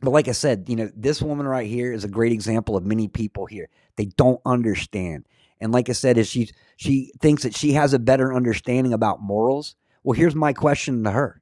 [0.00, 2.84] But like I said, you know, this woman right here is a great example of
[2.84, 3.68] many people here.
[3.96, 5.26] They don't understand.
[5.60, 9.20] And like I said, is she she thinks that she has a better understanding about
[9.20, 9.74] morals.
[10.04, 11.40] Well, here's my question to her.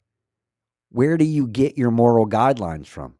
[0.90, 3.14] Where do you get your moral guidelines from?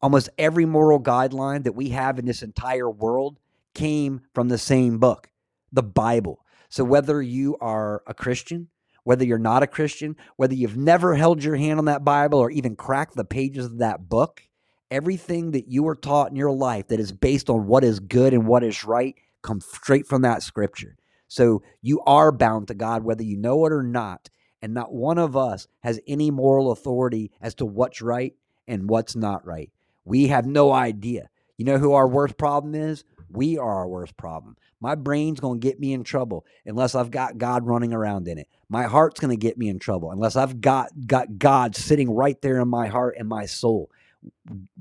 [0.00, 3.38] Almost every moral guideline that we have in this entire world
[3.74, 5.30] came from the same book,
[5.72, 6.44] the Bible.
[6.68, 8.68] So whether you are a Christian,
[9.04, 12.50] whether you're not a Christian, whether you've never held your hand on that Bible or
[12.50, 14.42] even cracked the pages of that book,
[14.90, 18.34] everything that you were taught in your life that is based on what is good
[18.34, 20.96] and what is right comes straight from that scripture.
[21.28, 24.28] So you are bound to God whether you know it or not.
[24.62, 28.34] And not one of us has any moral authority as to what's right
[28.68, 29.70] and what's not right.
[30.04, 31.28] We have no idea.
[31.56, 33.04] You know who our worst problem is?
[33.28, 34.56] We are our worst problem.
[34.80, 38.38] My brain's going to get me in trouble unless I've got God running around in
[38.38, 38.48] it.
[38.68, 42.40] My heart's going to get me in trouble unless I've got got God sitting right
[42.42, 43.90] there in my heart and my soul.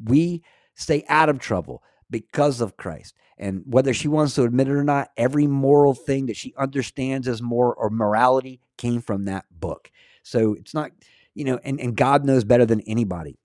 [0.03, 0.43] We
[0.75, 3.15] stay out of trouble because of Christ.
[3.41, 7.27] And whether she wants to admit it or not, every moral thing that she understands
[7.27, 9.91] as more or morality came from that book.
[10.21, 10.91] So it's not,
[11.33, 13.39] you know, and, and God knows better than anybody,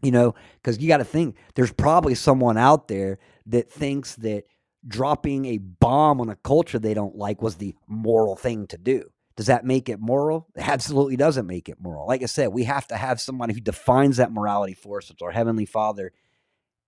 [0.00, 4.44] you know, because you got to think there's probably someone out there that thinks that
[4.88, 9.04] dropping a bomb on a culture they don't like was the moral thing to do.
[9.36, 10.46] Does that make it moral?
[10.56, 12.06] It absolutely doesn't make it moral.
[12.06, 15.10] Like I said, we have to have somebody who defines that morality for us.
[15.10, 16.12] It's our Heavenly Father.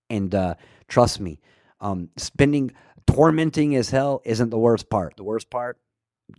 [0.09, 0.55] And uh,
[0.87, 1.39] trust me,
[1.81, 2.71] um, spending,
[3.07, 5.15] tormenting as hell isn't the worst part.
[5.17, 5.77] The worst part,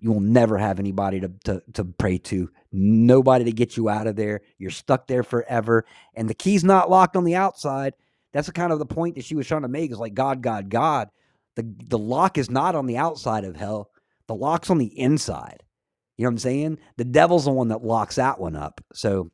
[0.01, 4.07] you will never have anybody to, to, to pray to, nobody to get you out
[4.07, 4.43] of there.
[4.59, 5.85] You're stuck there forever.
[6.15, 7.95] And the key's not locked on the outside.
[8.33, 10.43] That's the kind of the point that she was trying to make is like God,
[10.43, 11.09] God, God.
[11.57, 13.91] The, the lock is not on the outside of hell.
[14.29, 15.63] The lock's on the inside.
[16.17, 16.79] You know what I'm saying?
[16.97, 18.81] The devil's the one that locks that one up.
[18.93, 19.31] So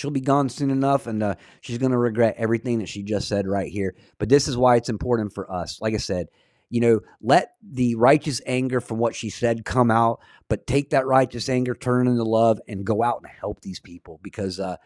[0.00, 3.28] she'll be gone soon enough and uh, she's going to regret everything that she just
[3.28, 3.94] said right here.
[4.18, 5.78] But this is why it's important for us.
[5.80, 6.28] Like I said,
[6.70, 11.06] you know, let the righteous anger from what she said come out, but take that
[11.06, 14.20] righteous anger, turn into love, and go out and help these people.
[14.22, 14.76] Because uh,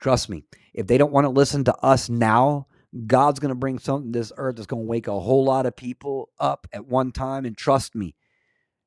[0.00, 0.44] trust me,
[0.74, 2.66] if they don't want to listen to us now,
[3.06, 5.66] God's going to bring something to this earth that's going to wake a whole lot
[5.66, 7.44] of people up at one time.
[7.44, 8.16] And trust me,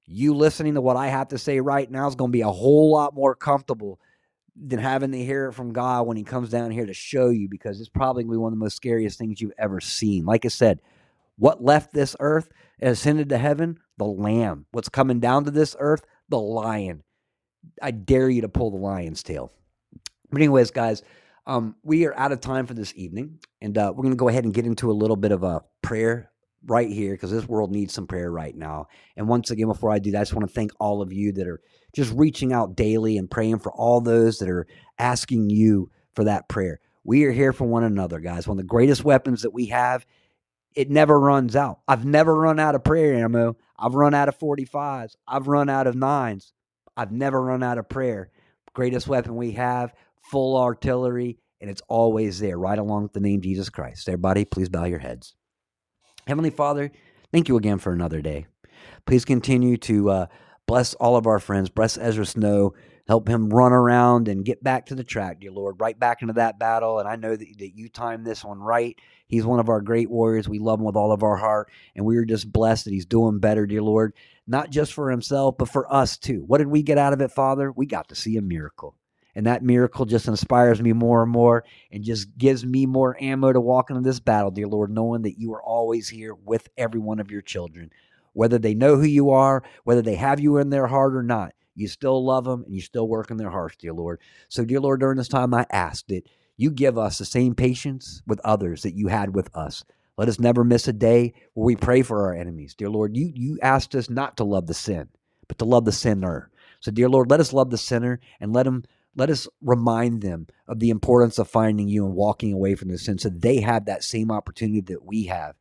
[0.08, 2.52] you listening to what I have to say right now is going to be a
[2.52, 4.00] whole lot more comfortable
[4.62, 7.48] than having to hear it from God when He comes down here to show you
[7.50, 10.26] because it's probably going to be one of the most scariest things you've ever seen.
[10.26, 10.80] Like I said,
[11.38, 12.50] what left this earth
[12.80, 13.80] and ascended to heaven?
[13.98, 14.66] The lamb.
[14.72, 16.06] What's coming down to this earth?
[16.28, 17.04] The lion.
[17.82, 19.52] I dare you to pull the lion's tail.
[20.32, 21.02] But, anyways, guys,
[21.48, 24.28] um, we are out of time for this evening, and uh, we're going to go
[24.28, 26.32] ahead and get into a little bit of a prayer
[26.66, 28.88] right here because this world needs some prayer right now.
[29.16, 31.32] And once again, before I do that, I just want to thank all of you
[31.34, 31.62] that are
[31.94, 34.68] just reaching out daily and praying for all those that are
[34.98, 36.80] asking you for that prayer.
[37.04, 38.48] We are here for one another, guys.
[38.48, 40.06] One of the greatest weapons that we have,
[40.76, 41.80] it never runs out.
[41.88, 43.56] I've never run out of prayer ammo.
[43.78, 45.16] I've run out of 45s.
[45.28, 46.54] I've run out of nines.
[46.96, 48.30] I've never run out of prayer.
[48.74, 53.42] Greatest weapon we have, full artillery, and it's always there, right along with the name
[53.42, 54.08] Jesus Christ.
[54.08, 55.36] Everybody, please bow your heads.
[56.30, 56.92] Heavenly Father,
[57.32, 58.46] thank you again for another day.
[59.08, 60.26] Please continue to uh,
[60.68, 61.70] bless all of our friends.
[61.70, 62.76] Bless Ezra Snow.
[63.08, 66.36] Help him run around and get back to the track, dear Lord, right back into
[66.36, 67.00] that battle.
[67.00, 68.96] And I know that, that you timed this one right.
[69.26, 70.48] He's one of our great warriors.
[70.48, 71.72] We love him with all of our heart.
[71.96, 74.14] And we are just blessed that he's doing better, dear Lord,
[74.46, 76.44] not just for himself, but for us too.
[76.46, 77.72] What did we get out of it, Father?
[77.72, 78.96] We got to see a miracle.
[79.36, 83.54] And that miracle just inspires me more and more and just gives me more ammo
[83.54, 87.00] to walk into this battle, dear Lord, knowing that you are always here with every
[87.00, 87.92] one of your children.
[88.34, 91.54] Whether they know who you are, whether they have you in their heart or not,
[91.76, 94.20] you still love them and you still work in their hearts, dear Lord.
[94.50, 96.28] So, dear Lord, during this time, I ask that
[96.58, 99.86] you give us the same patience with others that you had with us.
[100.18, 102.76] Let us never miss a day where we pray for our enemies.
[102.76, 105.08] Dear Lord, you, you asked us not to love the sin,
[105.48, 106.52] but to love the sinner.
[106.82, 108.84] So, dear Lord, let us love the sinner and let him
[109.16, 112.98] let us remind them of the importance of finding you and walking away from the
[112.98, 115.56] sin so they have that same opportunity that we have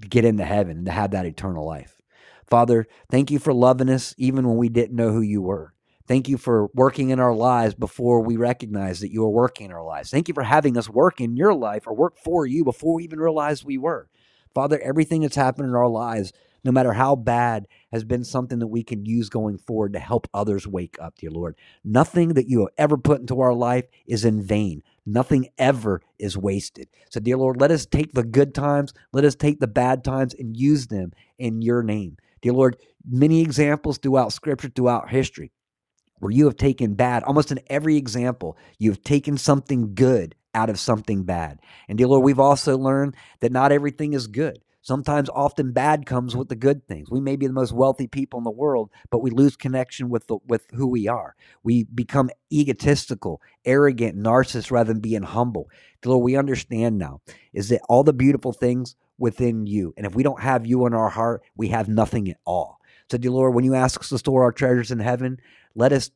[0.00, 2.00] to get into heaven and to have that eternal life.
[2.46, 5.74] Father, thank you for loving us even when we didn't know who you were.
[6.06, 9.72] Thank you for working in our lives before we recognized that you were working in
[9.72, 10.10] our lives.
[10.10, 13.04] Thank you for having us work in your life or work for you before we
[13.04, 14.08] even realized we were.
[14.54, 16.32] Father, everything that's happened in our lives,
[16.66, 20.28] no matter how bad, has been something that we can use going forward to help
[20.34, 21.56] others wake up, dear Lord.
[21.84, 24.82] Nothing that you have ever put into our life is in vain.
[25.06, 26.88] Nothing ever is wasted.
[27.10, 30.34] So, dear Lord, let us take the good times, let us take the bad times
[30.34, 32.16] and use them in your name.
[32.42, 32.76] Dear Lord,
[33.08, 35.52] many examples throughout scripture, throughout history
[36.18, 40.78] where you have taken bad, almost in every example, you've taken something good out of
[40.80, 41.60] something bad.
[41.88, 44.58] And dear Lord, we've also learned that not everything is good.
[44.86, 47.10] Sometimes, often bad comes with the good things.
[47.10, 50.28] We may be the most wealthy people in the world, but we lose connection with
[50.28, 51.34] the, with who we are.
[51.64, 55.68] We become egotistical, arrogant, narcissists rather than being humble.
[56.02, 57.20] Dear Lord, we understand now
[57.52, 60.94] is that all the beautiful things within you, and if we don't have you in
[60.94, 62.78] our heart, we have nothing at all.
[63.10, 65.40] So, dear Lord, when you ask us to store our treasures in heaven,
[65.74, 66.12] let us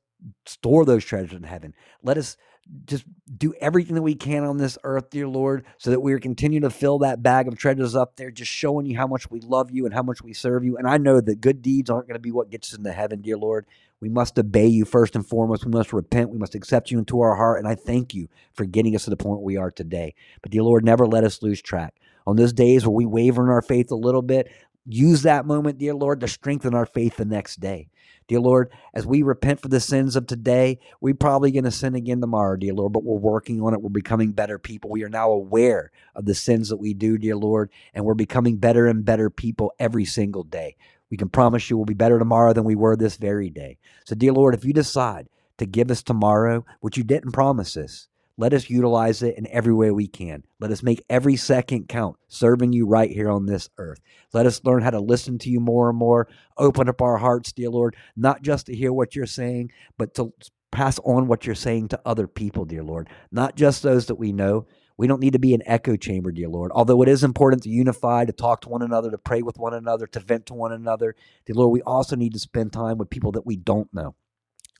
[0.46, 1.74] store those treasures in heaven.
[2.04, 2.36] Let us
[2.84, 3.04] just
[3.36, 6.62] do everything that we can on this earth, dear Lord, so that we are continuing
[6.62, 9.70] to fill that bag of treasures up there, just showing you how much we love
[9.70, 10.76] you and how much we serve you.
[10.76, 13.22] And I know that good deeds aren't going to be what gets us into heaven,
[13.22, 13.66] dear Lord.
[14.00, 15.64] We must obey you first and foremost.
[15.64, 16.30] We must repent.
[16.30, 17.58] We must accept you into our heart.
[17.58, 20.14] And I thank you for getting us to the point we are today.
[20.40, 21.94] But, dear Lord, never let us lose track.
[22.26, 24.50] On those days where we waver in our faith a little bit,
[24.86, 27.88] use that moment, dear Lord, to strengthen our faith the next day.
[28.30, 31.96] Dear Lord, as we repent for the sins of today, we're probably going to sin
[31.96, 33.82] again tomorrow, dear Lord, but we're working on it.
[33.82, 34.88] We're becoming better people.
[34.88, 38.58] We are now aware of the sins that we do, dear Lord, and we're becoming
[38.58, 40.76] better and better people every single day.
[41.10, 43.78] We can promise you we'll be better tomorrow than we were this very day.
[44.04, 45.28] So, dear Lord, if you decide
[45.58, 48.06] to give us tomorrow, which you didn't promise us,
[48.40, 50.44] let us utilize it in every way we can.
[50.60, 54.00] Let us make every second count, serving you right here on this earth.
[54.32, 56.26] Let us learn how to listen to you more and more.
[56.56, 60.32] Open up our hearts, dear Lord, not just to hear what you're saying, but to
[60.70, 64.32] pass on what you're saying to other people, dear Lord, not just those that we
[64.32, 64.66] know.
[64.96, 66.72] We don't need to be an echo chamber, dear Lord.
[66.74, 69.74] Although it is important to unify, to talk to one another, to pray with one
[69.74, 71.14] another, to vent to one another,
[71.44, 74.14] dear Lord, we also need to spend time with people that we don't know.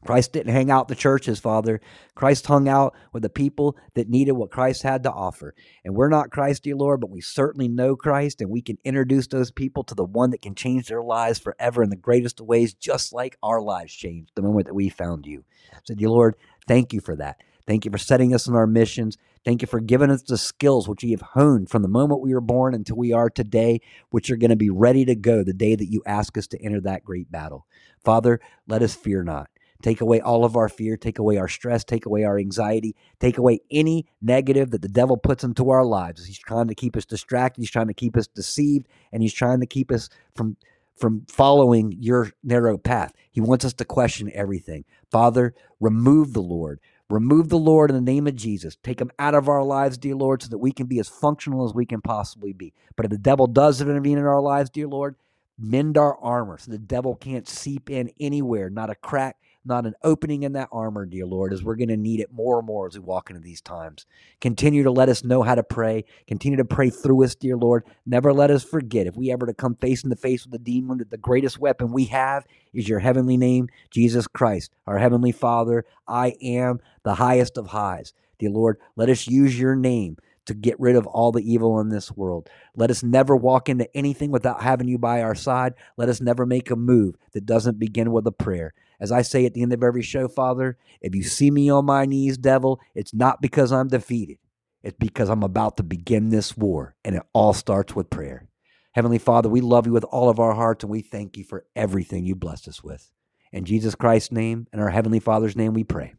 [0.05, 1.81] Christ didn't hang out the churches, Father.
[2.15, 5.55] Christ hung out with the people that needed what Christ had to offer.
[5.85, 9.27] And we're not Christ, dear Lord, but we certainly know Christ, and we can introduce
[9.27, 12.47] those people to the one that can change their lives forever in the greatest of
[12.47, 15.45] ways, just like our lives changed the moment that we found you.
[15.85, 16.35] So, dear Lord,
[16.67, 17.43] thank you for that.
[17.67, 19.17] Thank you for setting us on our missions.
[19.45, 22.35] Thank you for giving us the skills which you have honed from the moment we
[22.35, 25.53] were born until we are today, which are going to be ready to go the
[25.53, 27.67] day that you ask us to enter that great battle.
[28.03, 29.49] Father, let us fear not.
[29.83, 33.39] Take away all of our fear, take away our stress, take away our anxiety, take
[33.39, 36.27] away any negative that the devil puts into our lives.
[36.27, 39.61] He's trying to keep us distracted, he's trying to keep us deceived, and he's trying
[39.61, 40.57] to keep us from
[40.97, 43.15] from following your narrow path.
[43.31, 44.85] He wants us to question everything.
[45.11, 46.79] Father, remove the Lord.
[47.09, 48.77] Remove the Lord in the name of Jesus.
[48.83, 51.67] Take him out of our lives, dear Lord, so that we can be as functional
[51.67, 52.73] as we can possibly be.
[52.97, 55.17] But if the devil does intervene in our lives, dear Lord,
[55.59, 59.37] mend our armor so the devil can't seep in anywhere, not a crack,
[59.71, 62.59] not an opening in that armor, dear Lord, as we're going to need it more
[62.59, 64.05] and more as we walk into these times.
[64.43, 66.05] Continue to let us know how to pray.
[66.27, 67.85] Continue to pray through us, dear Lord.
[68.05, 70.99] Never let us forget if we ever to come face to face with the demon,
[70.99, 72.45] that the greatest weapon we have
[72.75, 75.87] is your heavenly name, Jesus Christ, our heavenly Father.
[76.07, 78.13] I am the highest of highs.
[78.39, 81.91] Dear Lord, let us use your name to get rid of all the evil in
[81.91, 82.49] this world.
[82.75, 85.75] Let us never walk into anything without having you by our side.
[85.97, 88.73] Let us never make a move that doesn't begin with a prayer.
[89.01, 91.87] As I say at the end of every show, Father, if you see me on
[91.87, 94.39] my knees, devil, it's not because I'm defeated.
[94.83, 98.47] It's because I'm about to begin this war, and it all starts with prayer.
[98.93, 101.65] Heavenly Father, we love you with all of our hearts, and we thank you for
[101.77, 103.11] everything you blessed us with.
[103.53, 106.15] In Jesus Christ's name and our Heavenly Father's name, we pray.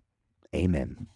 [0.56, 1.08] Amen.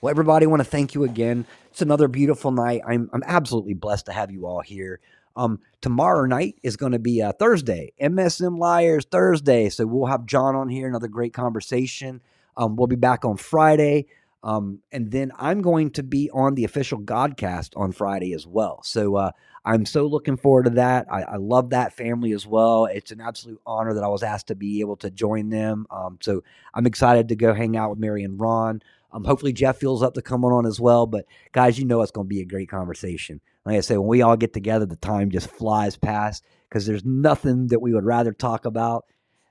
[0.00, 1.46] Well, everybody, I want to thank you again.
[1.70, 2.82] It's another beautiful night.
[2.86, 5.00] I'm, I'm absolutely blessed to have you all here.
[5.36, 9.68] Um, tomorrow night is going to be a Thursday, MSM Liars Thursday.
[9.68, 12.22] So we'll have John on here, another great conversation.
[12.56, 14.06] Um, we'll be back on Friday.
[14.42, 18.80] Um, and then I'm going to be on the official Godcast on Friday as well.
[18.84, 19.32] So uh,
[19.64, 21.06] I'm so looking forward to that.
[21.10, 22.84] I, I, love that family as well.
[22.84, 25.86] It's an absolute honor that I was asked to be able to join them.
[25.90, 28.82] Um, so I'm excited to go hang out with Mary and Ron.
[29.16, 31.06] Um, hopefully Jeff feels up to coming on as well.
[31.06, 33.40] But guys, you know it's going to be a great conversation.
[33.64, 37.04] Like I say, when we all get together, the time just flies past because there's
[37.04, 39.06] nothing that we would rather talk about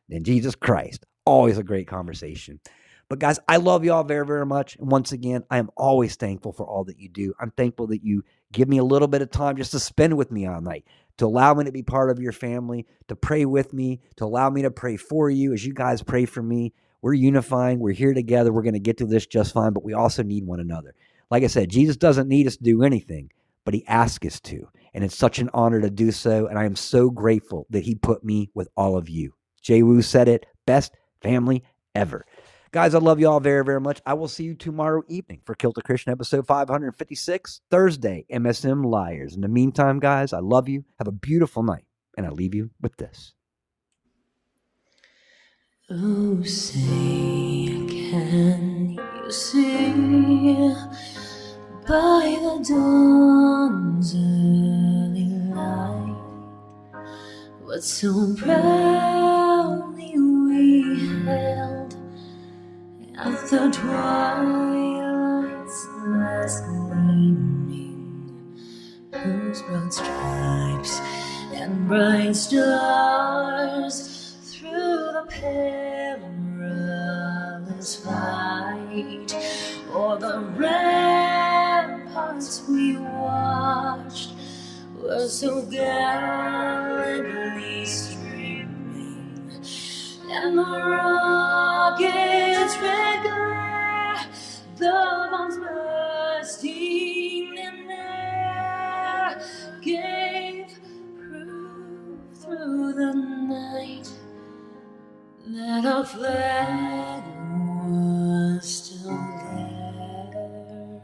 [0.07, 1.05] than Jesus Christ.
[1.25, 2.59] Always a great conversation.
[3.09, 4.77] But guys, I love y'all very, very much.
[4.77, 7.33] And once again, I am always thankful for all that you do.
[7.39, 10.31] I'm thankful that you give me a little bit of time just to spend with
[10.31, 10.85] me all night,
[11.17, 14.49] to allow me to be part of your family, to pray with me, to allow
[14.51, 16.73] me to pray for you as you guys pray for me.
[17.01, 17.79] We're unifying.
[17.79, 18.51] We're here together.
[18.51, 20.95] We're going to get through this just fine, but we also need one another.
[21.29, 23.31] Like I said, Jesus doesn't need us to do anything,
[23.63, 24.67] but he asks us to.
[24.93, 26.47] And it's such an honor to do so.
[26.47, 29.33] And I am so grateful that he put me with all of you.
[29.61, 31.63] Jay Wu said it best family
[31.93, 32.25] ever.
[32.71, 34.01] Guys, I love you all very, very much.
[34.05, 39.35] I will see you tomorrow evening for Kilted Christian episode 556, Thursday, MSM Liars.
[39.35, 40.83] In the meantime, guys, I love you.
[40.99, 41.85] Have a beautiful night.
[42.17, 43.34] And I leave you with this.
[45.87, 49.93] Oh, say, can you see
[51.87, 56.17] by the dawn's early light
[57.61, 61.93] what so proudly we held
[63.19, 68.57] at the twilight's last gleaming,
[69.13, 70.99] whose broad stripes
[71.53, 74.14] and bright stars
[75.15, 75.23] the
[76.19, 76.81] perilous
[78.03, 79.31] fight
[79.93, 84.33] o'er the ramparts we watched
[85.01, 86.65] were so gallantly
[87.85, 89.53] streaming,
[90.29, 94.19] and the rockets' glare,
[94.75, 94.91] the
[95.31, 99.41] bombs bursting in air,
[99.81, 100.67] gave
[101.17, 104.11] proof through the night
[105.47, 107.23] that our flag
[107.85, 111.01] was still there.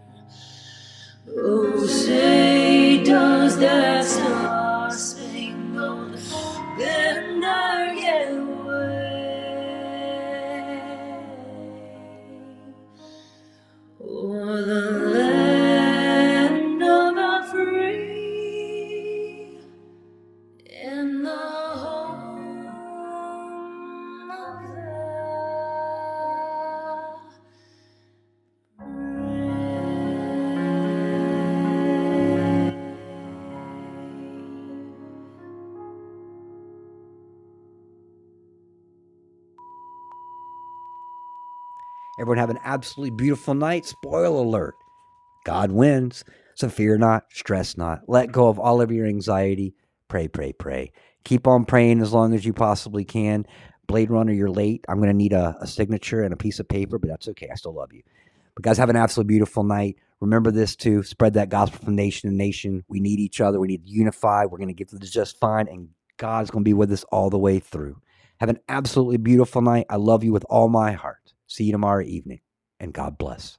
[1.37, 4.03] Oh, say, does that
[42.31, 43.85] Everyone have an absolutely beautiful night.
[43.85, 44.75] Spoiler alert
[45.43, 46.23] God wins.
[46.55, 48.03] So fear not, stress not.
[48.07, 49.75] Let go of all of your anxiety.
[50.07, 50.93] Pray, pray, pray.
[51.25, 53.45] Keep on praying as long as you possibly can.
[53.85, 54.85] Blade Runner, you're late.
[54.87, 57.49] I'm going to need a, a signature and a piece of paper, but that's okay.
[57.51, 58.01] I still love you.
[58.55, 59.97] But guys, have an absolutely beautiful night.
[60.21, 61.03] Remember this too.
[61.03, 62.85] Spread that gospel from nation to nation.
[62.87, 63.59] We need each other.
[63.59, 64.45] We need to unify.
[64.45, 67.03] We're going to get through this just fine, and God's going to be with us
[67.11, 68.01] all the way through.
[68.39, 69.87] Have an absolutely beautiful night.
[69.89, 71.17] I love you with all my heart.
[71.51, 72.39] See you tomorrow evening,
[72.79, 73.57] and God bless.